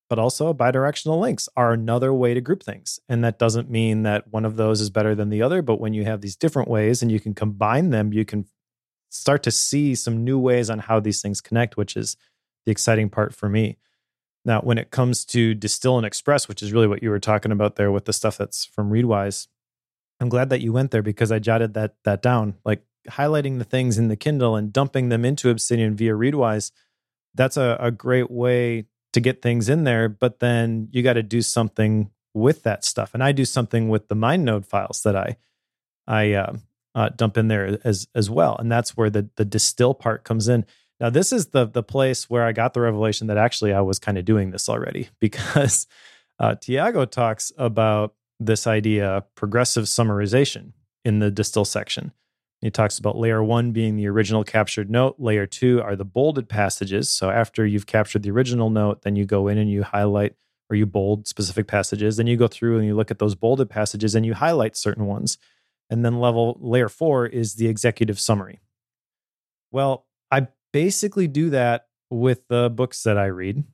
But 0.09 0.19
also, 0.19 0.53
bidirectional 0.53 1.19
links 1.19 1.49
are 1.57 1.73
another 1.73 2.13
way 2.13 2.35
to 2.35 2.41
group 2.43 2.63
things. 2.63 3.01
And 3.09 3.25
that 3.25 3.39
doesn't 3.39 3.71
mean 3.71 4.03
that 4.03 4.29
one 4.31 4.45
of 4.45 4.57
those 4.57 4.83
is 4.83 4.91
better 4.91 5.15
than 5.15 5.31
the 5.31 5.41
other. 5.41 5.63
But 5.63 5.81
when 5.81 5.95
you 5.95 6.05
have 6.05 6.21
these 6.21 6.37
different 6.37 6.69
ways 6.69 7.01
and 7.01 7.11
you 7.11 7.19
can 7.19 7.33
combine 7.33 7.91
them, 7.91 8.13
you 8.13 8.27
can 8.27 8.45
start 9.09 9.43
to 9.45 9.51
see 9.51 9.95
some 9.95 10.23
new 10.23 10.39
ways 10.39 10.69
on 10.69 10.81
how 10.81 11.01
these 11.01 11.23
things 11.23 11.41
connect, 11.41 11.79
which 11.79 11.97
is 11.97 12.17
the 12.67 12.73
exciting 12.73 13.09
part 13.09 13.35
for 13.35 13.49
me. 13.49 13.79
Now, 14.45 14.61
when 14.61 14.77
it 14.77 14.91
comes 14.91 15.25
to 15.27 15.55
distill 15.55 15.97
and 15.97 16.07
express, 16.07 16.47
which 16.47 16.63
is 16.63 16.73
really 16.73 16.89
what 16.89 17.03
you 17.03 17.09
were 17.09 17.21
talking 17.21 17.53
about 17.53 17.77
there 17.77 17.91
with 17.91 18.05
the 18.05 18.13
stuff 18.13 18.37
that's 18.37 18.67
from 18.67 18.91
Readwise, 18.91 19.47
I'm 20.23 20.29
glad 20.29 20.51
that 20.51 20.61
you 20.61 20.73
went 20.73 20.91
there 20.93 21.03
because 21.03 21.31
I 21.33 21.39
jotted 21.39 21.75
that 21.75 21.97
that 22.05 22.23
down. 22.23 22.55
Like 22.65 22.85
highlighting 23.09 23.59
the 23.59 23.65
things 23.65 23.99
in 23.99 24.09
the 24.09 24.17
Kindle 24.17 24.57
and 24.57 24.73
dumping 24.73 25.09
them 25.09 25.25
into 25.25 25.51
Obsidian 25.51 25.97
via 25.97 26.13
Readwise 26.13 26.71
that's 27.35 27.57
a, 27.57 27.77
a 27.81 27.91
great 27.91 28.31
way 28.31 28.87
to 29.13 29.21
get 29.21 29.43
things 29.43 29.69
in 29.69 29.85
there. 29.85 30.09
But 30.09 30.41
then 30.41 30.89
you 30.91 31.03
got 31.03 31.15
to 31.15 31.23
do 31.23 31.43
something 31.43 32.11
with 32.35 32.63
that 32.63 32.85
stuff. 32.85 33.13
And 33.15 33.23
I 33.23 33.33
do 33.33 33.45
something 33.45 33.89
with 33.89 34.09
the 34.09 34.17
MindNode 34.17 34.67
files 34.67 35.03
that 35.03 35.17
I 35.17 35.37
I 36.07 36.33
uh, 36.33 36.57
uh, 36.95 37.11
dump 37.11 37.37
in 37.37 37.49
there 37.49 37.79
as 37.85 38.09
as 38.15 38.31
well. 38.31 38.57
And 38.59 38.71
that's 38.71 38.97
where 38.97 39.11
the 39.11 39.29
the 39.37 39.45
distill 39.45 39.95
part 39.95 40.25
comes 40.25 40.49
in. 40.49 40.65
Now 41.01 41.11
this 41.11 41.33
is 41.33 41.49
the 41.49 41.67
the 41.67 41.83
place 41.83 42.31
where 42.31 42.45
I 42.45 42.53
got 42.53 42.75
the 42.75 42.81
revelation 42.81 43.27
that 43.27 43.37
actually 43.37 43.73
I 43.73 43.81
was 43.81 43.99
kind 43.99 44.19
of 44.19 44.25
doing 44.25 44.51
this 44.51 44.69
already 44.69 45.09
because 45.21 45.87
uh, 46.39 46.55
Tiago 46.55 47.05
talks 47.05 47.53
about 47.57 48.15
this 48.47 48.67
idea 48.67 49.25
progressive 49.35 49.85
summarization 49.85 50.73
in 51.05 51.19
the 51.19 51.31
distill 51.31 51.65
section. 51.65 52.13
He 52.61 52.71
talks 52.71 52.99
about 52.99 53.19
layer 53.19 53.43
one 53.43 53.73
being 53.73 53.97
the 53.97 54.07
original 54.07 54.45
captured 54.45 54.89
note. 54.89 55.17
Layer 55.19 55.47
two 55.47 55.83
are 55.83 55.97
the 55.97 56.05
bolded 56.05 56.49
passages. 56.49 57.11
So 57.11 57.29
after 57.29 57.67
you've 57.67 57.87
captured 57.87 58.23
the 58.23 58.31
original 58.31 58.71
note, 58.71 59.03
then 59.03 59.17
you 59.17 59.25
go 59.25 59.49
in 59.49 59.59
and 59.59 59.69
you 59.69 59.83
highlight 59.83 60.37
or 60.71 60.77
you 60.77 60.87
bold 60.87 61.27
specific 61.27 61.67
passages. 61.67 62.17
Then 62.17 62.29
you 62.29 62.37
go 62.37 62.47
through 62.47 62.79
and 62.79 62.87
you 62.87 62.95
look 62.95 63.11
at 63.11 63.19
those 63.19 63.35
bolded 63.35 63.69
passages 63.69 64.15
and 64.15 64.25
you 64.25 64.35
highlight 64.35 64.77
certain 64.77 65.07
ones. 65.07 65.39
And 65.91 66.05
then 66.05 66.21
level 66.21 66.57
layer 66.61 66.89
four 66.89 67.27
is 67.27 67.57
the 67.57 67.67
executive 67.67 68.21
summary. 68.21 68.61
Well, 69.73 70.07
I 70.31 70.47
basically 70.73 71.27
do 71.27 71.51
that 71.51 71.89
with 72.11 72.47
the 72.49 72.71
books 72.71 73.03
that 73.03 73.19
I 73.19 73.27
read 73.27 73.65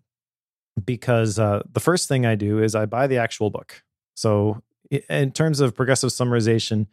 because 0.83 1.39
uh, 1.39 1.63
the 1.71 1.81
first 1.81 2.09
thing 2.09 2.25
I 2.25 2.37
do 2.37 2.63
is 2.63 2.75
I 2.75 2.87
buy 2.87 3.07
the 3.07 3.19
actual 3.19 3.51
book. 3.51 3.83
So, 4.19 4.63
in 4.91 5.31
terms 5.31 5.61
of 5.61 5.77
progressive 5.77 6.11
summarization, 6.11 6.89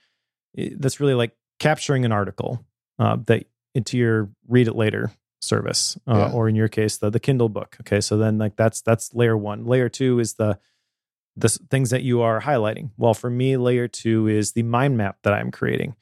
that's 0.53 0.99
really 0.99 1.15
like 1.15 1.36
capturing 1.57 2.05
an 2.05 2.11
article 2.11 2.63
uh, 2.99 3.17
that 3.26 3.45
into 3.73 3.97
your 3.97 4.30
read 4.47 4.67
it 4.67 4.76
later 4.76 5.11
service, 5.41 5.97
uh, 6.07 6.17
yeah. 6.17 6.32
or 6.32 6.47
in 6.47 6.55
your 6.55 6.67
case, 6.67 6.97
the 6.97 7.09
the 7.09 7.19
Kindle 7.19 7.49
book. 7.49 7.78
Okay, 7.82 7.99
so 7.99 8.15
then 8.17 8.38
like 8.38 8.55
that's 8.57 8.82
that's 8.82 9.15
layer 9.15 9.36
one. 9.36 9.65
Layer 9.65 9.89
two 9.89 10.19
is 10.19 10.36
the 10.36 10.59
the 11.36 11.49
things 11.49 11.89
that 11.89 12.03
you 12.03 12.21
are 12.21 12.41
highlighting. 12.41 12.91
Well, 12.95 13.15
for 13.15 13.32
me, 13.32 13.57
layer 13.57 13.88
two 13.88 14.28
is 14.28 14.51
the 14.51 14.61
mind 14.61 14.95
map 14.95 15.17
that 15.23 15.34
I'm 15.34 15.49
creating. 15.49 15.95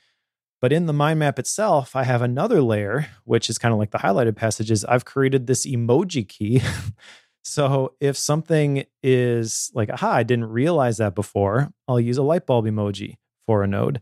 But 0.59 0.73
in 0.73 0.87
the 0.87 0.93
mind 0.93 1.19
map 1.19 1.39
itself, 1.39 1.95
I 1.95 2.03
have 2.03 2.21
another 2.21 2.61
layer, 2.61 3.07
which 3.23 3.49
is 3.49 3.57
kind 3.57 3.71
of 3.71 3.79
like 3.79 3.91
the 3.91 3.97
highlighted 3.99 4.35
passages. 4.35 4.83
I've 4.83 5.05
created 5.05 5.47
this 5.47 5.65
emoji 5.65 6.27
key. 6.27 6.61
so 7.43 7.93
if 7.99 8.17
something 8.17 8.85
is 9.03 9.69
like, 9.73 9.89
aha, 9.89 10.11
I 10.11 10.23
didn't 10.23 10.45
realize 10.45 10.97
that 10.97 11.13
before, 11.13 11.71
I'll 11.87 11.99
use 11.99 12.17
a 12.17 12.23
light 12.23 12.45
bulb 12.45 12.65
emoji 12.65 13.17
for 13.45 13.63
a 13.63 13.67
node. 13.67 13.99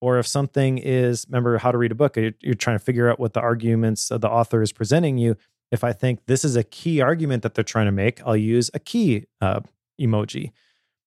Or 0.00 0.18
if 0.18 0.26
something 0.26 0.78
is 0.78 1.26
remember 1.28 1.58
how 1.58 1.72
to 1.72 1.78
read 1.78 1.90
a 1.90 1.94
book 1.94 2.16
you're, 2.16 2.54
trying 2.54 2.78
to 2.78 2.84
figure 2.84 3.08
out 3.10 3.18
what 3.18 3.32
the 3.32 3.40
arguments 3.40 4.08
the 4.08 4.28
author 4.28 4.60
is 4.60 4.70
presenting 4.70 5.16
you 5.16 5.34
if 5.72 5.82
i 5.82 5.94
think 5.94 6.26
this 6.26 6.44
is 6.44 6.56
a 6.56 6.62
key 6.62 7.00
argument 7.00 7.42
that 7.42 7.54
they're 7.54 7.64
trying 7.64 7.86
to 7.86 7.92
make 7.92 8.20
i'll 8.26 8.36
use 8.36 8.70
a 8.74 8.78
key 8.78 9.24
uh, 9.40 9.60
emoji. 9.98 10.50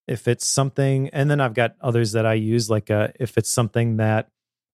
If 0.08 0.28
it's 0.28 0.48
something 0.48 1.10
and 1.10 1.30
then 1.30 1.40
i've 1.40 1.54
got 1.54 1.76
others 1.80 2.14
that 2.14 2.26
i 2.26 2.34
use 2.34 2.72
like 2.72 2.90
uh, 2.90 3.10
if 3.20 3.38
it's 3.38 3.52
something 3.52 3.98
that 3.98 4.30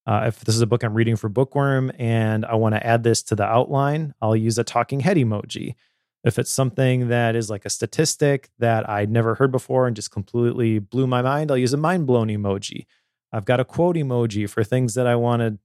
uh, 0.08 0.24
if 0.28 0.40
this 0.46 0.56
is 0.56 0.62
a 0.62 0.68
book 0.68 0.84
i'm 0.84 0.94
reading 0.94 1.18
for 1.18 1.28
bookworm 1.28 1.92
and 2.00 2.46
i 2.46 2.56
want 2.56 2.76
to 2.76 2.88
add 2.88 3.04
this 3.04 3.24
to 3.24 3.36
the 3.36 3.44
outline 3.44 4.14
i'll 4.22 4.38
use 4.38 4.58
a 4.58 4.64
talking 4.64 5.02
head 5.02 5.18
emoji 5.18 5.76
if 6.24 6.40
it's 6.40 6.52
something 6.52 7.10
that 7.10 7.36
is 7.36 7.50
like 7.50 7.66
a 7.66 7.70
statistic 7.70 8.50
that 8.60 8.90
i'd 8.90 9.12
never 9.12 9.36
heard 9.36 9.52
before 9.52 9.88
and 9.88 9.96
just 9.96 10.12
completely 10.12 10.80
blew 10.80 11.08
my 11.08 11.22
mind 11.22 11.52
i'll 11.52 11.58
use 11.58 11.74
a 11.74 11.78
mind 11.78 12.06
blown 12.08 12.28
emoji 12.28 12.86
I've 13.34 13.46
got 13.46 13.60
a 13.60 13.66
quote 13.66 13.96
emoji 13.96 14.48
for 14.48 14.64
things 14.64 14.94
that 14.94 15.08
I 15.08 15.16
want 15.16 15.42
to 15.42 15.58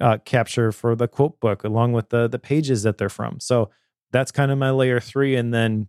uh, 0.00 0.18
capture 0.24 0.70
for 0.70 0.94
the 0.94 1.08
quote 1.08 1.40
book, 1.40 1.64
along 1.64 1.92
with 1.92 2.10
the 2.10 2.28
the 2.28 2.38
pages 2.38 2.84
that 2.84 2.96
they're 2.98 3.08
from. 3.08 3.40
So 3.40 3.70
that's 4.12 4.30
kind 4.30 4.52
of 4.52 4.58
my 4.58 4.70
layer 4.70 5.00
three. 5.00 5.34
And 5.34 5.52
then 5.52 5.88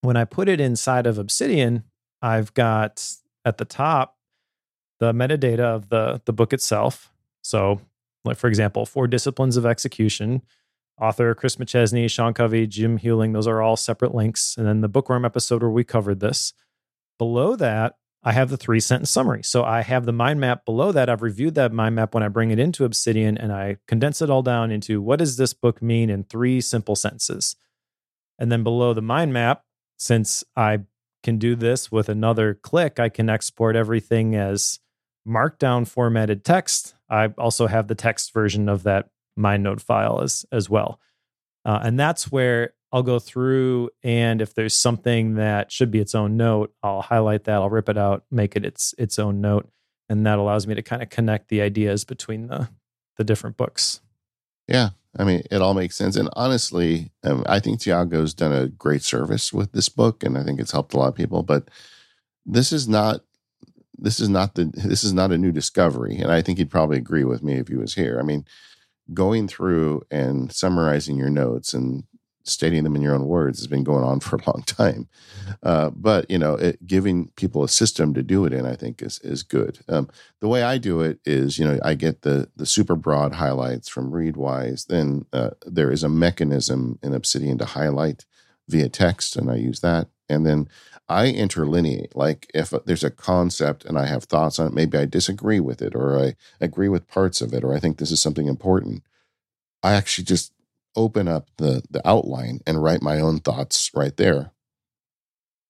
when 0.00 0.16
I 0.16 0.24
put 0.24 0.48
it 0.48 0.60
inside 0.60 1.06
of 1.06 1.16
Obsidian, 1.16 1.84
I've 2.20 2.52
got 2.54 3.08
at 3.44 3.58
the 3.58 3.64
top 3.64 4.18
the 4.98 5.12
metadata 5.12 5.60
of 5.60 5.88
the 5.88 6.20
the 6.24 6.32
book 6.32 6.52
itself. 6.52 7.12
So, 7.42 7.80
like 8.24 8.36
for 8.36 8.48
example, 8.48 8.84
four 8.84 9.06
disciplines 9.06 9.56
of 9.56 9.64
execution. 9.64 10.42
Author 11.00 11.34
Chris 11.34 11.56
McChesney, 11.56 12.08
Sean 12.08 12.34
Covey, 12.34 12.66
Jim 12.66 12.98
Huling, 12.98 13.32
those 13.32 13.46
are 13.46 13.60
all 13.60 13.76
separate 13.76 14.14
links. 14.14 14.56
And 14.56 14.66
then 14.66 14.80
the 14.80 14.88
bookworm 14.88 15.24
episode 15.24 15.62
where 15.62 15.70
we 15.70 15.84
covered 15.84 16.20
this. 16.20 16.52
Below 17.18 17.56
that, 17.56 17.96
I 18.22 18.32
have 18.32 18.48
the 18.48 18.56
three 18.56 18.80
sentence 18.80 19.10
summary. 19.10 19.42
So 19.42 19.64
I 19.64 19.82
have 19.82 20.06
the 20.06 20.12
mind 20.12 20.40
map 20.40 20.64
below 20.64 20.92
that. 20.92 21.10
I've 21.10 21.20
reviewed 21.20 21.54
that 21.56 21.72
mind 21.72 21.94
map 21.94 22.14
when 22.14 22.22
I 22.22 22.28
bring 22.28 22.50
it 22.50 22.58
into 22.58 22.84
Obsidian 22.84 23.36
and 23.36 23.52
I 23.52 23.76
condense 23.86 24.22
it 24.22 24.30
all 24.30 24.42
down 24.42 24.70
into 24.70 25.02
what 25.02 25.18
does 25.18 25.36
this 25.36 25.52
book 25.52 25.82
mean 25.82 26.08
in 26.08 26.24
three 26.24 26.60
simple 26.60 26.96
sentences. 26.96 27.56
And 28.38 28.50
then 28.50 28.62
below 28.64 28.94
the 28.94 29.02
mind 29.02 29.32
map, 29.32 29.62
since 29.98 30.42
I 30.56 30.80
can 31.22 31.38
do 31.38 31.54
this 31.54 31.92
with 31.92 32.08
another 32.08 32.54
click, 32.54 32.98
I 32.98 33.08
can 33.08 33.28
export 33.28 33.76
everything 33.76 34.34
as 34.34 34.80
markdown 35.28 35.86
formatted 35.86 36.44
text. 36.44 36.94
I 37.10 37.28
also 37.38 37.66
have 37.66 37.88
the 37.88 37.94
text 37.94 38.32
version 38.32 38.68
of 38.68 38.84
that 38.84 39.10
MindNode 39.38 39.80
file 39.80 40.20
as, 40.20 40.44
as 40.52 40.68
well. 40.70 41.00
Uh, 41.64 41.80
and 41.82 41.98
that's 41.98 42.30
where 42.30 42.74
I'll 42.92 43.02
go 43.02 43.18
through 43.18 43.90
and 44.04 44.40
if 44.40 44.54
there's 44.54 44.74
something 44.74 45.34
that 45.34 45.72
should 45.72 45.90
be 45.90 45.98
its 45.98 46.14
own 46.14 46.36
note, 46.36 46.72
I'll 46.82 47.02
highlight 47.02 47.44
that, 47.44 47.54
I'll 47.54 47.70
rip 47.70 47.88
it 47.88 47.98
out, 47.98 48.24
make 48.30 48.54
it 48.54 48.64
its 48.64 48.94
its 48.98 49.18
own 49.18 49.40
note, 49.40 49.68
and 50.08 50.24
that 50.26 50.38
allows 50.38 50.66
me 50.66 50.76
to 50.76 50.82
kind 50.82 51.02
of 51.02 51.10
connect 51.10 51.48
the 51.48 51.60
ideas 51.60 52.04
between 52.04 52.46
the 52.46 52.68
the 53.16 53.24
different 53.24 53.56
books. 53.56 54.00
Yeah, 54.68 54.90
I 55.18 55.24
mean, 55.24 55.42
it 55.50 55.60
all 55.60 55.74
makes 55.74 55.96
sense. 55.96 56.14
And 56.16 56.28
honestly, 56.34 57.10
um, 57.24 57.42
I 57.46 57.60
think 57.60 57.80
Tiago's 57.80 58.32
done 58.32 58.52
a 58.52 58.68
great 58.68 59.02
service 59.02 59.52
with 59.52 59.72
this 59.72 59.88
book, 59.88 60.22
and 60.22 60.38
I 60.38 60.44
think 60.44 60.60
it's 60.60 60.72
helped 60.72 60.94
a 60.94 60.98
lot 60.98 61.08
of 61.08 61.14
people. 61.14 61.42
But 61.42 61.68
this 62.46 62.72
is 62.72 62.88
not 62.88 63.22
this 63.98 64.20
is 64.20 64.28
not 64.28 64.54
the 64.54 64.66
this 64.66 65.02
is 65.02 65.12
not 65.12 65.32
a 65.32 65.38
new 65.38 65.50
discovery, 65.50 66.16
and 66.16 66.30
I 66.30 66.42
think 66.42 66.58
he'd 66.58 66.70
probably 66.70 66.98
agree 66.98 67.24
with 67.24 67.42
me 67.42 67.54
if 67.54 67.66
he 67.66 67.76
was 67.76 67.94
here. 67.94 68.18
I 68.20 68.22
mean, 68.22 68.44
going 69.12 69.48
through 69.48 70.02
and 70.10 70.52
summarizing 70.52 71.16
your 71.16 71.30
notes 71.30 71.74
and 71.74 72.04
stating 72.44 72.84
them 72.84 72.94
in 72.94 73.02
your 73.02 73.14
own 73.14 73.26
words 73.26 73.58
has 73.58 73.66
been 73.66 73.84
going 73.84 74.04
on 74.04 74.20
for 74.20 74.36
a 74.36 74.50
long 74.50 74.62
time. 74.66 75.08
Uh, 75.62 75.90
but 75.90 76.30
you 76.30 76.38
know, 76.38 76.54
it, 76.54 76.86
giving 76.86 77.28
people 77.36 77.64
a 77.64 77.68
system 77.68 78.14
to 78.14 78.22
do 78.22 78.44
it 78.44 78.52
in, 78.52 78.66
I 78.66 78.76
think, 78.76 79.02
is 79.02 79.18
is 79.20 79.42
good. 79.42 79.80
Um, 79.88 80.08
the 80.40 80.48
way 80.48 80.62
I 80.62 80.78
do 80.78 81.00
it 81.00 81.18
is, 81.24 81.58
you 81.58 81.64
know, 81.64 81.78
I 81.82 81.94
get 81.94 82.22
the 82.22 82.50
the 82.56 82.66
super 82.66 82.94
broad 82.94 83.34
highlights 83.34 83.88
from 83.88 84.12
Readwise. 84.12 84.86
Then 84.86 85.26
uh, 85.32 85.50
there 85.66 85.90
is 85.90 86.02
a 86.02 86.08
mechanism 86.08 86.98
in 87.02 87.14
Obsidian 87.14 87.58
to 87.58 87.64
highlight 87.64 88.24
via 88.68 88.88
text, 88.88 89.36
and 89.36 89.50
I 89.50 89.56
use 89.56 89.80
that. 89.80 90.08
And 90.28 90.46
then 90.46 90.68
I 91.08 91.26
interlineate. 91.32 92.14
Like 92.14 92.50
if 92.54 92.72
there's 92.86 93.04
a 93.04 93.10
concept 93.10 93.84
and 93.84 93.98
I 93.98 94.06
have 94.06 94.24
thoughts 94.24 94.58
on 94.58 94.66
it, 94.68 94.72
maybe 94.72 94.98
I 94.98 95.04
disagree 95.06 95.60
with 95.60 95.82
it, 95.82 95.94
or 95.94 96.18
I 96.18 96.34
agree 96.60 96.88
with 96.88 97.08
parts 97.08 97.40
of 97.40 97.52
it, 97.52 97.64
or 97.64 97.74
I 97.74 97.80
think 97.80 97.98
this 97.98 98.10
is 98.10 98.22
something 98.22 98.46
important. 98.48 99.02
I 99.82 99.94
actually 99.94 100.24
just 100.24 100.52
open 100.96 101.28
up 101.28 101.48
the 101.58 101.82
the 101.90 102.06
outline 102.08 102.60
and 102.66 102.82
write 102.82 103.02
my 103.02 103.20
own 103.20 103.40
thoughts 103.40 103.90
right 103.94 104.16
there 104.16 104.52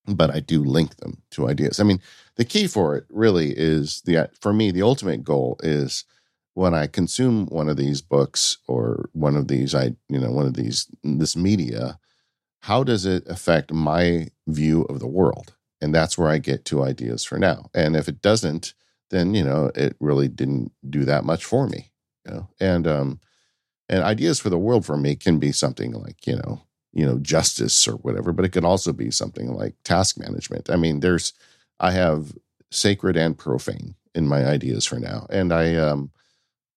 but 0.06 0.34
i 0.34 0.40
do 0.40 0.62
link 0.62 0.96
them 0.96 1.22
to 1.30 1.48
ideas 1.48 1.80
i 1.80 1.82
mean 1.82 2.00
the 2.36 2.44
key 2.44 2.66
for 2.66 2.96
it 2.96 3.04
really 3.10 3.52
is 3.56 4.02
the 4.04 4.28
for 4.40 4.52
me 4.52 4.70
the 4.70 4.82
ultimate 4.82 5.24
goal 5.24 5.56
is 5.62 6.04
when 6.54 6.74
i 6.74 6.86
consume 6.86 7.46
one 7.46 7.68
of 7.68 7.76
these 7.76 8.02
books 8.02 8.58
or 8.68 9.08
one 9.12 9.36
of 9.36 9.48
these 9.48 9.74
i 9.74 9.94
you 10.08 10.18
know 10.18 10.30
one 10.30 10.46
of 10.46 10.54
these 10.54 10.88
this 11.02 11.36
media 11.36 11.98
how 12.64 12.82
does 12.82 13.04
it 13.04 13.28
affect 13.28 13.74
my 13.74 14.26
view 14.46 14.84
of 14.84 14.98
the 14.98 15.06
world? 15.06 15.52
And 15.82 15.94
that's 15.94 16.16
where 16.16 16.30
I 16.30 16.38
get 16.38 16.64
to 16.66 16.82
ideas 16.82 17.22
for 17.22 17.38
now. 17.38 17.68
And 17.74 17.94
if 17.94 18.08
it 18.08 18.22
doesn't, 18.22 18.72
then 19.10 19.34
you 19.34 19.44
know 19.44 19.70
it 19.74 19.96
really 20.00 20.28
didn't 20.28 20.72
do 20.88 21.04
that 21.04 21.24
much 21.24 21.44
for 21.44 21.68
me. 21.68 21.92
You 22.24 22.32
know, 22.32 22.48
and 22.58 22.86
um, 22.86 23.20
and 23.90 24.02
ideas 24.02 24.40
for 24.40 24.48
the 24.48 24.58
world 24.58 24.86
for 24.86 24.96
me 24.96 25.14
can 25.14 25.38
be 25.38 25.52
something 25.52 25.92
like 25.92 26.26
you 26.26 26.36
know 26.36 26.62
you 26.94 27.04
know 27.04 27.18
justice 27.18 27.86
or 27.86 27.96
whatever, 27.96 28.32
but 28.32 28.46
it 28.46 28.52
could 28.52 28.64
also 28.64 28.94
be 28.94 29.10
something 29.10 29.52
like 29.52 29.74
task 29.84 30.18
management. 30.18 30.70
I 30.70 30.76
mean, 30.76 31.00
there's 31.00 31.34
I 31.78 31.90
have 31.90 32.32
sacred 32.70 33.14
and 33.14 33.36
profane 33.36 33.94
in 34.14 34.26
my 34.26 34.46
ideas 34.46 34.86
for 34.86 34.98
now, 34.98 35.26
and 35.28 35.52
I 35.52 35.74
um 35.74 36.12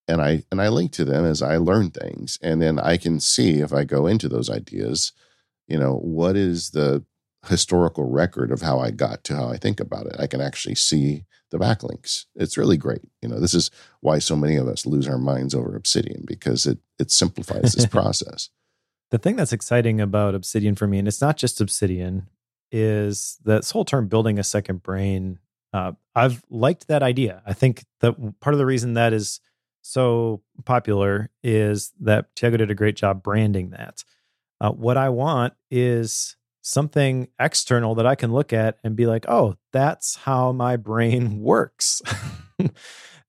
and 0.06 0.22
I 0.22 0.44
and 0.52 0.62
I 0.62 0.68
link 0.68 0.92
to 0.94 1.06
them 1.06 1.24
as 1.24 1.42
I 1.42 1.56
learn 1.56 1.92
things, 1.92 2.38
and 2.42 2.62
then 2.62 2.78
I 2.78 2.98
can 2.98 3.22
see 3.22 3.62
if 3.62 3.72
I 3.72 3.86
go 3.86 4.06
into 4.06 4.28
those 4.28 4.50
ideas 4.50 5.14
you 5.68 5.78
know, 5.78 5.96
what 5.96 6.36
is 6.36 6.72
the 6.72 7.04
historical 7.46 8.10
record 8.10 8.52
of 8.52 8.62
how 8.62 8.80
I 8.80 8.92
got 8.92 9.24
to 9.26 9.36
how 9.36 9.50
I 9.50 9.58
think 9.58 9.80
about 9.80 10.08
it? 10.08 10.16
I 10.20 10.28
can 10.28 10.42
actually 10.42 10.76
see 10.76 11.26
the 11.52 11.58
backlinks. 11.58 12.26
It's 12.36 12.58
really 12.58 12.78
great. 12.78 13.02
You 13.22 13.30
know, 13.30 13.40
this 13.40 13.54
is 13.54 13.72
why 14.02 14.20
so 14.20 14.36
many 14.36 14.56
of 14.56 14.68
us 14.68 14.86
lose 14.86 15.08
our 15.08 15.18
minds 15.18 15.56
over 15.56 15.76
Obsidian 15.76 16.24
because 16.26 16.66
it 16.66 16.80
it 17.00 17.12
simplifies 17.12 17.74
this 17.74 17.86
process. 17.98 18.50
The 19.12 19.18
thing 19.18 19.38
that's 19.38 19.54
exciting 19.54 20.02
about 20.02 20.36
Obsidian 20.36 20.76
for 20.76 20.88
me, 20.88 21.00
and 21.00 21.08
it's 21.08 21.22
not 21.22 21.38
just 21.38 21.62
Obsidian, 21.62 22.28
is 22.72 23.38
this 23.46 23.72
whole 23.72 23.86
term 23.86 24.08
building 24.08 24.38
a 24.38 24.44
second 24.44 24.84
brain. 24.84 25.40
Uh, 25.74 25.94
I've 26.16 26.44
liked 26.50 26.88
that 26.88 27.04
idea. 27.04 27.42
I 27.46 27.54
think 27.54 27.86
that 28.02 28.16
part 28.40 28.54
of 28.54 28.58
the 28.58 28.66
reason 28.66 28.96
that 28.96 29.14
is 29.14 29.40
so 29.82 30.42
popular 30.66 31.30
is 31.44 31.94
that 32.02 32.36
Tiago 32.36 32.58
did 32.58 32.72
a 32.72 32.76
great 32.76 32.96
job 32.96 33.24
branding 33.24 33.70
that. 33.70 34.04
Uh, 34.60 34.72
what 34.72 34.98
I 34.98 35.10
want 35.10 35.54
is 35.70 36.36
something 36.62 37.30
external 37.40 37.96
that 37.96 38.06
I 38.06 38.16
can 38.16 38.34
look 38.34 38.52
at 38.52 38.78
and 38.84 38.96
be 38.96 39.06
like, 39.06 39.26
oh, 39.30 39.56
that's 39.72 40.16
how 40.16 40.52
my 40.52 40.76
brain 40.76 41.40
works. 41.42 42.02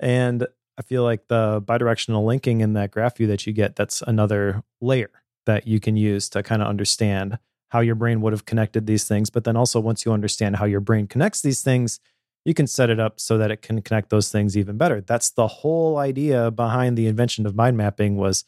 and 0.00 0.46
I 0.78 0.82
feel 0.82 1.02
like 1.02 1.28
the 1.28 1.62
bidirectional 1.62 2.24
linking 2.24 2.60
in 2.60 2.72
that 2.74 2.90
graph 2.90 3.16
view 3.16 3.26
that 3.28 3.46
you 3.46 3.52
get, 3.52 3.76
that's 3.76 4.02
another 4.02 4.62
layer 4.80 5.10
that 5.46 5.66
you 5.66 5.80
can 5.80 5.96
use 5.96 6.28
to 6.30 6.42
kind 6.42 6.62
of 6.62 6.68
understand 6.68 7.38
how 7.70 7.80
your 7.80 7.94
brain 7.94 8.20
would 8.20 8.32
have 8.32 8.44
connected 8.44 8.86
these 8.86 9.04
things. 9.04 9.30
But 9.30 9.44
then 9.44 9.56
also, 9.56 9.80
once 9.80 10.04
you 10.04 10.12
understand 10.12 10.56
how 10.56 10.64
your 10.64 10.80
brain 10.80 11.06
connects 11.06 11.42
these 11.42 11.62
things, 11.62 12.00
you 12.44 12.54
can 12.54 12.66
set 12.66 12.90
it 12.90 12.98
up 12.98 13.20
so 13.20 13.38
that 13.38 13.50
it 13.50 13.62
can 13.62 13.82
connect 13.82 14.10
those 14.10 14.30
things 14.30 14.56
even 14.56 14.76
better. 14.76 15.00
That's 15.00 15.30
the 15.30 15.46
whole 15.46 15.98
idea 15.98 16.50
behind 16.50 16.96
the 16.96 17.06
invention 17.06 17.46
of 17.46 17.54
mind 17.54 17.76
mapping 17.76 18.16
was 18.16 18.44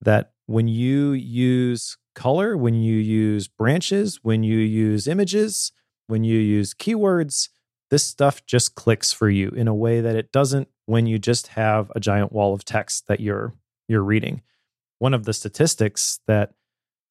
that 0.00 0.32
when 0.46 0.68
you 0.68 1.12
use 1.12 1.96
color, 2.14 2.56
when 2.56 2.74
you 2.74 2.96
use 2.96 3.48
branches, 3.48 4.20
when 4.22 4.42
you 4.42 4.58
use 4.58 5.06
images, 5.06 5.72
when 6.06 6.24
you 6.24 6.38
use 6.38 6.72
keywords, 6.74 7.48
this 7.90 8.04
stuff 8.04 8.44
just 8.46 8.74
clicks 8.74 9.12
for 9.12 9.28
you 9.28 9.48
in 9.50 9.68
a 9.68 9.74
way 9.74 10.00
that 10.00 10.16
it 10.16 10.32
doesn't 10.32 10.68
when 10.86 11.06
you 11.06 11.18
just 11.18 11.48
have 11.48 11.90
a 11.94 12.00
giant 12.00 12.32
wall 12.32 12.54
of 12.54 12.64
text 12.64 13.06
that 13.08 13.20
you're 13.20 13.52
you're 13.88 14.02
reading. 14.02 14.42
One 14.98 15.14
of 15.14 15.24
the 15.24 15.32
statistics 15.32 16.20
that 16.26 16.54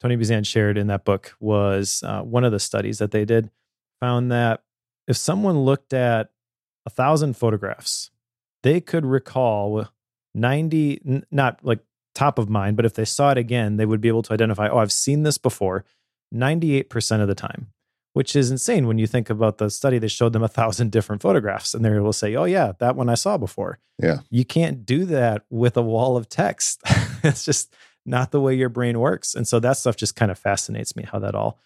Tony 0.01 0.17
Buzan 0.17 0.45
shared 0.45 0.77
in 0.77 0.87
that 0.87 1.05
book 1.05 1.35
was 1.39 2.03
uh, 2.05 2.21
one 2.21 2.43
of 2.43 2.51
the 2.51 2.59
studies 2.59 2.97
that 2.99 3.11
they 3.11 3.25
did 3.25 3.49
found 3.99 4.31
that 4.31 4.63
if 5.07 5.15
someone 5.15 5.59
looked 5.59 5.93
at 5.93 6.31
a 6.85 6.89
thousand 6.89 7.37
photographs, 7.37 8.11
they 8.63 8.81
could 8.81 9.05
recall 9.05 9.87
90, 10.33 11.23
not 11.31 11.63
like 11.63 11.79
top 12.15 12.39
of 12.39 12.49
mind, 12.49 12.77
but 12.77 12.85
if 12.85 12.95
they 12.95 13.05
saw 13.05 13.31
it 13.31 13.37
again, 13.37 13.77
they 13.77 13.85
would 13.85 14.01
be 14.01 14.07
able 14.07 14.23
to 14.23 14.33
identify, 14.33 14.67
oh, 14.67 14.79
I've 14.79 14.91
seen 14.91 15.23
this 15.23 15.37
before 15.37 15.85
98% 16.33 17.21
of 17.21 17.27
the 17.27 17.35
time, 17.35 17.67
which 18.13 18.35
is 18.35 18.49
insane 18.49 18.87
when 18.87 18.97
you 18.97 19.05
think 19.05 19.29
about 19.29 19.57
the 19.57 19.69
study 19.69 19.99
that 19.99 20.09
showed 20.09 20.33
them 20.33 20.43
a 20.43 20.47
thousand 20.47 20.91
different 20.91 21.21
photographs 21.21 21.73
and 21.73 21.85
they 21.85 21.99
will 21.99 22.13
say, 22.13 22.35
oh, 22.35 22.45
yeah, 22.45 22.71
that 22.79 22.95
one 22.95 23.09
I 23.09 23.15
saw 23.15 23.37
before. 23.37 23.79
Yeah. 24.01 24.19
You 24.29 24.45
can't 24.45 24.85
do 24.85 25.05
that 25.05 25.45
with 25.49 25.77
a 25.77 25.81
wall 25.81 26.17
of 26.17 26.29
text. 26.29 26.81
it's 27.23 27.45
just 27.45 27.73
not 28.05 28.31
the 28.31 28.41
way 28.41 28.55
your 28.55 28.69
brain 28.69 28.99
works. 28.99 29.35
And 29.35 29.47
so 29.47 29.59
that 29.59 29.77
stuff 29.77 29.95
just 29.95 30.15
kind 30.15 30.31
of 30.31 30.39
fascinates 30.39 30.95
me 30.95 31.03
how 31.03 31.19
that 31.19 31.35
all 31.35 31.59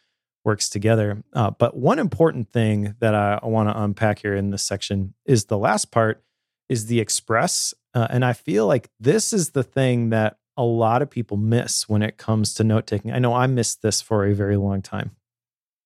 works 0.45 0.69
together. 0.69 1.23
Uh, 1.33 1.51
but 1.51 1.75
one 1.75 1.99
important 1.99 2.51
thing 2.51 2.95
that 2.99 3.13
I, 3.13 3.39
I 3.41 3.47
want 3.47 3.69
to 3.69 3.81
unpack 3.81 4.19
here 4.19 4.35
in 4.35 4.51
this 4.51 4.63
section 4.63 5.13
is 5.25 5.45
the 5.45 5.57
last 5.57 5.91
part 5.91 6.23
is 6.69 6.85
the 6.85 6.99
express. 6.99 7.73
Uh, 7.93 8.07
and 8.09 8.23
I 8.23 8.33
feel 8.33 8.67
like 8.67 8.89
this 8.99 9.33
is 9.33 9.51
the 9.51 9.63
thing 9.63 10.09
that 10.09 10.37
a 10.55 10.63
lot 10.63 11.01
of 11.01 11.09
people 11.09 11.37
miss 11.37 11.87
when 11.87 12.01
it 12.01 12.17
comes 12.17 12.53
to 12.55 12.63
note 12.63 12.85
taking. 12.85 13.11
I 13.11 13.19
know 13.19 13.33
I 13.33 13.47
missed 13.47 13.81
this 13.81 14.01
for 14.01 14.25
a 14.25 14.33
very 14.33 14.57
long 14.57 14.81
time. 14.81 15.15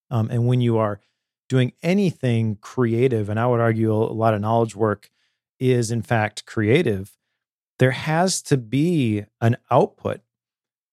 Um, 0.09 0.29
and 0.29 0.47
when 0.47 0.61
you 0.61 0.77
are 0.77 0.99
doing 1.47 1.73
anything 1.81 2.57
creative, 2.61 3.29
and 3.29 3.39
I 3.39 3.47
would 3.47 3.59
argue 3.59 3.93
a 3.93 3.95
lot 3.95 4.33
of 4.33 4.41
knowledge 4.41 4.75
work 4.75 5.09
is 5.59 5.91
in 5.91 6.01
fact 6.01 6.45
creative, 6.45 7.17
there 7.79 7.91
has 7.91 8.41
to 8.43 8.57
be 8.57 9.25
an 9.41 9.57
output. 9.71 10.21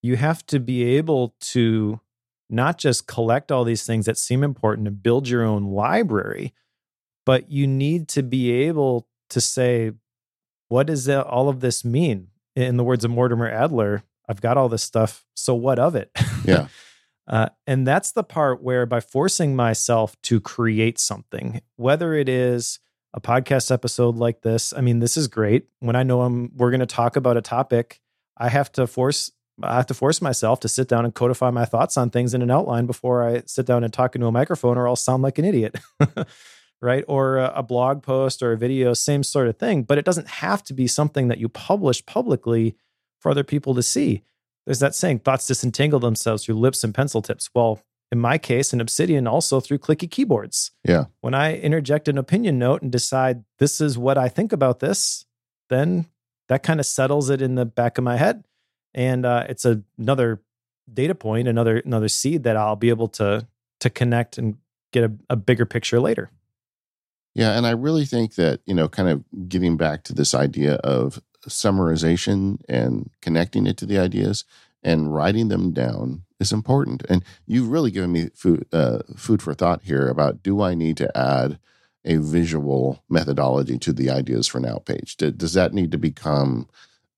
You 0.02 0.16
have 0.16 0.44
to 0.46 0.60
be 0.60 0.96
able 0.96 1.34
to 1.40 2.00
not 2.48 2.78
just 2.78 3.06
collect 3.06 3.52
all 3.52 3.64
these 3.64 3.86
things 3.86 4.06
that 4.06 4.18
seem 4.18 4.42
important 4.42 4.88
and 4.88 5.02
build 5.02 5.28
your 5.28 5.44
own 5.44 5.64
library, 5.64 6.52
but 7.24 7.50
you 7.50 7.66
need 7.66 8.08
to 8.08 8.22
be 8.22 8.50
able 8.50 9.06
to 9.30 9.40
say, 9.40 9.92
what 10.70 10.86
does 10.86 11.06
all 11.08 11.50
of 11.50 11.60
this 11.60 11.84
mean? 11.84 12.28
in 12.56 12.76
the 12.76 12.84
words 12.84 13.04
of 13.04 13.10
Mortimer 13.10 13.48
Adler, 13.48 14.02
I've 14.28 14.40
got 14.40 14.56
all 14.56 14.68
this 14.68 14.82
stuff. 14.82 15.24
So 15.34 15.54
what 15.54 15.78
of 15.78 15.94
it? 15.94 16.10
Yeah. 16.44 16.68
uh, 17.28 17.48
and 17.66 17.86
that's 17.86 18.12
the 18.12 18.24
part 18.24 18.62
where 18.62 18.86
by 18.86 19.00
forcing 19.00 19.56
myself 19.56 20.20
to 20.22 20.40
create 20.40 20.98
something, 20.98 21.60
whether 21.76 22.14
it 22.14 22.28
is 22.28 22.78
a 23.14 23.20
podcast 23.20 23.70
episode 23.70 24.16
like 24.16 24.42
this, 24.42 24.72
I 24.72 24.80
mean, 24.80 25.00
this 25.00 25.16
is 25.16 25.28
great. 25.28 25.66
When 25.80 25.96
I 25.96 26.02
know 26.02 26.22
I'm 26.22 26.52
we're 26.56 26.70
going 26.70 26.80
to 26.80 26.86
talk 26.86 27.16
about 27.16 27.36
a 27.36 27.42
topic, 27.42 28.00
I 28.36 28.48
have 28.48 28.70
to 28.72 28.86
force 28.86 29.30
I 29.62 29.76
have 29.76 29.86
to 29.86 29.94
force 29.94 30.22
myself 30.22 30.60
to 30.60 30.68
sit 30.68 30.88
down 30.88 31.04
and 31.04 31.14
codify 31.14 31.50
my 31.50 31.66
thoughts 31.66 31.98
on 31.98 32.08
things 32.08 32.32
in 32.32 32.40
an 32.40 32.50
outline 32.50 32.86
before 32.86 33.28
I 33.28 33.42
sit 33.44 33.66
down 33.66 33.84
and 33.84 33.92
talk 33.92 34.14
into 34.14 34.26
a 34.26 34.32
microphone, 34.32 34.78
or 34.78 34.88
I'll 34.88 34.96
sound 34.96 35.22
like 35.22 35.38
an 35.38 35.44
idiot. 35.44 35.78
right? 36.82 37.04
Or 37.08 37.38
a, 37.38 37.52
a, 37.56 37.62
blog 37.62 38.02
post 38.02 38.42
or 38.42 38.52
a 38.52 38.56
video, 38.56 38.94
same 38.94 39.22
sort 39.22 39.48
of 39.48 39.58
thing. 39.58 39.82
But 39.82 39.98
it 39.98 40.04
doesn't 40.04 40.28
have 40.28 40.62
to 40.64 40.74
be 40.74 40.86
something 40.86 41.28
that 41.28 41.38
you 41.38 41.48
publish 41.48 42.04
publicly 42.06 42.74
for 43.20 43.30
other 43.30 43.44
people 43.44 43.74
to 43.74 43.82
see. 43.82 44.22
There's 44.66 44.78
that 44.80 44.94
saying, 44.94 45.20
thoughts 45.20 45.46
disentangle 45.46 46.00
themselves 46.00 46.44
through 46.44 46.56
lips 46.56 46.84
and 46.84 46.94
pencil 46.94 47.22
tips. 47.22 47.50
Well, 47.54 47.82
in 48.12 48.18
my 48.18 48.38
case, 48.38 48.72
in 48.72 48.80
Obsidian, 48.80 49.26
also 49.26 49.60
through 49.60 49.78
clicky 49.78 50.10
keyboards. 50.10 50.72
Yeah. 50.84 51.04
When 51.20 51.34
I 51.34 51.56
interject 51.56 52.08
an 52.08 52.18
opinion 52.18 52.58
note 52.58 52.82
and 52.82 52.90
decide 52.90 53.44
this 53.58 53.80
is 53.80 53.96
what 53.96 54.18
I 54.18 54.28
think 54.28 54.52
about 54.52 54.80
this, 54.80 55.26
then 55.68 56.06
that 56.48 56.62
kind 56.62 56.80
of 56.80 56.86
settles 56.86 57.30
it 57.30 57.40
in 57.40 57.54
the 57.54 57.64
back 57.64 57.98
of 57.98 58.04
my 58.04 58.16
head. 58.16 58.44
And 58.94 59.24
uh, 59.24 59.46
it's 59.48 59.64
a, 59.64 59.82
another 59.98 60.42
data 60.92 61.14
point, 61.14 61.46
another 61.46 61.78
another 61.78 62.08
seed 62.08 62.42
that 62.42 62.56
I'll 62.56 62.74
be 62.74 62.88
able 62.88 63.08
to 63.08 63.46
to 63.78 63.90
connect 63.90 64.36
and 64.36 64.56
get 64.92 65.04
a, 65.04 65.12
a 65.30 65.36
bigger 65.36 65.64
picture 65.64 66.00
later. 66.00 66.30
Yeah, 67.34 67.56
and 67.56 67.66
I 67.66 67.70
really 67.70 68.04
think 68.04 68.34
that, 68.34 68.60
you 68.66 68.74
know, 68.74 68.88
kind 68.88 69.08
of 69.08 69.24
getting 69.48 69.76
back 69.76 70.02
to 70.04 70.14
this 70.14 70.34
idea 70.34 70.74
of 70.76 71.22
summarization 71.48 72.58
and 72.68 73.10
connecting 73.22 73.66
it 73.66 73.76
to 73.78 73.86
the 73.86 73.98
ideas 73.98 74.44
and 74.82 75.14
writing 75.14 75.48
them 75.48 75.72
down 75.72 76.22
is 76.40 76.52
important. 76.52 77.04
And 77.08 77.24
you've 77.46 77.68
really 77.68 77.90
given 77.90 78.12
me 78.12 78.30
food 78.34 78.66
uh, 78.72 79.00
food 79.16 79.42
for 79.42 79.54
thought 79.54 79.82
here 79.82 80.08
about 80.08 80.42
do 80.42 80.62
I 80.62 80.74
need 80.74 80.96
to 80.98 81.16
add 81.16 81.58
a 82.04 82.16
visual 82.16 83.04
methodology 83.08 83.78
to 83.78 83.92
the 83.92 84.10
ideas 84.10 84.46
for 84.46 84.58
now 84.58 84.78
page? 84.78 85.16
Does 85.16 85.52
that 85.54 85.72
need 85.74 85.92
to 85.92 85.98
become 85.98 86.68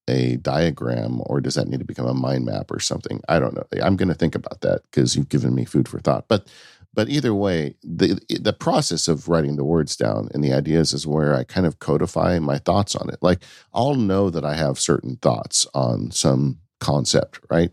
a 0.08 0.36
diagram 0.36 1.22
or 1.26 1.40
does 1.40 1.54
that 1.54 1.68
need 1.68 1.78
to 1.78 1.86
become 1.86 2.06
a 2.06 2.14
mind 2.14 2.44
map 2.44 2.70
or 2.70 2.80
something? 2.80 3.20
I 3.28 3.38
don't 3.38 3.54
know. 3.54 3.64
I'm 3.82 3.96
going 3.96 4.08
to 4.08 4.14
think 4.14 4.34
about 4.34 4.60
that 4.62 4.82
because 4.90 5.16
you've 5.16 5.28
given 5.28 5.54
me 5.54 5.64
food 5.64 5.88
for 5.88 6.00
thought. 6.00 6.26
But 6.28 6.48
but 6.94 7.08
either 7.08 7.34
way, 7.34 7.76
the 7.82 8.20
the 8.28 8.52
process 8.52 9.08
of 9.08 9.28
writing 9.28 9.56
the 9.56 9.64
words 9.64 9.96
down 9.96 10.28
and 10.34 10.44
the 10.44 10.52
ideas 10.52 10.92
is 10.92 11.06
where 11.06 11.34
I 11.34 11.44
kind 11.44 11.66
of 11.66 11.78
codify 11.78 12.38
my 12.38 12.58
thoughts 12.58 12.94
on 12.94 13.08
it. 13.08 13.18
Like 13.22 13.42
I'll 13.72 13.94
know 13.94 14.30
that 14.30 14.44
I 14.44 14.54
have 14.54 14.78
certain 14.78 15.16
thoughts 15.16 15.66
on 15.74 16.10
some 16.10 16.58
concept, 16.80 17.40
right? 17.50 17.72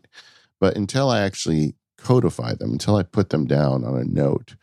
But 0.60 0.78
until 0.78 1.10
I 1.10 1.22
actually 1.22 1.76
codify 1.98 2.54
them, 2.56 2.72
until 2.72 2.96
I 2.96 3.04
put 3.04 3.30
them 3.30 3.46
down 3.46 3.84
on 3.84 3.98
a 3.98 4.06
note, 4.06 4.56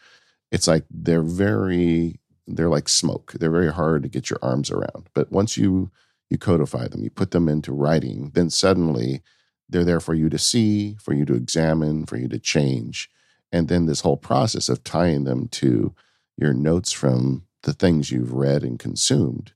it's 0.51 0.67
like 0.67 0.85
they're 0.91 1.23
very 1.23 2.21
they're 2.47 2.69
like 2.69 2.89
smoke. 2.89 3.33
They're 3.33 3.51
very 3.51 3.73
hard 3.73 4.05
to 4.05 4.09
get 4.09 4.31
your 4.31 4.39
arms 4.41 4.71
around. 4.71 5.09
But 5.15 5.31
once 5.31 5.59
you 5.59 5.91
you 6.31 6.39
codify 6.39 6.89
them, 6.89 7.03
you 7.03 7.11
put 7.11 7.31
them 7.31 7.49
into 7.49 7.73
writing, 7.73 8.31
then 8.35 8.51
suddenly 8.51 9.23
they're 9.69 9.85
there 9.85 10.01
for 10.01 10.15
you 10.15 10.29
to 10.31 10.39
see, 10.39 10.97
for 11.01 11.13
you 11.13 11.25
to 11.27 11.35
examine, 11.35 12.07
for 12.07 12.17
you 12.17 12.29
to 12.29 12.39
change 12.39 13.11
and 13.53 13.69
then 13.69 13.87
this 13.87 14.01
whole 14.01 14.17
process 14.17 14.69
of 14.69 14.85
tying 14.85 15.25
them 15.25 15.49
to 15.49 15.95
your 16.37 16.53
notes 16.53 16.93
from 16.93 17.47
the 17.63 17.73
things 17.73 18.11
you've 18.11 18.33
read 18.33 18.63
and 18.63 18.79
consumed 18.79 19.53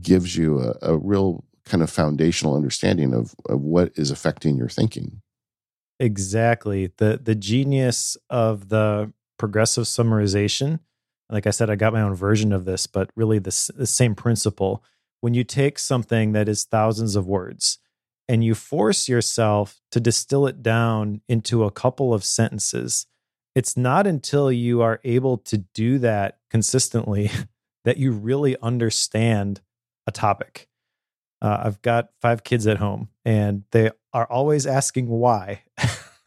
gives 0.00 0.36
you 0.36 0.60
a, 0.60 0.76
a 0.82 0.96
real 0.96 1.44
kind 1.64 1.82
of 1.82 1.90
foundational 1.90 2.54
understanding 2.54 3.14
of, 3.14 3.34
of 3.48 3.60
what 3.60 3.92
is 3.96 4.10
affecting 4.10 4.56
your 4.56 4.68
thinking 4.68 5.22
Exactly. 6.00 6.92
The 6.96 7.20
the 7.22 7.34
genius 7.34 8.16
of 8.28 8.68
the 8.68 9.12
progressive 9.38 9.84
summarization. 9.84 10.80
Like 11.30 11.46
I 11.46 11.50
said, 11.50 11.70
I 11.70 11.76
got 11.76 11.92
my 11.92 12.02
own 12.02 12.14
version 12.14 12.52
of 12.52 12.64
this, 12.64 12.86
but 12.86 13.10
really 13.16 13.38
the, 13.38 13.72
the 13.74 13.86
same 13.86 14.14
principle. 14.14 14.82
When 15.20 15.34
you 15.34 15.44
take 15.44 15.78
something 15.78 16.32
that 16.32 16.48
is 16.48 16.64
thousands 16.64 17.16
of 17.16 17.26
words 17.26 17.78
and 18.28 18.44
you 18.44 18.54
force 18.54 19.08
yourself 19.08 19.80
to 19.90 20.00
distill 20.00 20.46
it 20.46 20.62
down 20.62 21.20
into 21.28 21.64
a 21.64 21.70
couple 21.70 22.14
of 22.14 22.24
sentences, 22.24 23.06
it's 23.54 23.76
not 23.76 24.06
until 24.06 24.50
you 24.50 24.82
are 24.82 25.00
able 25.04 25.38
to 25.38 25.58
do 25.58 25.98
that 25.98 26.38
consistently 26.50 27.30
that 27.84 27.98
you 27.98 28.12
really 28.12 28.56
understand 28.62 29.60
a 30.06 30.12
topic. 30.12 30.68
Uh, 31.42 31.62
I've 31.64 31.82
got 31.82 32.08
five 32.22 32.42
kids 32.42 32.66
at 32.66 32.78
home, 32.78 33.08
and 33.24 33.64
they 33.70 33.90
are 34.12 34.26
always 34.26 34.66
asking 34.66 35.08
why. 35.08 35.62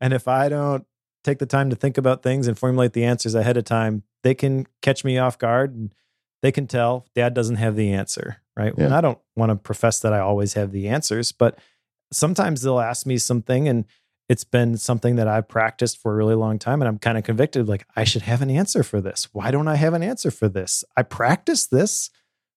and 0.00 0.12
if 0.12 0.28
I 0.28 0.48
don't 0.48 0.84
take 1.24 1.38
the 1.38 1.46
time 1.46 1.70
to 1.70 1.76
think 1.76 1.96
about 1.96 2.22
things 2.22 2.46
and 2.46 2.58
formulate 2.58 2.92
the 2.92 3.04
answers 3.04 3.34
ahead 3.34 3.56
of 3.56 3.64
time, 3.64 4.02
they 4.22 4.34
can 4.34 4.66
catch 4.82 5.04
me 5.04 5.18
off 5.18 5.38
guard 5.38 5.74
and 5.74 5.94
they 6.42 6.52
can 6.52 6.66
tell 6.66 7.06
dad 7.14 7.34
doesn't 7.34 7.56
have 7.56 7.76
the 7.76 7.92
answer, 7.92 8.42
right? 8.58 8.74
Yeah. 8.76 8.86
And 8.86 8.94
I 8.94 9.00
don't 9.00 9.18
want 9.36 9.50
to 9.50 9.56
profess 9.56 10.00
that 10.00 10.12
I 10.12 10.18
always 10.18 10.54
have 10.54 10.72
the 10.72 10.88
answers, 10.88 11.32
but 11.32 11.58
sometimes 12.12 12.62
they'll 12.62 12.80
ask 12.80 13.06
me 13.06 13.16
something 13.16 13.68
and 13.68 13.84
it's 14.28 14.44
been 14.44 14.76
something 14.76 15.16
that 15.16 15.28
I've 15.28 15.48
practiced 15.48 16.02
for 16.02 16.12
a 16.12 16.16
really 16.16 16.34
long 16.34 16.58
time 16.58 16.82
and 16.82 16.88
I'm 16.88 16.98
kind 16.98 17.16
of 17.16 17.24
convicted 17.24 17.68
like 17.68 17.86
I 17.96 18.04
should 18.04 18.22
have 18.22 18.42
an 18.42 18.50
answer 18.50 18.82
for 18.82 19.00
this. 19.00 19.28
Why 19.32 19.50
don't 19.50 19.68
I 19.68 19.76
have 19.76 19.94
an 19.94 20.02
answer 20.02 20.30
for 20.30 20.48
this? 20.48 20.84
I 20.96 21.02
practice 21.02 21.66
this, 21.66 22.10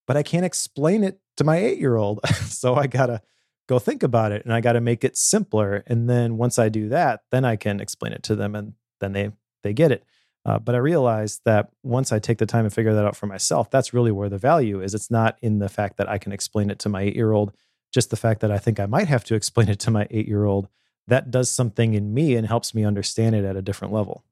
but 0.07 0.17
I 0.17 0.23
can't 0.23 0.45
explain 0.45 1.03
it 1.03 1.19
to 1.37 1.43
my 1.43 1.57
8-year-old. 1.57 2.25
so 2.45 2.75
I 2.75 2.87
got 2.87 3.05
to 3.05 3.21
go 3.69 3.79
think 3.79 4.03
about 4.03 4.33
it 4.33 4.43
and 4.43 4.53
I 4.53 4.59
got 4.59 4.73
to 4.73 4.81
make 4.81 5.03
it 5.03 5.15
simpler 5.15 5.83
and 5.87 6.09
then 6.09 6.37
once 6.37 6.59
I 6.59 6.67
do 6.67 6.89
that, 6.89 7.21
then 7.31 7.45
I 7.45 7.55
can 7.55 7.79
explain 7.79 8.11
it 8.11 8.23
to 8.23 8.35
them 8.35 8.55
and 8.55 8.73
then 8.99 9.13
they 9.13 9.31
they 9.63 9.73
get 9.73 9.91
it. 9.91 10.03
Uh, 10.43 10.57
but 10.57 10.73
I 10.73 10.79
realized 10.79 11.41
that 11.45 11.69
once 11.83 12.11
I 12.11 12.19
take 12.19 12.39
the 12.39 12.45
time 12.45 12.65
and 12.65 12.73
figure 12.73 12.93
that 12.93 13.05
out 13.05 13.15
for 13.15 13.27
myself, 13.27 13.69
that's 13.69 13.93
really 13.93 14.11
where 14.11 14.29
the 14.29 14.37
value 14.37 14.81
is. 14.81 14.93
It's 14.93 15.11
not 15.11 15.37
in 15.41 15.59
the 15.59 15.69
fact 15.69 15.97
that 15.97 16.09
I 16.09 16.17
can 16.17 16.31
explain 16.31 16.69
it 16.69 16.79
to 16.79 16.89
my 16.89 17.01
eight 17.01 17.15
year 17.15 17.31
old, 17.31 17.53
just 17.93 18.09
the 18.09 18.15
fact 18.15 18.41
that 18.41 18.51
I 18.51 18.57
think 18.57 18.79
I 18.79 18.87
might 18.87 19.07
have 19.07 19.23
to 19.25 19.35
explain 19.35 19.69
it 19.69 19.79
to 19.79 19.91
my 19.91 20.07
eight 20.09 20.27
year 20.27 20.45
old 20.45 20.67
that 21.07 21.31
does 21.31 21.51
something 21.51 21.93
in 21.93 22.13
me 22.13 22.35
and 22.35 22.47
helps 22.47 22.73
me 22.73 22.85
understand 22.85 23.35
it 23.35 23.43
at 23.43 23.55
a 23.55 23.61
different 23.61 23.93
level. 23.93 24.23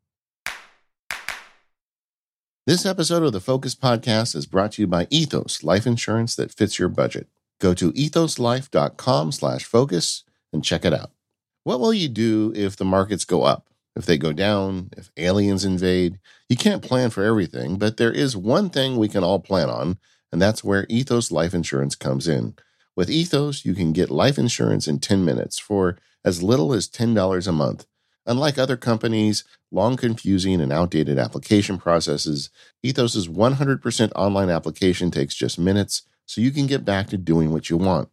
This 2.65 2.85
episode 2.85 3.23
of 3.23 3.33
the 3.33 3.39
Focused 3.39 3.81
Podcast 3.81 4.35
is 4.35 4.45
brought 4.45 4.73
to 4.73 4.83
you 4.83 4.87
by 4.87 5.07
Ethos 5.09 5.63
Life 5.63 5.87
Insurance 5.87 6.35
that 6.35 6.53
fits 6.53 6.77
your 6.77 6.89
budget. 6.89 7.27
Go 7.59 7.73
to 7.73 7.91
ethoslife.com 7.93 9.31
slash 9.31 9.65
focus 9.65 10.23
and 10.53 10.63
check 10.63 10.85
it 10.85 10.93
out. 10.93 11.11
What 11.63 11.79
will 11.79 11.93
you 11.93 12.07
do 12.07 12.53
if 12.55 12.77
the 12.77 12.85
markets 12.85 13.25
go 13.25 13.43
up? 13.43 13.67
If 13.99 14.05
they 14.05 14.17
go 14.17 14.31
down? 14.31 14.91
If 14.95 15.11
aliens 15.17 15.65
invade? 15.65 16.19
You 16.47 16.55
can't 16.55 16.81
plan 16.81 17.09
for 17.09 17.21
everything, 17.21 17.77
but 17.77 17.97
there 17.97 18.13
is 18.13 18.35
one 18.37 18.69
thing 18.69 18.95
we 18.95 19.09
can 19.09 19.25
all 19.25 19.41
plan 19.41 19.69
on, 19.69 19.97
and 20.31 20.41
that's 20.41 20.63
where 20.63 20.85
Ethos 20.87 21.33
Life 21.33 21.53
Insurance 21.53 21.95
comes 21.95 22.25
in. 22.25 22.55
With 22.95 23.09
Ethos, 23.09 23.65
you 23.65 23.75
can 23.75 23.91
get 23.91 24.09
life 24.09 24.37
insurance 24.37 24.87
in 24.87 24.99
10 24.99 25.25
minutes 25.25 25.59
for 25.59 25.97
as 26.23 26.41
little 26.41 26.73
as 26.73 26.87
$10 26.87 27.45
a 27.45 27.51
month. 27.51 27.87
Unlike 28.25 28.57
other 28.57 28.77
companies' 28.77 29.43
long, 29.69 29.97
confusing, 29.97 30.61
and 30.61 30.71
outdated 30.71 31.19
application 31.19 31.77
processes, 31.77 32.49
Ethos's 32.81 33.27
100% 33.27 34.11
online 34.15 34.49
application 34.49 35.11
takes 35.11 35.35
just 35.35 35.59
minutes, 35.59 36.03
so 36.25 36.39
you 36.39 36.51
can 36.51 36.67
get 36.67 36.85
back 36.85 37.07
to 37.07 37.17
doing 37.17 37.51
what 37.51 37.69
you 37.69 37.75
want. 37.75 38.07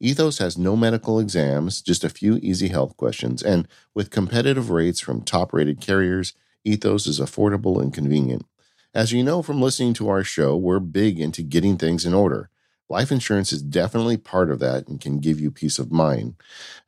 Ethos 0.00 0.38
has 0.38 0.56
no 0.56 0.76
medical 0.76 1.18
exams, 1.18 1.82
just 1.82 2.04
a 2.04 2.08
few 2.08 2.36
easy 2.36 2.68
health 2.68 2.96
questions, 2.96 3.42
and 3.42 3.66
with 3.94 4.10
competitive 4.10 4.70
rates 4.70 5.00
from 5.00 5.22
top 5.22 5.52
rated 5.52 5.80
carriers, 5.80 6.34
Ethos 6.64 7.06
is 7.06 7.18
affordable 7.18 7.80
and 7.82 7.92
convenient. 7.92 8.46
As 8.94 9.12
you 9.12 9.22
know 9.22 9.42
from 9.42 9.60
listening 9.60 9.94
to 9.94 10.08
our 10.08 10.22
show, 10.22 10.56
we're 10.56 10.78
big 10.78 11.18
into 11.18 11.42
getting 11.42 11.76
things 11.76 12.06
in 12.06 12.14
order. 12.14 12.50
Life 12.88 13.12
insurance 13.12 13.52
is 13.52 13.60
definitely 13.60 14.16
part 14.16 14.50
of 14.50 14.60
that 14.60 14.88
and 14.88 15.00
can 15.00 15.18
give 15.18 15.40
you 15.40 15.50
peace 15.50 15.78
of 15.78 15.92
mind. 15.92 16.36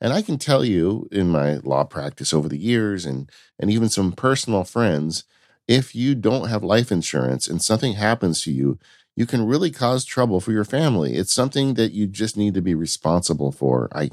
And 0.00 0.12
I 0.12 0.22
can 0.22 0.38
tell 0.38 0.64
you 0.64 1.08
in 1.12 1.28
my 1.28 1.56
law 1.56 1.84
practice 1.84 2.32
over 2.32 2.48
the 2.48 2.58
years 2.58 3.04
and, 3.04 3.30
and 3.58 3.70
even 3.70 3.90
some 3.90 4.12
personal 4.12 4.64
friends, 4.64 5.24
if 5.68 5.94
you 5.94 6.14
don't 6.14 6.48
have 6.48 6.64
life 6.64 6.90
insurance 6.90 7.46
and 7.46 7.62
something 7.62 7.92
happens 7.92 8.42
to 8.42 8.52
you, 8.52 8.78
you 9.20 9.26
can 9.26 9.44
really 9.44 9.70
cause 9.70 10.06
trouble 10.06 10.40
for 10.40 10.50
your 10.50 10.64
family. 10.64 11.16
It's 11.16 11.34
something 11.34 11.74
that 11.74 11.92
you 11.92 12.06
just 12.06 12.38
need 12.38 12.54
to 12.54 12.62
be 12.62 12.74
responsible 12.74 13.52
for. 13.52 13.90
I 13.94 14.12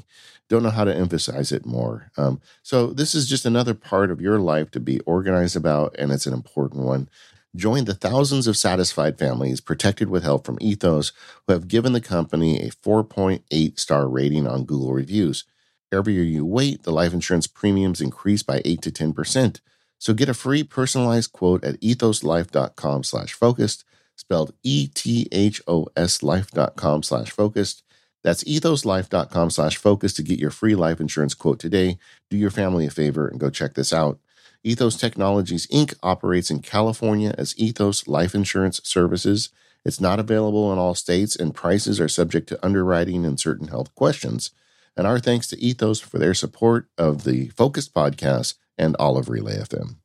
don't 0.50 0.62
know 0.62 0.68
how 0.68 0.84
to 0.84 0.94
emphasize 0.94 1.50
it 1.50 1.64
more. 1.64 2.10
Um, 2.18 2.42
so, 2.62 2.88
this 2.88 3.14
is 3.14 3.26
just 3.26 3.46
another 3.46 3.72
part 3.72 4.10
of 4.10 4.20
your 4.20 4.38
life 4.38 4.70
to 4.72 4.80
be 4.80 5.00
organized 5.06 5.56
about, 5.56 5.96
and 5.98 6.12
it's 6.12 6.26
an 6.26 6.34
important 6.34 6.84
one. 6.84 7.08
Join 7.56 7.86
the 7.86 7.94
thousands 7.94 8.46
of 8.46 8.58
satisfied 8.58 9.18
families 9.18 9.62
protected 9.62 10.10
with 10.10 10.24
help 10.24 10.44
from 10.44 10.58
Ethos 10.60 11.12
who 11.46 11.54
have 11.54 11.68
given 11.68 11.94
the 11.94 12.02
company 12.02 12.60
a 12.60 12.68
4.8 12.68 13.78
star 13.78 14.06
rating 14.06 14.46
on 14.46 14.66
Google 14.66 14.92
reviews. 14.92 15.44
Every 15.90 16.12
year 16.12 16.22
you 16.22 16.44
wait, 16.44 16.82
the 16.82 16.92
life 16.92 17.14
insurance 17.14 17.46
premiums 17.46 18.02
increase 18.02 18.42
by 18.42 18.60
8 18.62 18.82
to 18.82 18.90
10%. 18.90 19.60
So 19.98 20.12
get 20.12 20.28
a 20.28 20.34
free 20.34 20.64
personalized 20.64 21.32
quote 21.32 21.64
at 21.64 21.80
ethoslife.com 21.80 23.04
slash 23.04 23.32
focused, 23.32 23.84
spelled 24.18 24.52
E-T-H-O-S 24.64 26.22
life.com 26.22 27.02
slash 27.04 27.30
focused. 27.30 27.82
That's 28.24 28.42
ethoslife.com 28.44 29.50
slash 29.50 29.76
focused 29.76 30.16
to 30.16 30.22
get 30.22 30.40
your 30.40 30.50
free 30.50 30.74
life 30.74 31.00
insurance 31.00 31.34
quote 31.34 31.60
today. 31.60 31.98
Do 32.28 32.36
your 32.36 32.50
family 32.50 32.84
a 32.84 32.90
favor 32.90 33.28
and 33.28 33.38
go 33.38 33.48
check 33.48 33.74
this 33.74 33.92
out. 33.92 34.18
Ethos 34.64 34.96
Technologies 34.96 35.68
Inc. 35.68 35.94
operates 36.02 36.50
in 36.50 36.60
California 36.60 37.32
as 37.38 37.54
Ethos 37.56 38.08
Life 38.08 38.34
Insurance 38.34 38.80
Services. 38.82 39.50
It's 39.84 40.00
not 40.00 40.18
available 40.18 40.72
in 40.72 40.78
all 40.78 40.96
states, 40.96 41.36
and 41.36 41.54
prices 41.54 42.00
are 42.00 42.08
subject 42.08 42.48
to 42.48 42.64
underwriting 42.64 43.24
and 43.24 43.38
certain 43.38 43.68
health 43.68 43.94
questions. 43.94 44.50
And 44.96 45.06
our 45.06 45.20
thanks 45.20 45.46
to 45.48 45.60
Ethos 45.60 46.00
for 46.00 46.18
their 46.18 46.34
support 46.34 46.88
of 46.98 47.22
the 47.22 47.48
Focused 47.50 47.94
Podcast 47.94 48.54
and 48.76 48.96
all 48.96 49.16
of 49.16 49.28
Relay 49.28 49.58
FM. 49.58 49.96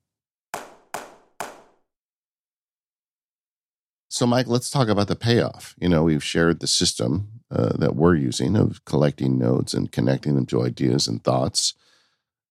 So, 4.14 4.28
Mike, 4.28 4.46
let's 4.46 4.70
talk 4.70 4.90
about 4.90 5.08
the 5.08 5.16
payoff. 5.16 5.74
You 5.80 5.90
know, 5.90 6.04
we've 6.04 6.24
shared 6.24 6.60
the 6.60 6.68
system 6.68 7.42
uh, 7.50 7.76
that 7.78 7.96
we're 7.96 8.14
using 8.14 8.56
of 8.56 8.86
collecting 8.86 9.40
notes 9.40 9.74
and 9.74 9.92
connecting 9.92 10.36
them 10.36 10.46
to 10.46 10.62
ideas 10.62 11.08
and 11.08 11.24
thoughts. 11.24 11.74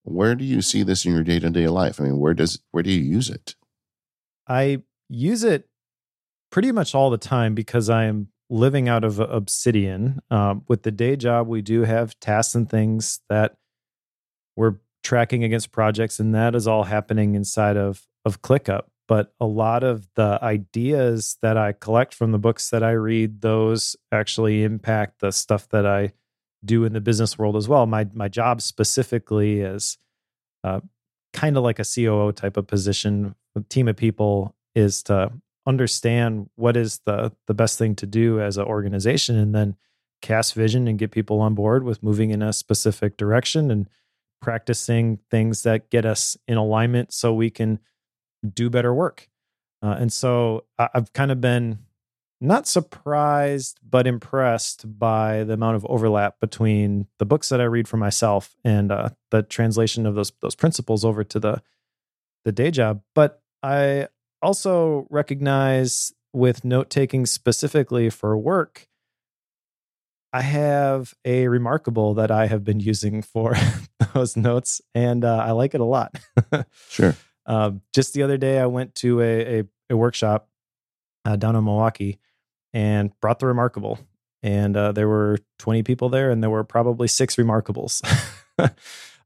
Where 0.03 0.35
do 0.35 0.45
you 0.45 0.61
see 0.61 0.83
this 0.83 1.07
in 1.07 1.13
your 1.13 1.23
day 1.23 1.39
to 1.39 1.51
day 1.51 1.69
life? 1.69 2.01
I 2.01 2.05
mean, 2.05 2.19
where 2.19 2.35
does 2.35 2.59
where 2.73 2.83
do 2.83 2.91
you 2.91 2.99
use 2.99 3.31
it? 3.31 3.55
I 4.49 4.83
use 5.09 5.45
it 5.45 5.69
pretty 6.51 6.73
much 6.73 6.97
all 6.97 7.11
the 7.11 7.17
time 7.17 7.55
because 7.55 7.89
I 7.89 8.07
am 8.07 8.27
living 8.51 8.89
out 8.89 9.05
of 9.05 9.21
Obsidian. 9.21 10.21
Um, 10.33 10.65
with 10.67 10.83
the 10.83 10.91
day 10.91 11.15
job, 11.15 11.47
we 11.47 11.63
do 11.63 11.83
have 11.85 12.19
tasks 12.19 12.57
and 12.57 12.69
things 12.69 13.21
that 13.29 13.55
we're 14.57 14.79
tracking 15.05 15.45
against 15.45 15.71
projects, 15.71 16.19
and 16.19 16.35
that 16.35 16.57
is 16.57 16.67
all 16.67 16.83
happening 16.83 17.37
inside 17.37 17.77
of 17.77 18.05
of 18.25 18.43
ClickUp. 18.43 18.87
But 19.09 19.35
a 19.41 19.47
lot 19.47 19.83
of 19.83 20.07
the 20.15 20.39
ideas 20.43 21.37
that 21.43 21.57
I 21.57 21.73
collect 21.73 22.15
from 22.15 22.33
the 22.33 22.39
books 22.39 22.71
that 22.71 22.83
I 22.83 22.93
read, 22.93 23.41
those 23.41 23.97
actually 24.11 24.63
impact 24.63 25.21
the 25.21 25.33
stuff 25.33 25.69
that 25.71 25.87
I 25.87 26.13
do 26.65 26.85
in 26.85 26.93
the 26.93 27.01
business 27.01 27.39
world 27.39 27.57
as 27.57 27.69
well. 27.69 27.87
My 27.87 28.07
my 28.13 28.29
job 28.29 28.63
specifically 28.63 29.61
is 29.61 29.99
uh, 30.65 30.81
kind 31.33 31.57
of 31.57 31.65
like 31.65 31.79
a 31.79 31.85
COO 31.85 32.33
type 32.33 32.57
of 32.57 32.67
position. 32.67 33.35
A 33.57 33.61
team 33.63 33.89
of 33.89 33.97
people 33.97 34.55
is 34.75 35.03
to 35.05 35.33
understand 35.67 36.49
what 36.55 36.77
is 36.77 37.01
the 37.05 37.33
the 37.47 37.55
best 37.55 37.79
thing 37.79 37.95
to 37.97 38.07
do 38.07 38.41
as 38.41 38.57
an 38.57 38.65
organization, 38.65 39.37
and 39.37 39.55
then 39.55 39.77
cast 40.21 40.55
vision 40.55 40.87
and 40.87 40.99
get 40.99 41.11
people 41.11 41.41
on 41.41 41.55
board 41.55 41.83
with 41.85 42.03
moving 42.03 42.31
in 42.31 42.43
a 42.43 42.53
specific 42.53 43.17
direction 43.17 43.71
and 43.71 43.89
practicing 44.41 45.19
things 45.31 45.63
that 45.63 45.91
get 45.91 46.05
us 46.05 46.37
in 46.47 46.57
alignment 46.57 47.13
so 47.13 47.35
we 47.35 47.51
can 47.51 47.79
do 48.49 48.71
better 48.71 48.93
work. 48.95 49.29
Uh, 49.83 49.97
and 49.99 50.13
so 50.13 50.65
I've 50.79 51.13
kind 51.13 51.31
of 51.31 51.41
been 51.41 51.81
not 52.41 52.67
surprised 52.67 53.79
but 53.89 54.07
impressed 54.07 54.99
by 54.99 55.45
the 55.45 55.53
amount 55.53 55.77
of 55.77 55.87
overlap 55.87 56.41
between 56.41 57.07
the 57.19 57.25
books 57.25 57.49
that 57.51 57.61
I 57.61 57.65
read 57.65 57.87
for 57.87 57.97
myself 57.97 58.57
and 58.65 58.91
uh, 58.91 59.11
the 59.31 59.43
translation 59.45 60.07
of 60.07 60.17
those 60.17 60.33
those 60.41 60.57
principles 60.57 61.05
over 61.05 61.23
to 61.25 61.39
the 61.39 61.63
the 62.45 62.53
day 62.53 62.71
job. 62.71 63.03
But 63.15 63.41
I 63.63 64.09
also 64.43 65.07
recognize 65.09 66.13
with 66.33 66.65
note 66.65 66.91
taking 66.91 67.27
specifically 67.27 68.11
for 68.11 68.37
work, 68.37 68.89
I 70.33 70.43
have 70.43 71.15
a 71.25 71.45
reMarkable 71.45 72.17
that 72.17 72.31
I 72.31 72.47
have 72.47 72.65
been 72.65 72.81
using 72.81 73.23
for 73.23 73.55
those 74.15 74.37
notes, 74.37 74.81
and 74.95 75.25
uh, 75.25 75.37
I 75.37 75.53
like 75.53 75.75
it 75.75 75.81
a 75.81 75.85
lot. 75.85 76.19
sure. 76.89 77.15
Uh, 77.47 77.73
just 77.93 78.15
the 78.15 78.23
other 78.23 78.37
day, 78.37 78.59
I 78.59 78.67
went 78.67 78.95
to 78.97 79.21
a, 79.21 79.61
a, 79.61 79.65
a 79.91 79.97
workshop 79.97 80.49
uh, 81.25 81.37
down 81.37 81.57
in 81.57 81.65
Milwaukee 81.65 82.19
and 82.73 83.13
brought 83.21 83.39
the 83.39 83.47
reMarkable. 83.47 83.99
And 84.43 84.77
uh, 84.77 84.93
there 84.93 85.09
were 85.09 85.39
20 85.59 85.83
people 85.83 86.09
there, 86.09 86.31
and 86.31 86.43
there 86.43 86.51
were 86.51 86.65
probably 86.65 87.09
six 87.09 87.37
reMarkables. 87.37 88.03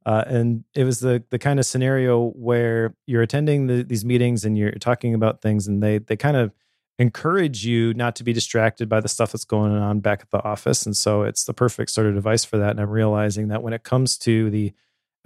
Uh, 0.06 0.22
and 0.28 0.62
it 0.72 0.84
was 0.84 1.00
the 1.00 1.24
the 1.30 1.38
kind 1.38 1.58
of 1.58 1.66
scenario 1.66 2.30
where 2.30 2.94
you're 3.08 3.22
attending 3.22 3.66
the, 3.66 3.82
these 3.82 4.04
meetings 4.04 4.44
and 4.44 4.56
you're 4.56 4.70
talking 4.70 5.14
about 5.14 5.42
things, 5.42 5.66
and 5.66 5.82
they 5.82 5.98
they 5.98 6.16
kind 6.16 6.36
of 6.36 6.52
encourage 6.98 7.66
you 7.66 7.92
not 7.94 8.14
to 8.16 8.24
be 8.24 8.32
distracted 8.32 8.88
by 8.88 9.00
the 9.00 9.08
stuff 9.08 9.32
that's 9.32 9.44
going 9.44 9.72
on 9.72 9.98
back 9.98 10.22
at 10.22 10.30
the 10.30 10.42
office. 10.44 10.86
And 10.86 10.96
so 10.96 11.22
it's 11.22 11.44
the 11.44 11.52
perfect 11.52 11.90
sort 11.90 12.06
of 12.06 12.14
device 12.14 12.44
for 12.44 12.56
that. 12.56 12.70
And 12.70 12.80
I'm 12.80 12.88
realizing 12.88 13.48
that 13.48 13.62
when 13.62 13.72
it 13.72 13.82
comes 13.82 14.16
to 14.18 14.48
the 14.48 14.72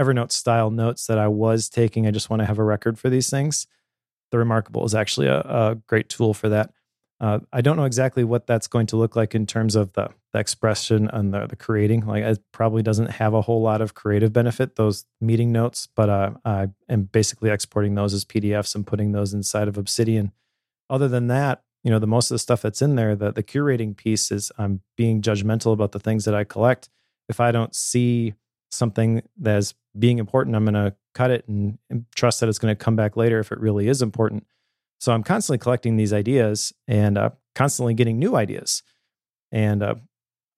Evernote 0.00 0.32
style 0.32 0.70
notes 0.70 1.06
that 1.06 1.18
I 1.18 1.28
was 1.28 1.68
taking, 1.68 2.06
I 2.06 2.10
just 2.10 2.30
want 2.30 2.40
to 2.40 2.46
have 2.46 2.58
a 2.58 2.64
record 2.64 2.98
for 2.98 3.10
these 3.10 3.28
things. 3.28 3.66
The 4.30 4.38
reMarkable 4.38 4.84
is 4.86 4.94
actually 4.94 5.26
a, 5.26 5.40
a 5.40 5.78
great 5.86 6.08
tool 6.08 6.32
for 6.32 6.48
that. 6.48 6.72
Uh, 7.20 7.40
I 7.52 7.60
don't 7.60 7.76
know 7.76 7.84
exactly 7.84 8.24
what 8.24 8.46
that's 8.46 8.66
going 8.66 8.86
to 8.86 8.96
look 8.96 9.14
like 9.14 9.34
in 9.34 9.44
terms 9.44 9.76
of 9.76 9.92
the, 9.92 10.08
the 10.32 10.38
expression 10.38 11.10
and 11.12 11.34
the, 11.34 11.46
the, 11.46 11.56
creating. 11.56 12.06
Like 12.06 12.24
it 12.24 12.38
probably 12.50 12.82
doesn't 12.82 13.10
have 13.10 13.34
a 13.34 13.42
whole 13.42 13.60
lot 13.60 13.82
of 13.82 13.92
creative 13.92 14.32
benefit, 14.32 14.76
those 14.76 15.04
meeting 15.20 15.52
notes, 15.52 15.86
but 15.94 16.08
uh, 16.08 16.30
I 16.46 16.68
am 16.88 17.02
basically 17.02 17.50
exporting 17.50 17.94
those 17.94 18.14
as 18.14 18.24
PDFs 18.24 18.74
and 18.74 18.86
putting 18.86 19.12
those 19.12 19.34
inside 19.34 19.68
of 19.68 19.76
Obsidian. 19.76 20.32
Other 20.88 21.08
than 21.08 21.26
that, 21.26 21.62
you 21.84 21.90
know, 21.90 21.98
the 21.98 22.06
most 22.06 22.30
of 22.30 22.34
the 22.34 22.38
stuff 22.38 22.62
that's 22.62 22.80
in 22.80 22.94
there, 22.94 23.14
the, 23.14 23.32
the 23.32 23.42
curating 23.42 23.94
piece 23.94 24.30
is 24.30 24.50
I'm 24.56 24.80
being 24.96 25.20
judgmental 25.20 25.74
about 25.74 25.92
the 25.92 26.00
things 26.00 26.24
that 26.24 26.34
I 26.34 26.44
collect. 26.44 26.88
If 27.28 27.38
I 27.38 27.52
don't 27.52 27.74
see 27.74 28.34
something 28.70 29.22
that's 29.36 29.74
being 29.98 30.18
important, 30.18 30.56
I'm 30.56 30.64
going 30.64 30.74
to 30.74 30.94
cut 31.14 31.30
it 31.30 31.46
and, 31.48 31.78
and 31.88 32.04
trust 32.14 32.40
that 32.40 32.48
it's 32.48 32.58
going 32.58 32.74
to 32.74 32.84
come 32.84 32.96
back 32.96 33.16
later 33.16 33.38
if 33.38 33.52
it 33.52 33.60
really 33.60 33.88
is 33.88 34.02
important. 34.02 34.46
So 35.00 35.12
I'm 35.12 35.22
constantly 35.22 35.58
collecting 35.58 35.96
these 35.96 36.12
ideas 36.12 36.72
and 36.86 37.16
uh, 37.16 37.30
constantly 37.54 37.94
getting 37.94 38.18
new 38.18 38.36
ideas. 38.36 38.82
And 39.50 39.82
uh, 39.82 39.94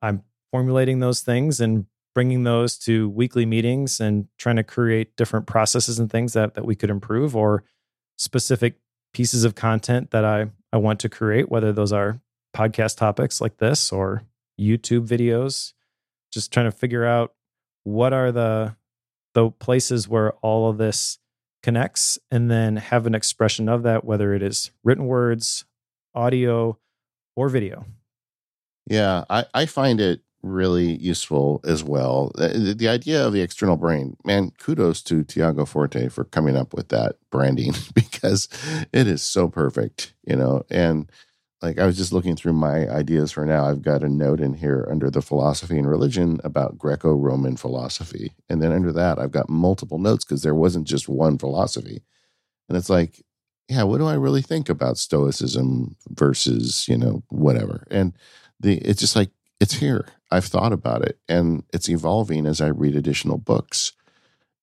I'm 0.02 0.24
formulating 0.50 0.98
those 0.98 1.20
things 1.20 1.60
and 1.60 1.86
bringing 2.14 2.44
those 2.44 2.76
to 2.78 3.08
weekly 3.08 3.46
meetings 3.46 4.00
and 4.00 4.26
trying 4.38 4.56
to 4.56 4.64
create 4.64 5.16
different 5.16 5.46
processes 5.46 5.98
and 5.98 6.10
things 6.10 6.34
that, 6.34 6.54
that 6.54 6.66
we 6.66 6.74
could 6.74 6.90
improve 6.90 7.34
or 7.34 7.64
specific 8.18 8.74
pieces 9.14 9.44
of 9.44 9.54
content 9.54 10.10
that 10.10 10.24
I, 10.24 10.50
I 10.72 10.76
want 10.76 11.00
to 11.00 11.08
create, 11.08 11.50
whether 11.50 11.72
those 11.72 11.92
are 11.92 12.20
podcast 12.54 12.98
topics 12.98 13.40
like 13.40 13.58
this 13.58 13.92
or 13.92 14.24
YouTube 14.60 15.06
videos. 15.06 15.72
Just 16.32 16.52
trying 16.52 16.66
to 16.66 16.76
figure 16.76 17.04
out 17.04 17.34
what 17.84 18.12
are 18.12 18.32
the 18.32 18.76
the 19.34 19.50
places 19.50 20.08
where 20.08 20.32
all 20.42 20.68
of 20.68 20.78
this 20.78 21.18
connects 21.62 22.18
and 22.30 22.50
then 22.50 22.76
have 22.76 23.06
an 23.06 23.14
expression 23.14 23.68
of 23.68 23.82
that, 23.84 24.04
whether 24.04 24.34
it 24.34 24.42
is 24.42 24.70
written 24.82 25.06
words, 25.06 25.64
audio, 26.14 26.78
or 27.36 27.48
video. 27.48 27.86
Yeah, 28.86 29.24
I, 29.30 29.46
I 29.54 29.66
find 29.66 30.00
it 30.00 30.20
really 30.42 30.96
useful 30.96 31.60
as 31.64 31.84
well. 31.84 32.32
The, 32.34 32.74
the, 32.76 32.88
idea 32.88 33.24
of 33.24 33.32
the 33.32 33.40
external 33.40 33.76
brain, 33.76 34.16
man, 34.24 34.50
kudos 34.58 35.00
to 35.02 35.22
Tiago 35.22 35.64
Forte 35.64 36.08
for 36.08 36.24
coming 36.24 36.56
up 36.56 36.74
with 36.74 36.88
that 36.88 37.16
branding 37.30 37.74
because 37.94 38.48
it 38.92 39.06
is 39.06 39.22
so 39.22 39.48
perfect, 39.48 40.14
you 40.26 40.36
know. 40.36 40.64
And 40.68 41.10
like 41.62 41.78
I 41.78 41.86
was 41.86 41.96
just 41.96 42.12
looking 42.12 42.36
through 42.36 42.54
my 42.54 42.88
ideas 42.88 43.32
for 43.32 43.46
now. 43.46 43.66
I've 43.66 43.82
got 43.82 44.02
a 44.02 44.08
note 44.08 44.40
in 44.40 44.54
here 44.54 44.86
under 44.90 45.10
the 45.10 45.22
philosophy 45.22 45.78
and 45.78 45.88
religion 45.88 46.40
about 46.42 46.76
Greco 46.78 47.14
Roman 47.14 47.56
philosophy. 47.56 48.32
And 48.48 48.60
then 48.60 48.72
under 48.72 48.92
that, 48.92 49.18
I've 49.18 49.30
got 49.30 49.48
multiple 49.48 49.98
notes 49.98 50.24
because 50.24 50.42
there 50.42 50.54
wasn't 50.54 50.86
just 50.86 51.08
one 51.08 51.38
philosophy. 51.38 52.02
And 52.68 52.76
it's 52.76 52.90
like, 52.90 53.22
yeah, 53.68 53.84
what 53.84 53.98
do 53.98 54.06
I 54.06 54.14
really 54.14 54.42
think 54.42 54.68
about 54.68 54.98
Stoicism 54.98 55.96
versus, 56.08 56.88
you 56.88 56.98
know, 56.98 57.22
whatever? 57.28 57.86
And 57.90 58.12
the 58.58 58.78
it's 58.78 59.00
just 59.00 59.16
like, 59.16 59.30
it's 59.60 59.74
here. 59.74 60.06
I've 60.30 60.44
thought 60.44 60.72
about 60.72 61.02
it 61.02 61.18
and 61.28 61.62
it's 61.72 61.88
evolving 61.88 62.46
as 62.46 62.60
I 62.60 62.68
read 62.68 62.96
additional 62.96 63.38
books. 63.38 63.92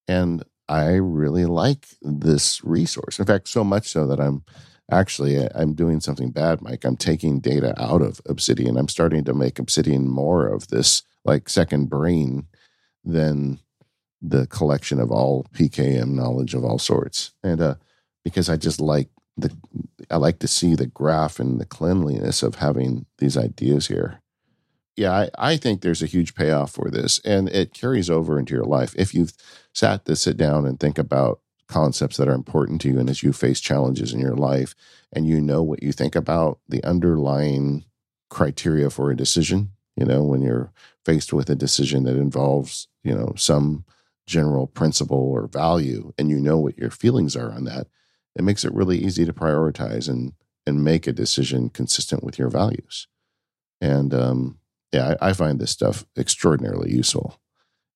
And 0.07 0.43
I 0.67 0.95
really 0.95 1.45
like 1.45 1.87
this 2.01 2.63
resource. 2.63 3.19
In 3.19 3.25
fact, 3.25 3.47
so 3.47 3.63
much 3.63 3.87
so 3.87 4.05
that 4.07 4.19
I'm 4.19 4.43
actually 4.91 5.47
I'm 5.55 5.73
doing 5.73 5.99
something 5.99 6.31
bad, 6.31 6.61
Mike. 6.61 6.83
I'm 6.83 6.97
taking 6.97 7.39
data 7.39 7.73
out 7.81 8.01
of 8.01 8.21
Obsidian. 8.27 8.77
I'm 8.77 8.87
starting 8.87 9.23
to 9.25 9.33
make 9.33 9.59
Obsidian 9.59 10.07
more 10.07 10.47
of 10.47 10.67
this 10.67 11.03
like 11.25 11.49
second 11.49 11.89
brain 11.89 12.47
than 13.03 13.59
the 14.21 14.47
collection 14.47 14.99
of 14.99 15.11
all 15.11 15.45
PKM 15.53 16.09
knowledge 16.11 16.53
of 16.53 16.63
all 16.63 16.79
sorts. 16.79 17.31
And 17.43 17.61
uh, 17.61 17.75
because 18.23 18.49
I 18.49 18.57
just 18.57 18.81
like 18.81 19.09
the 19.37 19.55
I 20.09 20.17
like 20.17 20.39
to 20.39 20.47
see 20.47 20.75
the 20.75 20.87
graph 20.87 21.39
and 21.39 21.59
the 21.59 21.65
cleanliness 21.65 22.43
of 22.43 22.55
having 22.55 23.05
these 23.19 23.37
ideas 23.37 23.87
here. 23.87 24.21
Yeah, 24.95 25.11
I, 25.11 25.29
I 25.37 25.57
think 25.57 25.81
there's 25.81 26.01
a 26.03 26.07
huge 26.07 26.35
payoff 26.35 26.71
for 26.71 26.89
this, 26.89 27.19
and 27.23 27.47
it 27.49 27.73
carries 27.73 28.09
over 28.09 28.37
into 28.37 28.53
your 28.53 28.65
life. 28.65 28.93
If 28.97 29.13
you've 29.13 29.31
sat 29.73 30.03
to 30.05 30.15
sit 30.15 30.35
down 30.35 30.65
and 30.65 30.77
think 30.77 30.97
about 30.97 31.39
concepts 31.69 32.17
that 32.17 32.27
are 32.27 32.33
important 32.33 32.81
to 32.81 32.89
you 32.89 32.99
and 32.99 33.09
as 33.09 33.23
you 33.23 33.31
face 33.31 33.59
challenges 33.59 34.11
in 34.11 34.19
your 34.19 34.35
life 34.35 34.75
and 35.13 35.27
you 35.27 35.39
know 35.39 35.61
what 35.63 35.81
you 35.83 35.91
think 35.91 36.15
about 36.15 36.59
the 36.67 36.83
underlying 36.83 37.85
criteria 38.29 38.89
for 38.89 39.11
a 39.11 39.17
decision 39.17 39.71
you 39.95 40.05
know 40.05 40.23
when 40.23 40.41
you're 40.41 40.71
faced 41.05 41.31
with 41.31 41.49
a 41.49 41.55
decision 41.55 42.03
that 42.03 42.17
involves 42.17 42.87
you 43.03 43.13
know 43.13 43.33
some 43.35 43.85
general 44.27 44.67
principle 44.67 45.17
or 45.17 45.47
value 45.47 46.11
and 46.17 46.29
you 46.29 46.39
know 46.39 46.57
what 46.57 46.77
your 46.77 46.91
feelings 46.91 47.35
are 47.35 47.51
on 47.51 47.63
that 47.63 47.87
it 48.35 48.43
makes 48.43 48.63
it 48.63 48.73
really 48.73 48.97
easy 48.97 49.25
to 49.25 49.33
prioritize 49.33 50.07
and 50.09 50.33
and 50.65 50.83
make 50.83 51.07
a 51.07 51.11
decision 51.11 51.69
consistent 51.69 52.23
with 52.23 52.37
your 52.37 52.49
values. 52.49 53.07
And 53.81 54.13
um 54.13 54.59
yeah 54.91 55.15
I, 55.21 55.29
I 55.29 55.33
find 55.33 55.59
this 55.59 55.71
stuff 55.71 56.05
extraordinarily 56.17 56.91
useful 56.91 57.39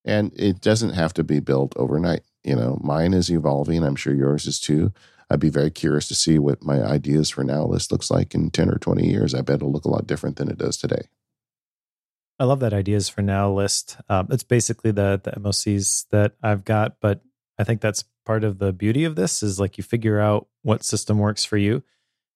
and 0.06 0.32
it 0.36 0.62
doesn't 0.62 0.94
have 0.94 1.14
to 1.14 1.24
be 1.24 1.40
built 1.40 1.74
overnight 1.76 2.24
you 2.44 2.56
know, 2.56 2.80
mine 2.84 3.14
is 3.14 3.32
evolving. 3.32 3.84
I'm 3.84 3.96
sure 3.96 4.14
yours 4.14 4.46
is 4.46 4.60
too. 4.60 4.92
I'd 5.30 5.40
be 5.40 5.50
very 5.50 5.72
curious 5.72 6.08
to 6.10 6.16
see 6.16 6.38
what 6.38 6.64
my 6.64 6.84
ideas 6.84 7.30
for 7.30 7.44
now 7.44 7.66
list 7.66 7.92
looks 7.92 8.12
like 8.12 8.36
in 8.36 8.52
10 8.52 8.70
or 8.70 8.78
20 8.78 9.08
years. 9.08 9.34
I 9.34 9.42
bet 9.42 9.58
it'll 9.58 9.72
look 9.72 9.86
a 9.86 9.90
lot 9.90 10.06
different 10.06 10.36
than 10.36 10.50
it 10.50 10.58
does 10.58 10.78
today. 10.78 11.08
I 12.40 12.46
love 12.46 12.60
that 12.60 12.74
ideas 12.74 13.10
for 13.10 13.22
now 13.22 13.52
list. 13.52 13.98
Um, 14.10 14.28
it's 14.32 14.44
basically 14.44 14.92
the 14.92 15.22
the 15.24 15.32
MOCs 15.32 16.08
that 16.12 16.34
I've 16.42 16.66
got, 16.66 17.00
but 17.00 17.22
I 17.58 17.64
think 17.64 17.80
that's 17.80 18.04
part 18.26 18.44
of 18.44 18.58
the 18.58 18.74
beauty 18.74 19.06
of 19.06 19.16
this 19.16 19.44
is 19.44 19.60
like 19.60 19.78
you 19.78 19.84
figure 19.84 20.20
out 20.20 20.48
what 20.64 20.84
system 20.84 21.20
works 21.20 21.46
for 21.46 21.58
you. 21.58 21.84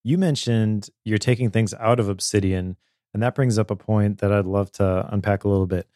You 0.04 0.18
mentioned 0.18 0.90
you're 1.04 1.18
taking 1.18 1.50
things 1.50 1.74
out 1.74 2.00
of 2.00 2.10
Obsidian, 2.10 2.78
and 3.14 3.24
that 3.24 3.36
brings 3.36 3.58
up 3.58 3.72
a 3.72 3.76
point 3.76 4.20
that 4.20 4.32
I'd 4.32 4.46
love 4.46 4.72
to 4.74 5.10
unpack 5.12 5.44
a 5.44 5.50
little 5.50 5.68
bit. 5.68 5.88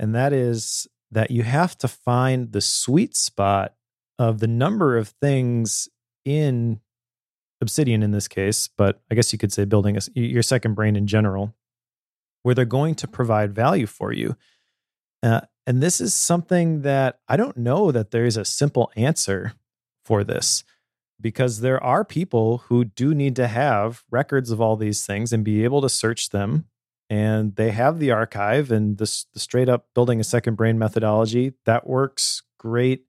And 0.00 0.14
that 0.14 0.32
is 0.32 0.88
that 1.10 1.30
you 1.30 1.42
have 1.42 1.76
to 1.78 1.88
find 1.88 2.52
the 2.52 2.60
sweet 2.60 3.16
spot 3.16 3.74
of 4.18 4.40
the 4.40 4.46
number 4.46 4.96
of 4.96 5.08
things 5.08 5.88
in 6.24 6.80
Obsidian 7.60 8.02
in 8.02 8.10
this 8.10 8.28
case, 8.28 8.68
but 8.76 9.00
I 9.10 9.14
guess 9.14 9.32
you 9.32 9.38
could 9.38 9.52
say 9.52 9.64
building 9.64 9.96
a, 9.96 10.00
your 10.14 10.42
second 10.42 10.74
brain 10.74 10.96
in 10.96 11.06
general, 11.06 11.54
where 12.42 12.54
they're 12.54 12.64
going 12.64 12.94
to 12.96 13.08
provide 13.08 13.54
value 13.54 13.86
for 13.86 14.12
you. 14.12 14.36
Uh, 15.22 15.40
and 15.66 15.82
this 15.82 16.00
is 16.00 16.14
something 16.14 16.82
that 16.82 17.18
I 17.28 17.36
don't 17.36 17.56
know 17.56 17.90
that 17.90 18.10
there 18.10 18.24
is 18.24 18.36
a 18.36 18.44
simple 18.44 18.90
answer 18.96 19.54
for 20.04 20.24
this 20.24 20.64
because 21.20 21.60
there 21.60 21.82
are 21.82 22.04
people 22.04 22.58
who 22.68 22.84
do 22.84 23.14
need 23.14 23.34
to 23.36 23.48
have 23.48 24.04
records 24.10 24.50
of 24.50 24.60
all 24.60 24.76
these 24.76 25.04
things 25.04 25.32
and 25.32 25.44
be 25.44 25.64
able 25.64 25.82
to 25.82 25.88
search 25.88 26.30
them 26.30 26.66
and 27.10 27.56
they 27.56 27.70
have 27.70 27.98
the 27.98 28.10
archive 28.10 28.70
and 28.70 28.98
the, 28.98 29.24
the 29.32 29.40
straight 29.40 29.68
up 29.68 29.86
building 29.94 30.20
a 30.20 30.24
second 30.24 30.56
brain 30.56 30.78
methodology 30.78 31.54
that 31.64 31.86
works 31.86 32.42
great 32.58 33.04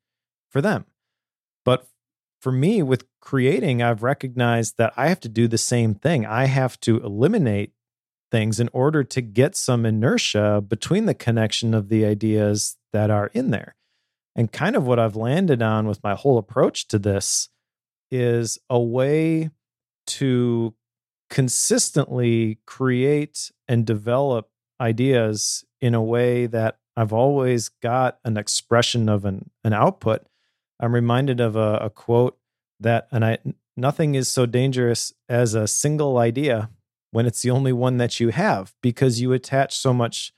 for 0.50 0.62
them. 0.62 0.86
But 1.66 1.88
for 2.42 2.52
me 2.52 2.82
with 2.82 3.06
creating 3.20 3.82
i've 3.84 4.02
recognized 4.02 4.78
that 4.78 4.94
i 4.96 5.08
have 5.08 5.20
to 5.20 5.30
do 5.30 5.48
the 5.48 5.58
same 5.58 5.94
thing. 5.94 6.26
I 6.26 6.46
have 6.46 6.80
to 6.82 6.98
eliminate 7.04 7.74
things 8.32 8.60
in 8.60 8.70
order 8.74 9.04
to 9.04 9.22
get 9.22 9.56
some 9.56 9.86
inertia 9.86 10.64
between 10.66 11.06
the 11.06 11.14
connection 11.14 11.74
of 11.74 11.90
the 11.90 12.06
ideas 12.06 12.78
that 12.94 13.10
are 13.10 13.32
in 13.34 13.50
there. 13.50 13.76
And 14.36 14.52
kind 14.52 14.76
of 14.76 14.86
what 14.86 15.00
i've 15.00 15.16
landed 15.16 15.62
on 15.62 15.88
with 15.88 16.04
my 16.04 16.16
whole 16.16 16.38
approach 16.38 16.88
to 16.90 17.00
this 17.00 17.50
is 18.12 18.58
a 18.70 18.80
way 18.80 19.50
to 20.08 20.74
consistently 21.30 22.60
create 22.66 23.52
and 23.68 23.86
develop 23.86 24.50
ideas 24.82 25.64
in 25.82 25.94
a 25.94 26.04
way 26.04 26.46
that 26.48 26.80
I've 26.98 27.14
always 27.14 27.70
got 27.70 28.20
an 28.26 28.38
expression 28.38 29.08
of 29.08 29.26
an, 29.26 29.50
an 29.64 29.74
output. 29.74 30.26
I'm 30.80 30.94
reminded 30.94 31.40
of 31.40 31.56
a, 31.56 31.78
a 31.78 31.90
quote 31.90 32.38
that, 32.80 33.08
and 33.12 33.24
I, 33.24 33.38
nothing 33.78 34.16
is 34.16 34.28
so 34.28 34.46
dangerous 34.46 35.14
as 35.28 35.54
a 35.54 35.68
single 35.68 36.18
idea 36.18 36.70
when 37.12 37.26
it's 37.26 37.42
the 37.42 37.52
only 37.52 37.74
one 37.74 37.98
that 37.98 38.20
you 38.20 38.30
have 38.30 38.74
because 38.82 39.22
you 39.22 39.34
attach 39.34 39.76
so 39.76 39.94
much 39.94 40.34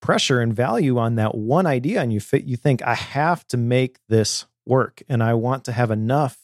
pressure 0.00 0.40
and 0.40 0.54
value 0.54 0.98
on 0.98 1.16
that 1.16 1.34
one 1.34 1.66
idea 1.66 2.00
and 2.00 2.12
you 2.12 2.20
fit, 2.20 2.44
you 2.44 2.56
think 2.56 2.82
I 2.82 2.94
have 2.94 3.46
to 3.48 3.56
make 3.56 3.98
this 4.08 4.46
work 4.64 5.02
and 5.08 5.22
I 5.22 5.34
want 5.34 5.64
to 5.64 5.72
have 5.72 5.90
enough 5.90 6.38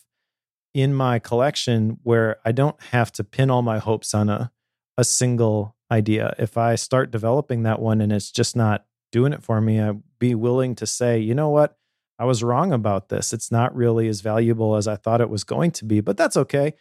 in 0.75 0.95
my 0.95 1.18
collection 1.18 1.99
where 2.03 2.39
I 2.45 2.53
don't 2.53 2.81
have 2.91 3.12
to 3.12 3.25
pin 3.25 3.51
all 3.51 3.62
my 3.62 3.79
hopes 3.79 4.14
on 4.14 4.29
a 4.29 4.51
a 4.99 5.05
single 5.05 5.75
idea. 5.91 6.35
If 6.39 6.57
I 6.57 6.75
start 6.75 7.11
developing 7.11 7.62
that 7.62 7.81
one 7.81 8.01
and 8.01 8.12
it's 8.12 8.31
just 8.31 8.57
not 8.57 8.85
doing 9.11 9.33
it 9.33 9.43
for 9.43 9.61
me, 9.61 9.81
I'd 9.81 10.03
be 10.18 10.35
willing 10.35 10.75
to 10.77 10.87
say, 10.87 11.18
you 11.18 11.35
know 11.35 11.49
what? 11.49 11.77
I 12.18 12.25
was 12.25 12.43
wrong 12.43 12.73
about 12.73 13.09
this. 13.09 13.33
It's 13.33 13.51
not 13.51 13.75
really 13.75 14.07
as 14.09 14.20
valuable 14.20 14.77
as 14.77 14.87
I 14.87 14.97
thought 14.97 15.20
it 15.20 15.31
was 15.31 15.45
going 15.45 15.70
to 15.73 15.85
be, 15.85 16.01
but 16.01 16.16
that's 16.16 16.37
okay 16.37 16.75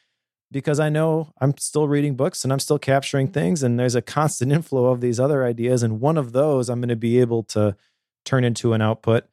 because 0.52 0.80
I 0.80 0.90
know 0.90 1.32
I'm 1.40 1.58
still 1.58 1.88
reading 1.88 2.16
books 2.16 2.44
and 2.44 2.52
I'm 2.52 2.60
still 2.60 2.78
capturing 2.78 3.30
things 3.30 3.64
and 3.64 3.80
there's 3.80 3.96
a 3.96 4.02
constant 4.02 4.52
inflow 4.58 4.88
of 4.88 5.02
these 5.02 5.20
other 5.20 5.44
ideas 5.46 5.84
and 5.84 6.02
one 6.02 6.18
of 6.18 6.34
those 6.34 6.70
I'm 6.70 6.80
going 6.80 6.90
to 6.90 6.96
be 6.96 7.20
able 7.20 7.44
to 7.44 7.76
turn 8.26 8.44
into 8.44 8.74
an 8.74 8.82
output. 8.82 9.26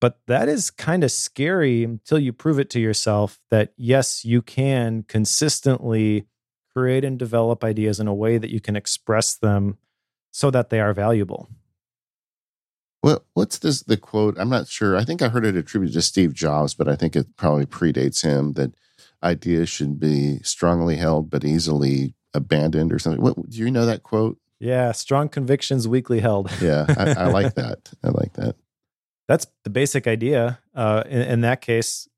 But 0.00 0.20
that 0.26 0.48
is 0.48 0.70
kind 0.70 1.04
of 1.04 1.12
scary 1.12 1.84
until 1.84 2.18
you 2.18 2.32
prove 2.32 2.58
it 2.58 2.70
to 2.70 2.80
yourself 2.80 3.38
that 3.50 3.72
yes, 3.76 4.24
you 4.24 4.40
can 4.40 5.02
consistently 5.02 6.26
create 6.72 7.04
and 7.04 7.18
develop 7.18 7.62
ideas 7.62 8.00
in 8.00 8.08
a 8.08 8.14
way 8.14 8.38
that 8.38 8.50
you 8.50 8.60
can 8.60 8.76
express 8.76 9.34
them 9.34 9.76
so 10.30 10.50
that 10.50 10.70
they 10.70 10.80
are 10.80 10.94
valuable. 10.94 11.50
Well, 13.02 13.24
what's 13.34 13.58
this 13.58 13.82
the 13.82 13.96
quote? 13.96 14.36
I'm 14.38 14.50
not 14.50 14.68
sure. 14.68 14.96
I 14.96 15.04
think 15.04 15.22
I 15.22 15.28
heard 15.28 15.46
it 15.46 15.56
attributed 15.56 15.94
to 15.94 16.02
Steve 16.02 16.34
Jobs, 16.34 16.74
but 16.74 16.88
I 16.88 16.96
think 16.96 17.16
it 17.16 17.36
probably 17.36 17.66
predates 17.66 18.22
him 18.22 18.52
that 18.54 18.72
ideas 19.22 19.68
should 19.68 19.98
be 19.98 20.38
strongly 20.42 20.96
held 20.96 21.30
but 21.30 21.44
easily 21.44 22.14
abandoned 22.34 22.92
or 22.92 22.98
something. 22.98 23.22
What, 23.22 23.50
do 23.50 23.58
you 23.58 23.70
know 23.70 23.86
that 23.86 24.02
quote? 24.02 24.38
Yeah, 24.58 24.92
strong 24.92 25.30
convictions 25.30 25.88
weakly 25.88 26.20
held. 26.20 26.50
yeah, 26.60 26.84
I, 26.88 27.12
I, 27.12 27.26
like 27.28 27.54
that. 27.56 27.90
I 28.04 28.08
like 28.08 28.34
that. 28.34 28.56
That's 29.30 29.46
the 29.62 29.70
basic 29.70 30.08
idea. 30.08 30.58
Uh, 30.74 31.04
in, 31.06 31.22
in 31.22 31.40
that 31.42 31.60
case, 31.60 32.08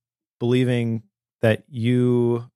believing 0.41 1.03
that 1.43 1.63
you 1.69 2.51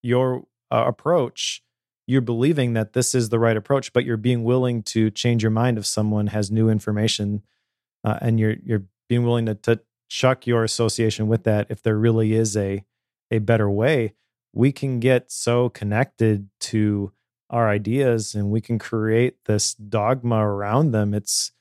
your 0.00 0.44
uh, 0.70 0.84
approach 0.86 1.62
you're 2.06 2.20
believing 2.20 2.74
that 2.74 2.92
this 2.92 3.14
is 3.14 3.30
the 3.30 3.38
right 3.38 3.56
approach 3.56 3.92
but 3.92 4.04
you're 4.04 4.16
being 4.16 4.44
willing 4.44 4.82
to 4.82 5.10
change 5.10 5.42
your 5.42 5.50
mind 5.50 5.76
if 5.76 5.84
someone 5.84 6.28
has 6.28 6.50
new 6.50 6.68
information 6.68 7.42
uh, 8.04 8.18
and 8.22 8.38
you're 8.38 8.56
you're 8.64 8.84
being 9.08 9.24
willing 9.24 9.46
to, 9.46 9.54
to 9.54 9.80
chuck 10.08 10.46
your 10.46 10.62
association 10.62 11.26
with 11.26 11.42
that 11.42 11.66
if 11.68 11.82
there 11.82 11.98
really 11.98 12.32
is 12.32 12.56
a 12.56 12.84
a 13.30 13.38
better 13.38 13.68
way 13.68 14.14
we 14.52 14.70
can 14.70 15.00
get 15.00 15.30
so 15.30 15.68
connected 15.68 16.48
to 16.60 17.12
our 17.50 17.68
ideas 17.68 18.34
and 18.34 18.50
we 18.50 18.60
can 18.60 18.78
create 18.78 19.44
this 19.46 19.74
dogma 19.74 20.46
around 20.46 20.92
them 20.92 21.12
it's 21.12 21.52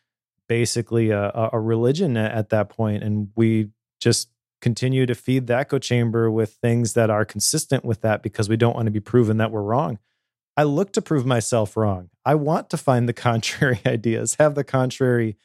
basically 0.47 1.09
a, 1.09 1.49
a 1.53 1.59
religion 1.59 2.17
at 2.17 2.49
that 2.49 2.69
point 2.69 3.03
and 3.03 3.29
we 3.35 3.69
just 3.99 4.29
continue 4.61 5.05
to 5.05 5.15
feed 5.15 5.47
the 5.47 5.55
echo 5.55 5.77
chamber 5.77 6.29
with 6.31 6.53
things 6.53 6.93
that 6.93 7.09
are 7.09 7.25
consistent 7.25 7.83
with 7.83 8.01
that 8.01 8.23
because 8.23 8.49
we 8.49 8.57
don't 8.57 8.75
want 8.75 8.85
to 8.85 8.91
be 8.91 8.99
proven 8.99 9.37
that 9.37 9.51
we're 9.51 9.61
wrong 9.61 9.99
i 10.57 10.63
look 10.63 10.91
to 10.91 11.01
prove 11.01 11.25
myself 11.25 11.75
wrong 11.75 12.09
i 12.25 12.33
want 12.35 12.69
to 12.69 12.77
find 12.77 13.07
the 13.07 13.13
contrary 13.27 13.79
ideas 13.85 14.35
have 14.39 14.55
the 14.55 14.63
contrary 14.63 15.35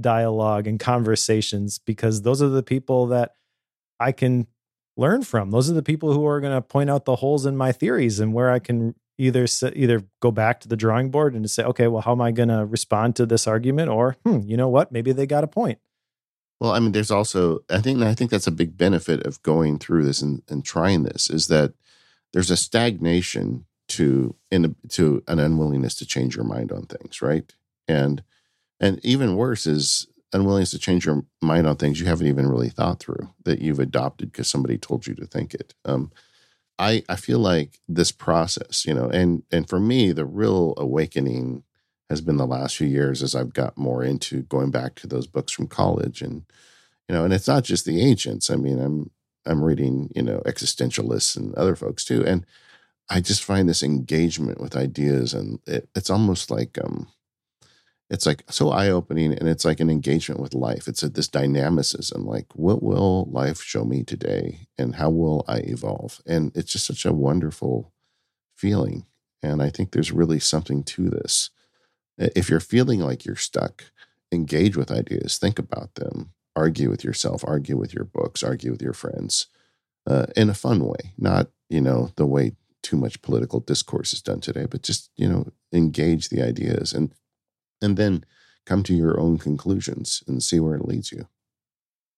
dialogue 0.00 0.66
and 0.66 0.80
conversations 0.80 1.78
because 1.78 2.22
those 2.22 2.42
are 2.42 2.48
the 2.48 2.62
people 2.62 3.06
that 3.06 3.34
I 4.00 4.12
can 4.12 4.46
learn 4.96 5.22
from. 5.22 5.50
Those 5.50 5.70
are 5.70 5.74
the 5.74 5.82
people 5.82 6.12
who 6.12 6.26
are 6.26 6.40
going 6.40 6.54
to 6.54 6.62
point 6.62 6.90
out 6.90 7.04
the 7.04 7.16
holes 7.16 7.46
in 7.46 7.56
my 7.56 7.72
theories 7.72 8.20
and 8.20 8.32
where 8.32 8.50
I 8.50 8.58
can 8.58 8.94
either 9.18 9.46
either 9.74 10.02
go 10.20 10.30
back 10.30 10.60
to 10.60 10.68
the 10.68 10.76
drawing 10.76 11.10
board 11.10 11.34
and 11.34 11.50
say, 11.50 11.62
okay, 11.64 11.86
well, 11.86 12.02
how 12.02 12.12
am 12.12 12.20
I 12.20 12.32
going 12.32 12.48
to 12.48 12.64
respond 12.64 13.16
to 13.16 13.26
this 13.26 13.46
argument? 13.46 13.88
Or, 13.88 14.16
hmm, 14.24 14.40
you 14.44 14.56
know 14.56 14.68
what? 14.68 14.92
Maybe 14.92 15.12
they 15.12 15.26
got 15.26 15.44
a 15.44 15.48
point. 15.48 15.78
Well, 16.60 16.72
I 16.72 16.80
mean, 16.80 16.92
there's 16.92 17.10
also 17.10 17.60
I 17.68 17.80
think 17.80 18.02
I 18.02 18.14
think 18.14 18.30
that's 18.30 18.46
a 18.46 18.52
big 18.52 18.76
benefit 18.76 19.26
of 19.26 19.42
going 19.42 19.78
through 19.78 20.04
this 20.04 20.22
and, 20.22 20.42
and 20.48 20.64
trying 20.64 21.02
this 21.02 21.28
is 21.28 21.48
that 21.48 21.74
there's 22.32 22.50
a 22.50 22.56
stagnation 22.56 23.66
to 23.88 24.34
in 24.50 24.74
to 24.90 25.22
an 25.28 25.38
unwillingness 25.38 25.94
to 25.96 26.06
change 26.06 26.36
your 26.36 26.44
mind 26.44 26.72
on 26.72 26.86
things, 26.86 27.20
right? 27.20 27.52
And 27.86 28.22
and 28.80 28.98
even 29.04 29.36
worse 29.36 29.66
is 29.66 30.06
unwillingness 30.32 30.70
to 30.70 30.78
change 30.78 31.06
your 31.06 31.24
mind 31.42 31.66
on 31.66 31.76
things 31.76 32.00
you 32.00 32.06
haven't 32.06 32.26
even 32.26 32.48
really 32.48 32.68
thought 32.68 32.98
through 32.98 33.28
that 33.44 33.60
you've 33.60 33.78
adopted 33.78 34.32
because 34.32 34.48
somebody 34.48 34.78
told 34.78 35.06
you 35.06 35.14
to 35.14 35.26
think 35.26 35.54
it. 35.54 35.74
Um, 35.84 36.10
I 36.78 37.02
I 37.08 37.16
feel 37.16 37.38
like 37.38 37.78
this 37.88 38.12
process, 38.12 38.84
you 38.86 38.94
know, 38.94 39.08
and 39.08 39.42
and 39.50 39.68
for 39.68 39.80
me, 39.80 40.12
the 40.12 40.26
real 40.26 40.74
awakening 40.76 41.64
has 42.10 42.20
been 42.20 42.36
the 42.36 42.46
last 42.46 42.76
few 42.76 42.86
years 42.86 43.22
as 43.22 43.34
I've 43.34 43.54
got 43.54 43.78
more 43.78 44.02
into 44.04 44.42
going 44.42 44.70
back 44.70 44.94
to 44.96 45.06
those 45.06 45.26
books 45.26 45.52
from 45.52 45.68
college, 45.68 46.22
and 46.22 46.44
you 47.08 47.14
know, 47.14 47.24
and 47.24 47.32
it's 47.32 47.48
not 47.48 47.64
just 47.64 47.84
the 47.84 48.00
ancients. 48.00 48.50
I 48.50 48.56
mean, 48.56 48.78
I'm 48.80 49.10
I'm 49.46 49.62
reading, 49.62 50.10
you 50.14 50.22
know, 50.22 50.40
existentialists 50.46 51.36
and 51.36 51.54
other 51.54 51.76
folks 51.76 52.04
too, 52.04 52.24
and 52.26 52.46
I 53.10 53.20
just 53.20 53.44
find 53.44 53.68
this 53.68 53.82
engagement 53.82 54.60
with 54.60 54.76
ideas, 54.76 55.34
and 55.34 55.60
it, 55.66 55.88
it's 55.94 56.10
almost 56.10 56.50
like 56.50 56.78
um, 56.82 57.08
it's 58.10 58.26
like 58.26 58.44
so 58.50 58.70
eye 58.70 58.90
opening 58.90 59.32
and 59.32 59.48
it's 59.48 59.64
like 59.64 59.80
an 59.80 59.90
engagement 59.90 60.40
with 60.40 60.54
life. 60.54 60.86
It's 60.86 61.02
a, 61.02 61.08
this 61.08 61.28
dynamicism 61.28 62.26
like, 62.26 62.46
what 62.54 62.82
will 62.82 63.28
life 63.30 63.62
show 63.62 63.84
me 63.84 64.02
today 64.02 64.68
and 64.78 64.96
how 64.96 65.10
will 65.10 65.44
I 65.48 65.58
evolve? 65.58 66.20
And 66.26 66.52
it's 66.54 66.72
just 66.72 66.86
such 66.86 67.04
a 67.04 67.12
wonderful 67.12 67.92
feeling. 68.56 69.06
And 69.42 69.62
I 69.62 69.70
think 69.70 69.90
there's 69.90 70.12
really 70.12 70.38
something 70.38 70.82
to 70.84 71.08
this. 71.10 71.50
If 72.18 72.48
you're 72.48 72.60
feeling 72.60 73.00
like 73.00 73.24
you're 73.24 73.36
stuck, 73.36 73.84
engage 74.30 74.76
with 74.76 74.90
ideas, 74.90 75.38
think 75.38 75.58
about 75.58 75.94
them, 75.94 76.32
argue 76.54 76.90
with 76.90 77.04
yourself, 77.04 77.44
argue 77.46 77.76
with 77.76 77.92
your 77.92 78.04
books, 78.04 78.42
argue 78.42 78.70
with 78.70 78.82
your 78.82 78.92
friends 78.92 79.46
uh, 80.06 80.26
in 80.36 80.48
a 80.50 80.54
fun 80.54 80.84
way, 80.84 81.12
not, 81.18 81.48
you 81.68 81.80
know, 81.80 82.12
the 82.16 82.26
way 82.26 82.52
too 82.82 82.96
much 82.96 83.22
political 83.22 83.60
discourse 83.60 84.12
is 84.12 84.22
done 84.22 84.40
today, 84.40 84.66
but 84.66 84.82
just, 84.82 85.10
you 85.16 85.28
know, 85.28 85.46
engage 85.72 86.28
the 86.28 86.42
ideas. 86.42 86.92
And 86.92 87.12
and 87.84 87.96
then 87.96 88.24
come 88.66 88.82
to 88.82 88.94
your 88.94 89.20
own 89.20 89.38
conclusions 89.38 90.24
and 90.26 90.42
see 90.42 90.58
where 90.58 90.74
it 90.74 90.86
leads 90.86 91.12
you. 91.12 91.28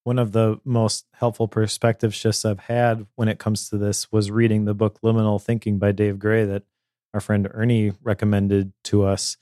One 0.03 0.17
of 0.17 0.31
the 0.31 0.61
most 0.63 1.05
helpful 1.13 1.49
perspective 1.49 2.15
shifts 2.15 2.45
I've 2.45 2.61
had 2.61 3.05
when 3.15 3.27
it 3.27 3.39
comes 3.39 3.69
to 3.69 3.77
this 3.77 4.09
was 4.11 4.31
reading 4.31 4.63
the 4.63 4.73
book 4.73 4.99
Liminal 5.03 5.41
Thinking 5.41 5.77
by 5.77 5.91
Dave 5.91 6.17
Gray 6.17 6.45
that 6.45 6.63
our 7.13 7.19
friend 7.19 7.49
Ernie 7.53 7.91
recommended 8.01 8.71
to 8.85 9.03
us 9.03 9.35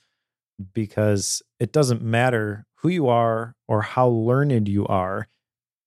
because 0.74 1.42
it 1.60 1.72
doesn't 1.72 2.02
matter 2.02 2.66
who 2.76 2.88
you 2.88 3.06
are 3.08 3.54
or 3.68 3.82
how 3.82 4.08
learned 4.08 4.68
you 4.68 4.86
are, 4.86 5.28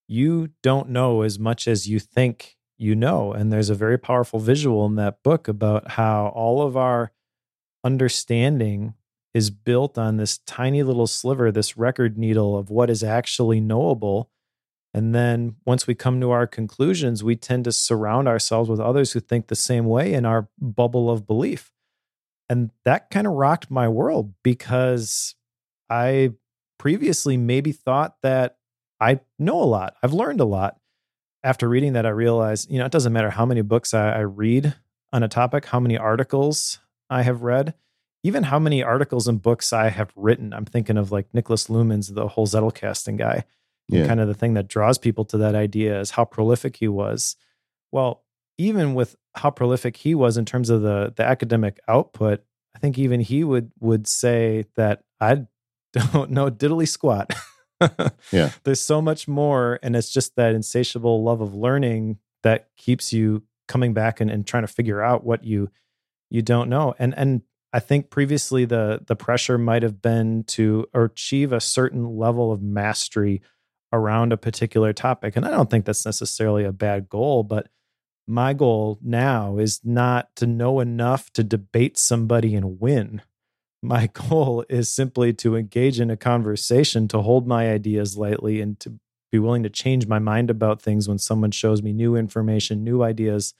you 0.08 0.50
don't 0.64 0.90
know 0.90 1.22
as 1.22 1.38
much 1.38 1.68
as 1.68 1.88
you 1.88 2.00
think 2.00 2.56
you 2.78 2.96
know. 2.96 3.34
And 3.34 3.52
there's 3.52 3.70
a 3.70 3.76
very 3.76 3.98
powerful 3.98 4.40
visual 4.40 4.86
in 4.86 4.96
that 4.96 5.22
book 5.24 5.48
about 5.48 5.92
how 5.92 6.28
all 6.28 6.62
of 6.62 6.78
our 6.78 7.12
understanding 7.84 8.94
is 9.34 9.50
built 9.50 9.98
on 9.98 10.18
this 10.18 10.40
tiny 10.40 10.84
little 10.84 11.08
sliver, 11.08 11.52
this 11.52 11.78
record 11.78 12.18
needle 12.18 12.58
of 12.58 12.70
what 12.70 12.90
is 12.90 13.04
actually 13.04 13.60
knowable. 13.60 14.32
And 14.94 15.14
then 15.14 15.56
once 15.66 15.86
we 15.86 15.94
come 15.94 16.20
to 16.22 16.32
our 16.32 16.48
conclusions, 16.48 17.24
we 17.24 17.36
tend 17.36 17.66
to 17.66 17.72
surround 17.72 18.28
ourselves 18.28 18.70
with 18.70 18.80
others 18.80 19.12
who 19.12 19.20
think 19.20 19.48
the 19.48 19.56
same 19.56 19.86
way 19.86 20.14
in 20.14 20.26
our 20.26 20.50
bubble 20.60 21.12
of 21.12 21.28
belief. 21.28 21.72
And 22.50 22.72
that 22.86 23.12
kind 23.12 23.28
of 23.28 23.34
rocked 23.34 23.70
my 23.70 23.88
world 23.88 24.34
because 24.42 25.36
I 25.90 26.32
previously 26.80 27.38
maybe 27.38 27.72
thought 27.72 28.16
that 28.24 28.58
I 29.00 29.20
know 29.38 29.62
a 29.62 29.66
lot, 29.66 29.96
I've 30.02 30.14
learned 30.14 30.42
a 30.42 30.46
lot. 30.46 30.78
After 31.44 31.70
reading 31.70 31.94
that, 31.94 32.06
I 32.06 32.10
realized, 32.10 32.70
you 32.70 32.80
know, 32.80 32.86
it 32.86 32.92
doesn't 32.92 33.14
matter 33.14 33.30
how 33.30 33.46
many 33.46 33.62
books 33.62 33.94
I, 33.94 34.12
I 34.12 34.20
read 34.22 34.76
on 35.14 35.24
a 35.24 35.30
topic, 35.30 35.66
how 35.66 35.80
many 35.80 35.98
articles 35.98 36.80
I 37.10 37.22
have 37.22 37.44
read 37.44 37.76
even 38.24 38.44
how 38.44 38.60
many 38.60 38.84
articles 38.84 39.28
and 39.28 39.42
books 39.42 39.72
I 39.72 39.90
have 39.90 40.12
written. 40.16 40.54
I'm 40.54 40.66
thinking 40.66 40.98
of 40.98 41.12
like 41.12 41.28
Nicholas 41.34 41.68
Luhmann's 41.68 42.10
the 42.10 42.28
whole 42.28 42.48
Zettelkasten 42.48 43.18
guy. 43.18 43.46
Yeah. 43.88 44.06
Kind 44.06 44.20
of 44.20 44.28
the 44.28 44.34
thing 44.34 44.54
that 44.54 44.68
draws 44.68 44.98
people 44.98 45.26
to 45.26 45.38
that 45.38 45.56
idea 45.56 46.00
is 46.00 46.12
how 46.12 46.26
prolific 46.26 46.76
he 46.78 46.88
was. 46.88 47.36
Well, 47.92 48.24
even 48.58 48.94
with 48.94 49.16
how 49.36 49.50
prolific 49.50 49.98
he 49.98 50.14
was 50.14 50.38
in 50.38 50.46
terms 50.46 50.70
of 50.70 50.82
the 50.82 51.14
the 51.16 51.24
academic 51.24 51.80
output, 51.88 52.44
I 52.76 52.80
think 52.80 52.98
even 52.98 53.20
he 53.22 53.44
would 53.44 53.72
would 53.80 54.08
say 54.08 54.66
that 54.76 55.04
I 55.20 55.46
don't 55.94 56.32
know 56.32 56.52
diddly 56.52 56.88
squat. 56.88 57.34
yeah. 58.32 58.52
There's 58.64 58.82
so 58.82 59.02
much 59.02 59.28
more. 59.28 59.80
And 59.82 59.96
it's 59.96 60.12
just 60.12 60.36
that 60.36 60.54
insatiable 60.54 61.24
love 61.24 61.42
of 61.42 61.56
learning 61.56 62.20
that 62.44 62.68
keeps 62.78 63.14
you 63.14 63.44
coming 63.68 63.94
back 63.94 64.20
and, 64.20 64.30
and 64.30 64.46
trying 64.46 64.64
to 64.64 64.68
figure 64.68 65.02
out 65.02 65.24
what 65.24 65.44
you 65.44 65.70
you 66.30 66.42
don't 66.42 66.70
know. 66.70 66.94
And 67.00 67.14
and 67.18 67.42
I 67.72 67.80
think 67.80 68.10
previously 68.10 68.66
the 68.66 69.02
the 69.06 69.16
pressure 69.16 69.58
might 69.58 69.84
have 69.84 70.02
been 70.02 70.44
to 70.46 70.88
achieve 70.94 71.54
a 71.54 71.60
certain 71.60 72.18
level 72.18 72.52
of 72.52 72.62
mastery 72.62 73.42
around 73.92 74.32
a 74.32 74.38
particular 74.38 74.94
topic. 74.94 75.36
And 75.36 75.46
I 75.46 75.52
don't 75.52 75.70
think 75.70 75.86
that's 75.86 76.06
necessarily 76.06 76.64
a 76.64 76.72
bad 76.72 77.10
goal, 77.10 77.44
but 77.44 77.68
my 78.28 78.54
goal 78.54 79.00
now 79.02 79.58
is 79.58 79.82
not 79.84 80.36
to 80.36 80.46
know 80.46 80.80
enough 80.80 81.32
to 81.34 81.44
debate 81.44 81.98
somebody 81.98 82.54
and 82.56 82.80
win. 82.80 83.24
My 83.82 84.08
goal 84.30 84.66
is 84.70 84.90
simply 84.90 85.34
to 85.34 85.56
engage 85.56 86.00
in 86.00 86.12
a 86.12 86.18
conversation, 86.18 87.08
to 87.10 87.22
hold 87.22 87.48
my 87.48 87.72
ideas 87.72 88.18
lightly, 88.18 88.62
and 88.62 88.80
to 88.82 89.00
be 89.32 89.40
willing 89.40 89.64
to 89.64 89.70
change 89.70 90.08
my 90.08 90.20
mind 90.20 90.50
about 90.50 90.82
things 90.82 91.08
when 91.08 91.18
someone 91.18 91.52
shows 91.52 91.82
me 91.82 91.94
new 91.94 92.16
information, 92.16 92.84
new 92.84 93.02
ideas, 93.04 93.54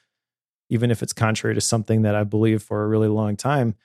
even 0.70 0.92
if 0.92 1.02
it's 1.02 1.14
contrary 1.14 1.56
to 1.56 1.62
something 1.62 2.04
that 2.04 2.16
I 2.16 2.24
believe 2.24 2.62
for 2.62 2.84
a 2.84 2.88
really 2.88 3.08
long 3.08 3.36
time 3.36 3.76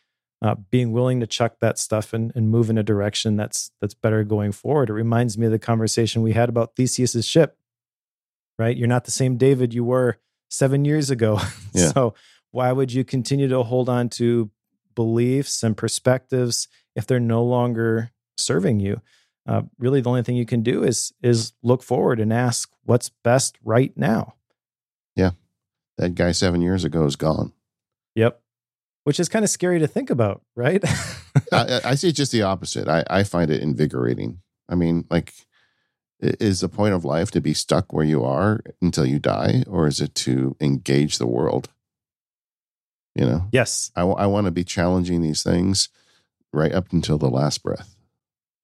uh, 0.45 0.55
being 0.70 0.92
willing 0.92 1.18
to 1.18 1.26
chuck 1.26 1.57
that 1.61 1.78
stuff 1.78 2.12
and, 2.12 2.30
and 2.36 2.51
move 2.51 2.70
in 2.70 2.78
a 2.78 2.82
direction 2.84 3.34
that's 3.36 3.72
that's 3.80 3.95
better 3.95 4.22
going 4.22 4.53
forward. 4.53 4.90
It 4.90 4.92
reminds 4.92 5.36
me 5.36 5.47
of 5.47 5.53
the 5.53 5.59
conversation 5.59 6.22
we 6.22 6.34
had 6.34 6.49
about 6.49 6.76
Theseus's 6.76 7.26
ship 7.26 7.59
right? 8.59 8.76
You're 8.76 8.88
not 8.88 9.05
the 9.05 9.11
same 9.11 9.36
David 9.36 9.74
you 9.74 9.84
were 9.84 10.18
seven 10.51 10.84
years 10.84 11.11
ago. 11.11 11.40
Yeah. 11.76 11.90
so 11.90 12.14
why 12.53 12.70
would 12.70 12.92
you 12.92 13.03
continue 13.03 13.49
to 13.49 13.64
hold 13.64 13.88
on 13.88 14.09
to 14.11 14.49
beliefs 14.95 15.64
and 15.64 15.76
perspectives 15.76 16.68
if 16.95 17.05
they're 17.05 17.18
no 17.18 17.42
longer 17.42 18.12
serving 18.38 18.78
you? 18.78 19.03
Uh, 19.45 19.62
really, 19.76 20.01
the 20.01 20.09
only 20.09 20.22
thing 20.22 20.36
you 20.36 20.47
can 20.47 20.62
do 20.62 20.84
is 20.84 21.12
is 21.20 21.53
look 21.64 21.82
forward 21.82 22.20
and 22.20 22.32
ask 22.32 22.70
what's 22.84 23.09
best 23.24 23.59
right 23.64 23.92
now. 23.97 24.34
Yeah, 25.16 25.32
that 25.99 26.14
guy 26.14 26.30
seven 26.30 26.62
years 26.62 26.84
ago 26.84 27.05
is 27.07 27.16
gone. 27.16 27.53
Yep. 28.14 28.40
Which 29.05 29.20
is 29.20 29.28
kind 29.28 29.44
of 29.44 29.50
scary 29.50 29.78
to 29.78 29.86
think 29.86 30.11
about, 30.11 30.42
right? 30.57 30.82
I, 31.52 31.80
I 31.84 31.94
see 31.94 32.11
just 32.12 32.32
the 32.32 32.42
opposite. 32.42 32.88
I, 32.88 33.05
I 33.09 33.22
find 33.22 33.50
it 33.50 33.62
invigorating. 33.62 34.40
I 34.68 34.74
mean, 34.74 35.05
like, 35.11 35.32
is 36.20 36.61
the 36.61 36.68
point 36.68 36.94
of 36.94 37.05
life 37.05 37.30
to 37.32 37.40
be 37.40 37.52
stuck 37.55 37.92
where 37.92 38.05
you 38.05 38.24
are 38.24 38.61
until 38.80 39.05
you 39.05 39.18
die, 39.18 39.62
or 39.68 39.86
is 39.86 40.00
it 40.00 40.14
to 40.16 40.57
engage 40.61 41.18
the 41.18 41.26
world? 41.26 41.68
You 43.14 43.26
know, 43.26 43.48
yes, 43.52 43.92
I, 43.94 44.02
I 44.02 44.26
want 44.26 44.46
to 44.46 44.50
be 44.50 44.64
challenging 44.64 45.20
these 45.20 45.42
things 45.42 45.88
right 46.52 46.72
up 46.72 46.92
until 46.92 47.18
the 47.18 47.28
last 47.28 47.62
breath. 47.62 47.94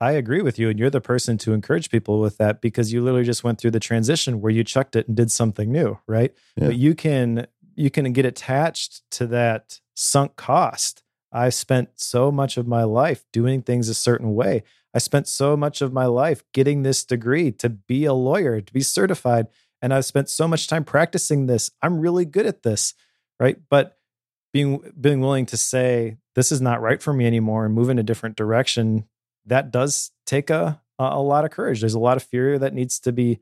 I 0.01 0.13
agree 0.13 0.41
with 0.41 0.59
you. 0.59 0.71
And 0.71 0.79
you're 0.79 0.91
the 0.91 1.01
person 1.01 1.37
to 1.39 1.53
encourage 1.53 1.91
people 1.91 2.21
with 2.21 2.39
that 2.39 2.63
because 2.63 2.93
you 2.93 3.03
literally 3.03 3.25
just 3.25 3.45
went 3.45 3.61
through 3.61 3.73
the 3.73 3.81
transition 3.81 4.41
where 4.41 4.51
you 4.51 4.65
chucked 4.65 4.97
it 4.97 5.07
and 5.07 5.17
did 5.17 5.31
something 5.31 5.71
new, 5.71 5.99
right? 6.07 6.33
Yeah. 6.57 6.69
But 6.69 6.77
you 6.77 6.95
can 6.95 7.47
you 7.75 7.91
can 7.91 8.13
get 8.13 8.25
attached 8.25 9.03
to 9.13 9.27
that 9.29 9.81
sunk 9.95 10.37
cost. 10.37 11.03
I've 11.33 11.55
spent 11.55 11.91
so 11.97 12.33
much 12.33 12.57
of 12.57 12.67
my 12.67 12.85
life 12.85 13.25
doing 13.33 13.63
things 13.63 13.89
a 13.89 13.95
certain 13.95 14.35
way. 14.35 14.63
I 14.93 14.99
spent 14.99 15.29
so 15.29 15.57
much 15.57 15.81
of 15.81 15.93
my 15.93 16.07
life 16.07 16.43
getting 16.53 16.83
this 16.83 17.05
degree 17.05 17.53
to 17.53 17.69
be 17.69 18.05
a 18.05 18.13
lawyer, 18.13 18.61
to 18.61 18.73
be 18.73 18.81
certified. 18.81 19.47
And 19.81 19.95
I've 19.95 20.05
spent 20.05 20.29
so 20.29 20.49
much 20.49 20.67
time 20.67 20.85
practicing 20.85 21.47
this. 21.47 21.71
I'm 21.81 22.01
really 22.01 22.25
good 22.25 22.47
at 22.47 22.63
this. 22.63 22.95
Right. 23.39 23.59
But 23.71 23.97
being 24.53 24.93
being 25.01 25.21
willing 25.21 25.47
to 25.47 25.57
say 25.57 26.17
this 26.35 26.53
is 26.53 26.61
not 26.61 26.81
right 26.81 27.03
for 27.03 27.13
me 27.13 27.27
anymore 27.27 27.65
and 27.65 27.75
move 27.75 27.89
in 27.89 27.99
a 27.99 28.05
different 28.05 28.37
direction 28.37 29.05
that 29.47 29.71
does 29.71 30.11
take 30.27 30.51
a 30.51 30.81
a 30.99 31.21
lot 31.21 31.45
of 31.45 31.51
courage 31.51 31.81
there's 31.81 31.95
a 31.95 32.01
lot 32.01 32.17
of 32.17 32.23
fear 32.23 32.59
that 32.59 32.75
needs 32.75 32.99
to 32.99 33.13
be 33.13 33.41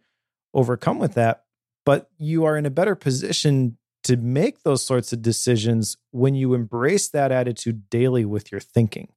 overcome 0.54 0.98
with 0.98 1.14
that 1.14 1.44
but 1.84 2.10
you 2.18 2.44
are 2.44 2.56
in 2.56 2.66
a 2.66 2.70
better 2.70 2.94
position 2.94 3.77
to 4.04 4.16
make 4.16 4.62
those 4.62 4.84
sorts 4.84 5.12
of 5.12 5.20
decisions 5.22 5.96
when 6.12 6.34
you 6.34 6.54
embrace 6.54 7.08
that 7.08 7.32
attitude 7.32 7.90
daily 7.90 8.24
with 8.24 8.50
your 8.52 8.60
thinking 8.60 9.08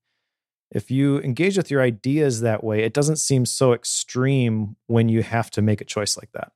if 0.71 0.89
you 0.89 1.19
engage 1.19 1.57
with 1.57 1.69
your 1.69 1.81
ideas 1.81 2.41
that 2.41 2.63
way 2.63 2.83
it 2.83 2.93
doesn't 2.93 3.17
seem 3.17 3.45
so 3.45 3.73
extreme 3.73 4.75
when 4.87 5.09
you 5.09 5.21
have 5.21 5.51
to 5.51 5.61
make 5.61 5.81
a 5.81 5.85
choice 5.85 6.17
like 6.17 6.31
that 6.33 6.51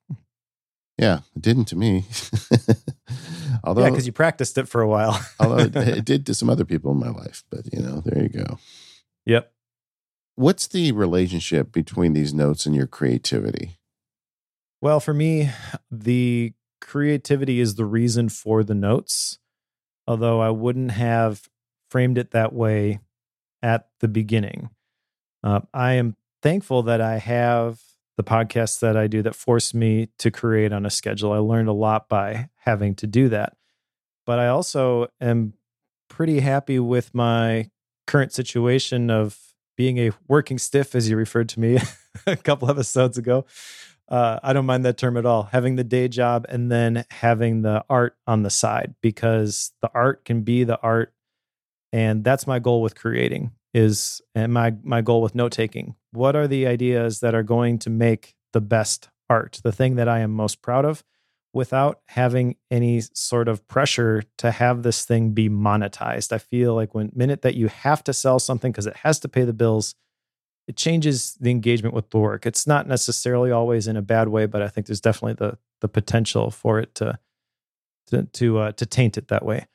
Yeah, 0.97 1.19
it 1.36 1.41
didn't 1.41 1.65
to 1.65 1.76
me. 1.76 2.05
although, 3.63 3.84
yeah 3.84 3.89
because 3.89 4.05
you 4.07 4.13
practiced 4.13 4.57
it 4.57 4.67
for 4.67 4.82
a 4.82 4.88
while 4.88 5.19
although 5.39 5.63
it, 5.65 5.76
it 5.76 6.05
did 6.11 6.26
to 6.26 6.34
some 6.34 6.49
other 6.49 6.65
people 6.65 6.91
in 6.91 6.99
my 6.99 7.09
life, 7.09 7.43
but 7.49 7.71
you 7.73 7.82
know, 7.82 8.01
there 8.05 8.23
you 8.23 8.30
go. 8.30 8.57
yep 9.26 9.51
What's 10.38 10.67
the 10.67 10.91
relationship 10.91 11.71
between 11.71 12.11
these 12.13 12.34
notes 12.34 12.65
and 12.65 12.76
your 12.76 12.88
creativity? 12.88 13.78
Well, 14.82 14.99
for 14.99 15.13
me, 15.13 15.49
the 15.89 16.53
creativity 16.86 17.59
is 17.59 17.75
the 17.75 17.86
reason 17.86 18.29
for 18.29 18.63
the 18.63 18.75
notes, 18.75 19.39
although 20.07 20.39
I 20.39 20.51
wouldn't 20.51 20.91
have 20.91 21.49
framed 21.89 22.17
it 22.17 22.31
that 22.31 22.53
way 22.53 22.99
at 23.61 23.88
the 23.99 24.07
beginning. 24.07 24.69
Uh, 25.43 25.61
I 25.73 25.93
am 25.93 26.15
thankful 26.43 26.83
that 26.83 27.01
I 27.01 27.17
have 27.17 27.79
the 28.17 28.23
podcasts 28.23 28.79
that 28.79 28.95
I 28.95 29.07
do 29.07 29.23
that 29.23 29.36
force 29.36 29.73
me 29.73 30.09
to 30.19 30.29
create 30.29 30.71
on 30.71 30.86
a 30.86 30.89
schedule. 30.89 31.33
I 31.33 31.39
learned 31.39 31.69
a 31.69 31.73
lot 31.73 32.07
by 32.07 32.49
having 32.57 32.95
to 32.95 33.07
do 33.07 33.29
that. 33.29 33.53
But 34.25 34.39
I 34.39 34.47
also 34.47 35.07
am 35.19 35.53
pretty 36.07 36.39
happy 36.39 36.79
with 36.79 37.13
my 37.13 37.69
current 38.07 38.31
situation 38.31 39.09
of 39.09 39.38
being 39.75 39.97
a 39.97 40.11
working 40.27 40.57
stiff, 40.57 40.95
as 40.95 41.09
you 41.09 41.17
referred 41.17 41.49
to 41.49 41.59
me 41.59 41.79
a 42.27 42.36
couple 42.36 42.69
episodes 42.69 43.17
ago. 43.17 43.45
Uh, 44.08 44.39
I 44.43 44.53
don't 44.53 44.66
mind 44.66 44.86
that 44.86 44.97
term 44.97 45.18
at 45.18 45.26
all. 45.26 45.43
Having 45.43 45.78
the 45.78 45.84
day 45.84 46.08
job 46.08 46.45
and 46.49 46.72
then 46.72 47.06
having 47.10 47.64
the 47.64 47.84
art 47.89 48.16
on 48.28 48.43
the 48.43 48.49
side 48.49 48.95
because 49.01 49.72
the 49.82 49.89
art 49.93 50.26
can 50.26 50.41
be 50.41 50.64
the 50.64 50.80
art, 50.82 51.14
and 51.91 52.24
that's 52.24 52.45
my 52.45 52.60
goal 52.60 52.82
with 52.82 52.95
creating. 52.95 53.51
Is 53.74 54.22
and 54.34 54.53
my 54.53 54.76
my 54.84 55.01
goal 55.01 55.22
with 55.22 55.36
note 55.36 55.51
taking. 55.51 55.95
What 56.12 56.36
are 56.36 56.47
the 56.47 56.66
ideas 56.68 57.20
that 57.20 57.36
are 57.36 57.43
going 57.43 57.80
to 57.80 57.89
make 57.89 58.36
the 58.53 58.62
best 58.62 59.10
art? 59.30 59.60
The 59.64 59.72
thing 59.72 59.95
that 59.95 60.08
I 60.08 60.20
am 60.20 60.32
most 60.32 60.62
proud 60.62 60.86
of, 60.86 61.03
without 61.56 62.01
having 62.10 62.58
any 62.70 63.01
sort 63.14 63.47
of 63.47 63.66
pressure 63.68 64.22
to 64.38 64.51
have 64.51 64.84
this 64.84 65.06
thing 65.06 65.32
be 65.32 65.49
monetized. 65.49 66.32
I 66.34 66.38
feel 66.38 66.76
like 66.76 66.93
when 66.93 67.12
minute 67.16 67.41
that 67.43 67.56
you 67.56 67.70
have 67.70 68.03
to 68.03 68.14
sell 68.14 68.39
something 68.39 68.72
because 68.72 68.88
it 68.88 68.97
has 68.97 69.20
to 69.22 69.30
pay 69.30 69.45
the 69.45 69.53
bills, 69.53 69.95
it 70.68 70.76
changes 70.76 71.36
the 71.39 71.51
engagement 71.51 71.93
with 71.93 72.09
the 72.09 72.18
work. 72.18 72.45
It's 72.45 72.66
not 72.66 72.88
necessarily 72.88 73.51
always 73.51 73.88
in 73.88 73.97
a 73.97 74.01
bad 74.01 74.30
way, 74.30 74.45
but 74.45 74.61
I 74.61 74.68
think 74.68 74.88
there's 74.88 75.01
definitely 75.01 75.34
the 75.34 75.57
the 75.82 75.88
potential 75.88 76.51
for 76.51 76.80
it 76.80 76.95
to 76.95 77.20
to 78.07 78.24
to 78.24 78.57
uh, 78.57 78.72
to 78.74 78.86
taint 78.86 79.18
it 79.18 79.28
that 79.28 79.45
way. 79.45 79.68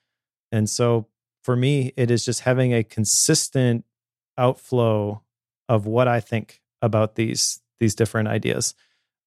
And 0.51 0.69
so 0.69 1.07
for 1.43 1.57
me, 1.57 1.93
it 1.97 2.11
is 2.11 2.25
just 2.25 2.41
having 2.41 2.75
a 2.75 2.85
consistent 2.85 3.85
outflow 4.37 5.23
of 5.69 5.87
what 5.87 6.09
I 6.09 6.21
think 6.21 6.61
about 6.83 7.15
these 7.15 7.61
these 7.79 7.95
different 7.95 8.29
ideas, 8.29 8.75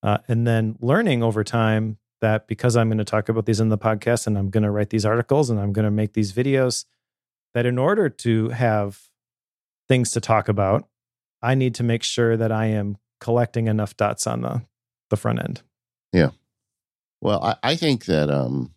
uh, 0.01 0.17
and 0.27 0.45
then 0.45 0.75
learning 0.79 1.23
over 1.23 1.43
time 1.43 1.97
that 2.21 2.47
because 2.47 2.77
I'm 2.77 2.87
going 2.87 2.99
to 2.99 3.03
talk 3.03 3.29
about 3.29 3.45
these 3.45 3.59
in 3.59 3.69
the 3.69 3.77
podcast 3.77 4.27
and 4.27 4.37
I'm 4.37 4.49
going 4.49 4.63
to 4.63 4.71
write 4.71 4.89
these 4.89 5.05
articles 5.05 5.49
and 5.49 5.59
I'm 5.59 5.73
going 5.73 5.85
to 5.85 5.91
make 5.91 6.13
these 6.13 6.31
videos, 6.31 6.85
that 7.53 7.65
in 7.65 7.77
order 7.77 8.09
to 8.09 8.49
have 8.49 9.09
things 9.89 10.11
to 10.11 10.21
talk 10.21 10.47
about, 10.47 10.87
I 11.43 11.55
need 11.55 11.75
to 11.75 11.83
make 11.83 12.01
sure 12.01 12.37
that 12.37 12.51
I 12.51 12.67
am 12.67 12.97
collecting 13.19 13.67
enough 13.67 13.95
dots 13.95 14.25
on 14.25 14.41
the 14.41 14.63
the 15.09 15.17
front 15.17 15.39
end. 15.39 15.61
Yeah. 16.11 16.29
Well, 17.21 17.43
I, 17.43 17.55
I 17.61 17.75
think 17.75 18.05
that 18.05 18.31
um, 18.31 18.73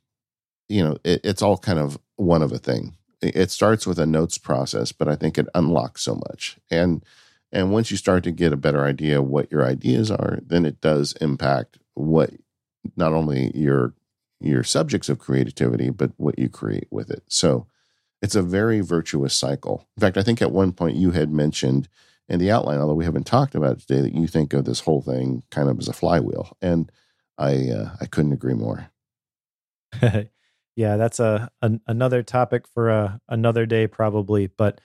you 0.68 0.82
know, 0.82 0.98
it, 1.04 1.20
it's 1.24 1.42
all 1.42 1.56
kind 1.56 1.78
of 1.78 1.98
one 2.16 2.42
of 2.42 2.52
a 2.52 2.58
thing. 2.58 2.96
It, 3.22 3.36
it 3.36 3.50
starts 3.50 3.86
with 3.86 3.98
a 3.98 4.06
notes 4.06 4.36
process, 4.36 4.92
but 4.92 5.08
I 5.08 5.16
think 5.16 5.38
it 5.38 5.48
unlocks 5.54 6.02
so 6.02 6.16
much. 6.28 6.58
And 6.70 7.04
and 7.52 7.72
once 7.72 7.90
you 7.90 7.96
start 7.96 8.24
to 8.24 8.32
get 8.32 8.52
a 8.52 8.56
better 8.56 8.84
idea 8.84 9.22
what 9.22 9.50
your 9.50 9.64
ideas 9.64 10.10
are, 10.10 10.40
then 10.44 10.66
it 10.66 10.80
does 10.80 11.14
impact 11.20 11.78
what 11.94 12.30
not 12.96 13.12
only 13.12 13.52
your 13.54 13.94
your 14.40 14.64
subjects 14.64 15.08
of 15.08 15.18
creativity, 15.18 15.90
but 15.90 16.12
what 16.16 16.38
you 16.38 16.48
create 16.48 16.88
with 16.90 17.10
it. 17.10 17.22
So 17.28 17.66
it's 18.20 18.34
a 18.34 18.42
very 18.42 18.80
virtuous 18.80 19.34
cycle. 19.34 19.86
In 19.96 20.00
fact, 20.00 20.16
I 20.16 20.22
think 20.22 20.42
at 20.42 20.52
one 20.52 20.72
point 20.72 20.96
you 20.96 21.12
had 21.12 21.32
mentioned 21.32 21.88
in 22.28 22.40
the 22.40 22.50
outline, 22.50 22.78
although 22.78 22.94
we 22.94 23.04
haven't 23.04 23.26
talked 23.26 23.54
about 23.54 23.72
it 23.72 23.80
today, 23.80 24.00
that 24.00 24.14
you 24.14 24.26
think 24.26 24.52
of 24.52 24.64
this 24.64 24.80
whole 24.80 25.02
thing 25.02 25.42
kind 25.50 25.68
of 25.68 25.78
as 25.78 25.88
a 25.88 25.92
flywheel. 25.92 26.56
And 26.60 26.90
I 27.38 27.70
uh, 27.70 27.90
I 28.00 28.06
couldn't 28.06 28.32
agree 28.32 28.54
more. 28.54 28.90
yeah, 30.76 30.96
that's 30.96 31.20
a, 31.20 31.50
an 31.62 31.80
another 31.86 32.22
topic 32.22 32.66
for 32.66 32.90
a, 32.90 33.20
another 33.28 33.66
day 33.66 33.86
probably. 33.86 34.48
But 34.48 34.80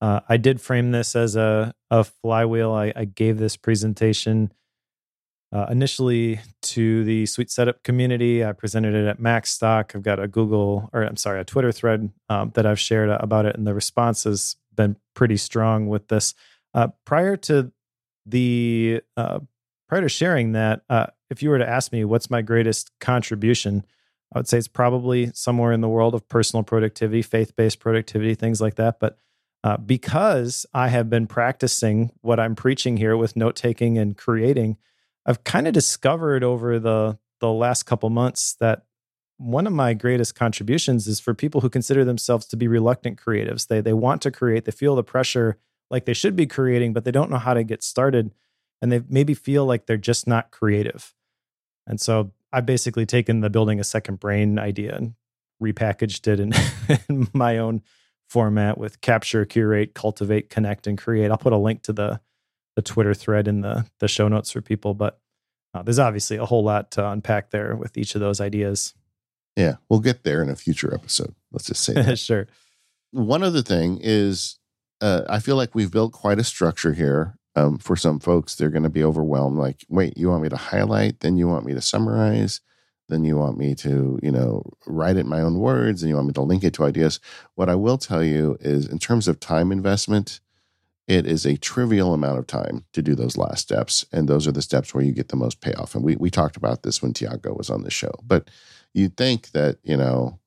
uh, 0.00 0.20
I 0.28 0.36
did 0.36 0.60
frame 0.60 0.92
this 0.92 1.16
as 1.16 1.36
a 1.36 1.74
a 1.90 2.04
flywheel. 2.04 2.72
I, 2.72 2.92
I 2.94 3.04
gave 3.04 3.38
this 3.38 3.56
presentation 3.56 4.52
uh, 5.52 5.66
initially 5.70 6.40
to 6.62 7.04
the 7.04 7.26
Sweet 7.26 7.50
Setup 7.50 7.82
community. 7.82 8.44
I 8.44 8.52
presented 8.52 8.94
it 8.94 9.06
at 9.06 9.20
Macstock. 9.20 9.94
I've 9.94 10.02
got 10.02 10.18
a 10.20 10.28
Google 10.28 10.90
or 10.92 11.02
I'm 11.02 11.16
sorry, 11.16 11.40
a 11.40 11.44
Twitter 11.44 11.72
thread 11.72 12.10
um, 12.28 12.52
that 12.54 12.66
I've 12.66 12.80
shared 12.80 13.08
about 13.08 13.46
it, 13.46 13.56
and 13.56 13.66
the 13.66 13.74
response 13.74 14.24
has 14.24 14.56
been 14.74 14.96
pretty 15.14 15.36
strong 15.36 15.88
with 15.88 16.08
this. 16.08 16.34
Uh, 16.74 16.88
prior 17.04 17.36
to 17.36 17.72
the 18.26 19.00
uh, 19.16 19.38
prior 19.88 20.00
to 20.00 20.08
sharing 20.08 20.52
that, 20.52 20.82
uh, 20.90 21.06
if 21.30 21.42
you 21.42 21.50
were 21.50 21.58
to 21.58 21.68
ask 21.68 21.92
me 21.92 22.04
what's 22.04 22.30
my 22.30 22.42
greatest 22.42 22.90
contribution, 23.00 23.84
I 24.34 24.38
would 24.38 24.48
say 24.48 24.58
it's 24.58 24.68
probably 24.68 25.30
somewhere 25.34 25.72
in 25.72 25.80
the 25.80 25.88
world 25.88 26.14
of 26.14 26.28
personal 26.28 26.64
productivity, 26.64 27.22
faith 27.22 27.54
based 27.54 27.78
productivity, 27.78 28.34
things 28.34 28.60
like 28.60 28.74
that. 28.76 28.98
But 28.98 29.18
uh, 29.62 29.76
because 29.76 30.66
I 30.74 30.88
have 30.88 31.08
been 31.08 31.26
practicing 31.26 32.12
what 32.20 32.40
I'm 32.40 32.54
preaching 32.54 32.96
here 32.96 33.16
with 33.16 33.36
note 33.36 33.56
taking 33.56 33.96
and 33.96 34.16
creating, 34.16 34.76
I've 35.24 35.44
kind 35.44 35.66
of 35.66 35.72
discovered 35.72 36.42
over 36.42 36.78
the 36.78 37.18
the 37.40 37.52
last 37.52 37.84
couple 37.84 38.10
months 38.10 38.56
that 38.60 38.84
one 39.36 39.66
of 39.66 39.72
my 39.72 39.92
greatest 39.94 40.34
contributions 40.34 41.06
is 41.06 41.20
for 41.20 41.34
people 41.34 41.60
who 41.60 41.68
consider 41.68 42.04
themselves 42.04 42.46
to 42.46 42.56
be 42.56 42.68
reluctant 42.68 43.20
creatives. 43.20 43.68
They 43.68 43.80
they 43.80 43.92
want 43.92 44.22
to 44.22 44.30
create, 44.30 44.64
they 44.64 44.72
feel 44.72 44.96
the 44.96 45.04
pressure 45.04 45.58
like 45.90 46.04
they 46.04 46.14
should 46.14 46.36
be 46.36 46.46
creating, 46.46 46.92
but 46.92 47.04
they 47.04 47.10
don't 47.10 47.30
know 47.30 47.38
how 47.38 47.54
to 47.54 47.64
get 47.64 47.82
started, 47.82 48.32
and 48.82 48.90
they 48.90 49.02
maybe 49.08 49.34
feel 49.34 49.66
like 49.66 49.86
they're 49.86 49.96
just 49.96 50.26
not 50.26 50.50
creative. 50.50 51.14
And 51.86 52.00
so 52.00 52.32
I've 52.52 52.66
basically 52.66 53.06
taken 53.06 53.40
the 53.40 53.50
building 53.50 53.80
a 53.80 53.84
second 53.84 54.20
brain 54.20 54.58
idea 54.58 54.94
and 54.94 55.14
repackaged 55.62 56.26
it 56.26 56.40
in, 56.40 56.52
in 57.08 57.28
my 57.32 57.58
own 57.58 57.82
format 58.28 58.78
with 58.78 59.00
capture, 59.00 59.44
curate, 59.44 59.94
cultivate, 59.94 60.50
connect, 60.50 60.86
and 60.86 60.98
create. 60.98 61.30
I'll 61.30 61.36
put 61.36 61.52
a 61.52 61.58
link 61.58 61.82
to 61.82 61.92
the 61.92 62.20
the 62.76 62.82
Twitter 62.82 63.14
thread 63.14 63.46
in 63.46 63.60
the 63.60 63.86
the 64.00 64.08
show 64.08 64.28
notes 64.28 64.50
for 64.50 64.60
people. 64.60 64.94
But 64.94 65.20
uh, 65.74 65.82
there's 65.82 65.98
obviously 65.98 66.36
a 66.36 66.46
whole 66.46 66.64
lot 66.64 66.90
to 66.92 67.08
unpack 67.08 67.50
there 67.50 67.76
with 67.76 67.96
each 67.96 68.14
of 68.14 68.20
those 68.20 68.40
ideas. 68.40 68.94
Yeah, 69.56 69.76
we'll 69.88 70.00
get 70.00 70.24
there 70.24 70.42
in 70.42 70.48
a 70.48 70.56
future 70.56 70.92
episode. 70.92 71.34
Let's 71.52 71.66
just 71.66 71.84
say 71.84 71.94
that. 71.94 72.18
sure. 72.20 72.48
One 73.12 73.44
other 73.44 73.62
thing 73.62 74.00
is, 74.02 74.58
uh, 75.04 75.24
I 75.28 75.38
feel 75.38 75.56
like 75.56 75.74
we've 75.74 75.90
built 75.90 76.12
quite 76.12 76.38
a 76.38 76.44
structure 76.44 76.94
here. 76.94 77.36
Um, 77.56 77.78
for 77.78 77.94
some 77.94 78.18
folks, 78.18 78.54
they're 78.54 78.70
going 78.70 78.84
to 78.84 78.88
be 78.88 79.04
overwhelmed. 79.04 79.58
Like, 79.58 79.84
wait, 79.88 80.16
you 80.16 80.30
want 80.30 80.42
me 80.42 80.48
to 80.48 80.56
highlight? 80.56 81.20
Then 81.20 81.36
you 81.36 81.46
want 81.46 81.66
me 81.66 81.74
to 81.74 81.82
summarize? 81.82 82.62
Then 83.10 83.22
you 83.22 83.36
want 83.36 83.58
me 83.58 83.74
to, 83.76 84.18
you 84.22 84.32
know, 84.32 84.64
write 84.86 85.16
it 85.16 85.20
in 85.20 85.28
my 85.28 85.42
own 85.42 85.58
words? 85.58 86.02
And 86.02 86.08
you 86.08 86.16
want 86.16 86.28
me 86.28 86.32
to 86.32 86.40
link 86.40 86.64
it 86.64 86.72
to 86.74 86.84
ideas? 86.84 87.20
What 87.54 87.68
I 87.68 87.74
will 87.74 87.98
tell 87.98 88.24
you 88.24 88.56
is, 88.60 88.88
in 88.88 88.98
terms 88.98 89.28
of 89.28 89.38
time 89.38 89.70
investment, 89.70 90.40
it 91.06 91.26
is 91.26 91.44
a 91.44 91.58
trivial 91.58 92.14
amount 92.14 92.38
of 92.38 92.46
time 92.46 92.86
to 92.94 93.02
do 93.02 93.14
those 93.14 93.36
last 93.36 93.60
steps. 93.60 94.06
And 94.10 94.26
those 94.26 94.48
are 94.48 94.52
the 94.52 94.62
steps 94.62 94.94
where 94.94 95.04
you 95.04 95.12
get 95.12 95.28
the 95.28 95.36
most 95.36 95.60
payoff. 95.60 95.94
And 95.94 96.02
we, 96.02 96.16
we 96.16 96.30
talked 96.30 96.56
about 96.56 96.82
this 96.82 97.02
when 97.02 97.12
Tiago 97.12 97.52
was 97.52 97.68
on 97.68 97.82
the 97.82 97.90
show. 97.90 98.14
But 98.22 98.48
you'd 98.94 99.18
think 99.18 99.50
that, 99.50 99.76
you 99.84 99.98
know, 99.98 100.40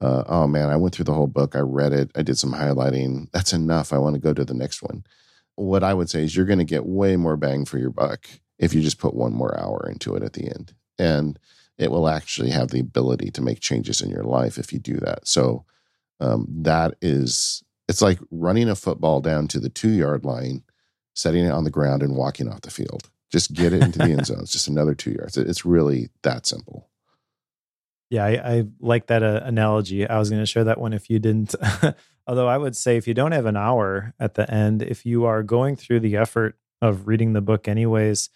uh, 0.00 0.24
oh 0.26 0.46
man, 0.46 0.68
I 0.68 0.76
went 0.76 0.94
through 0.94 1.06
the 1.06 1.14
whole 1.14 1.26
book. 1.26 1.54
I 1.56 1.60
read 1.60 1.92
it. 1.92 2.10
I 2.14 2.22
did 2.22 2.38
some 2.38 2.52
highlighting. 2.52 3.30
That's 3.32 3.52
enough. 3.52 3.92
I 3.92 3.98
want 3.98 4.14
to 4.14 4.20
go 4.20 4.34
to 4.34 4.44
the 4.44 4.54
next 4.54 4.82
one. 4.82 5.04
What 5.56 5.84
I 5.84 5.94
would 5.94 6.10
say 6.10 6.24
is 6.24 6.34
you're 6.36 6.46
going 6.46 6.58
to 6.58 6.64
get 6.64 6.86
way 6.86 7.16
more 7.16 7.36
bang 7.36 7.64
for 7.64 7.78
your 7.78 7.90
buck 7.90 8.26
if 8.58 8.74
you 8.74 8.82
just 8.82 8.98
put 8.98 9.14
one 9.14 9.32
more 9.32 9.58
hour 9.58 9.88
into 9.90 10.14
it 10.14 10.22
at 10.22 10.32
the 10.32 10.46
end. 10.46 10.74
And 10.98 11.38
it 11.78 11.90
will 11.90 12.08
actually 12.08 12.50
have 12.50 12.70
the 12.70 12.80
ability 12.80 13.30
to 13.32 13.42
make 13.42 13.60
changes 13.60 14.00
in 14.00 14.10
your 14.10 14.24
life 14.24 14.58
if 14.58 14.72
you 14.72 14.78
do 14.78 14.96
that. 14.98 15.26
So 15.26 15.64
um, 16.20 16.46
that 16.48 16.94
is, 17.00 17.62
it's 17.88 18.02
like 18.02 18.18
running 18.30 18.68
a 18.68 18.76
football 18.76 19.20
down 19.20 19.48
to 19.48 19.60
the 19.60 19.68
two 19.68 19.90
yard 19.90 20.24
line, 20.24 20.62
setting 21.14 21.44
it 21.44 21.50
on 21.50 21.64
the 21.64 21.70
ground, 21.70 22.02
and 22.02 22.16
walking 22.16 22.48
off 22.48 22.62
the 22.62 22.70
field. 22.70 23.10
Just 23.30 23.52
get 23.52 23.72
it 23.72 23.82
into 23.82 23.98
the 23.98 24.04
end 24.04 24.26
zone. 24.26 24.40
It's 24.42 24.52
just 24.52 24.68
another 24.68 24.94
two 24.94 25.12
yards. 25.12 25.36
It's 25.36 25.64
really 25.64 26.10
that 26.22 26.46
simple. 26.46 26.88
Yeah, 28.10 28.24
I, 28.24 28.30
I 28.30 28.64
like 28.80 29.06
that 29.08 29.22
uh, 29.22 29.40
analogy. 29.44 30.08
I 30.08 30.18
was 30.18 30.30
going 30.30 30.42
to 30.42 30.46
share 30.46 30.64
that 30.64 30.80
one 30.80 30.92
if 30.92 31.10
you 31.10 31.18
didn't. 31.18 31.54
Although 32.26 32.48
I 32.48 32.58
would 32.58 32.76
say 32.76 32.96
if 32.96 33.06
you 33.06 33.14
don't 33.14 33.32
have 33.32 33.46
an 33.46 33.56
hour 33.56 34.14
at 34.18 34.34
the 34.34 34.50
end, 34.50 34.82
if 34.82 35.04
you 35.04 35.24
are 35.24 35.42
going 35.42 35.76
through 35.76 36.00
the 36.00 36.16
effort 36.16 36.56
of 36.80 37.06
reading 37.06 37.32
the 37.32 37.40
book 37.40 37.68
anyways, 37.68 38.30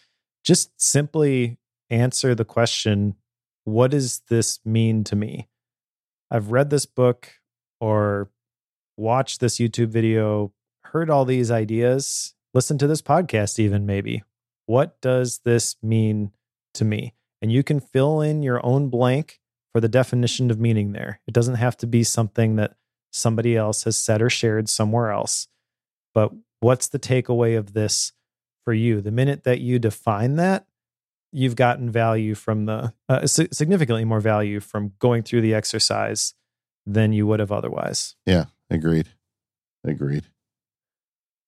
just 0.45 0.81
simply 0.81 1.59
answer 1.91 2.35
the 2.35 2.45
question 2.45 3.15
what 3.65 3.91
does 3.91 4.21
this 4.31 4.61
mean 4.65 5.05
to 5.05 5.15
me? 5.15 5.49
I've 6.31 6.51
read 6.51 6.71
this 6.71 6.87
book 6.87 7.35
or 7.81 8.31
watched 8.97 9.41
this 9.41 9.59
YouTube 9.59 9.89
video, 9.89 10.53
heard 10.85 11.11
all 11.11 11.27
these 11.27 11.51
ideas, 11.51 12.35
listened 12.55 12.81
to 12.81 12.87
this 12.87 13.03
podcast, 13.03 13.59
even 13.59 13.85
maybe. 13.85 14.23
What 14.65 15.01
does 15.03 15.41
this 15.45 15.77
mean 15.83 16.33
to 16.75 16.85
me? 16.85 17.15
And 17.43 17.53
you 17.53 17.63
can 17.63 17.79
fill 17.79 18.21
in 18.23 18.43
your 18.43 18.65
own 18.65 18.89
blank 18.89 19.39
the 19.81 19.89
definition 19.89 20.51
of 20.51 20.61
meaning 20.61 20.93
there. 20.93 21.21
It 21.27 21.35
doesn't 21.35 21.57
have 21.57 21.77
to 21.79 21.87
be 21.87 22.05
something 22.05 22.57
that 22.57 22.77
somebody 23.11 23.57
else 23.57 23.85
has 23.85 23.97
said 23.97 24.23
or 24.23 24.31
shared 24.31 24.69
somewhere 24.69 25.11
else. 25.11 25.49
But 26.15 26.33
what's 26.61 26.89
the 26.89 26.99
takeaway 26.99 27.57
of 27.57 27.73
this 27.73 28.13
for 28.65 28.73
you? 28.73 29.01
The 29.01 29.11
minute 29.11 29.45
that 29.45 29.61
you 29.61 29.79
define 29.79 30.37
that, 30.37 30.67
you've 31.33 31.57
gotten 31.57 31.91
value 31.91 32.35
from 32.35 32.67
the 32.67 32.93
uh, 33.09 33.27
significantly 33.27 34.05
more 34.05 34.21
value 34.21 34.61
from 34.61 34.93
going 34.99 35.23
through 35.23 35.43
the 35.43 35.55
exercise 35.55 36.35
than 36.87 37.13
you 37.13 37.27
would 37.27 37.41
have 37.41 37.53
otherwise. 37.53 38.17
Yeah, 38.25 38.47
agreed. 38.71 39.09
Agreed. 39.85 40.25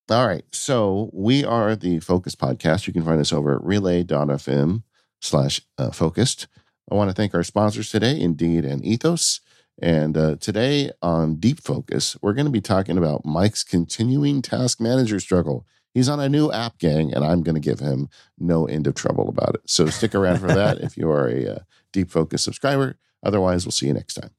All 0.09 0.27
right. 0.27 0.45
So 0.51 1.09
we 1.13 1.45
are 1.45 1.75
the 1.75 1.99
Focus 1.99 2.35
Podcast. 2.35 2.85
You 2.85 2.93
can 2.93 3.03
find 3.03 3.19
us 3.19 3.31
over 3.31 3.55
at 3.55 3.63
relay.fm 3.63 4.83
slash 5.21 5.61
uh, 5.77 5.91
focused. 5.91 6.47
I 6.91 6.95
want 6.95 7.09
to 7.09 7.13
thank 7.13 7.33
our 7.33 7.43
sponsors 7.43 7.89
today, 7.89 8.19
Indeed 8.19 8.65
and 8.65 8.83
Ethos. 8.83 9.39
And 9.81 10.17
uh, 10.17 10.35
today 10.35 10.91
on 11.01 11.35
Deep 11.35 11.61
Focus, 11.61 12.17
we're 12.21 12.33
going 12.33 12.45
to 12.45 12.51
be 12.51 12.59
talking 12.59 12.97
about 12.97 13.25
Mike's 13.25 13.63
continuing 13.63 14.41
task 14.41 14.81
manager 14.81 15.21
struggle. 15.21 15.65
He's 15.93 16.09
on 16.09 16.19
a 16.19 16.27
new 16.27 16.51
app 16.51 16.79
gang, 16.79 17.13
and 17.13 17.23
I'm 17.23 17.43
going 17.43 17.55
to 17.55 17.61
give 17.61 17.79
him 17.79 18.09
no 18.37 18.65
end 18.65 18.87
of 18.87 18.95
trouble 18.95 19.29
about 19.29 19.55
it. 19.55 19.61
So 19.67 19.85
stick 19.87 20.13
around 20.13 20.39
for 20.39 20.47
that 20.47 20.79
if 20.81 20.97
you 20.97 21.09
are 21.09 21.29
a 21.29 21.55
uh, 21.55 21.59
Deep 21.93 22.11
Focus 22.11 22.43
subscriber. 22.43 22.97
Otherwise, 23.23 23.65
we'll 23.65 23.71
see 23.71 23.87
you 23.87 23.93
next 23.93 24.15
time. 24.15 24.31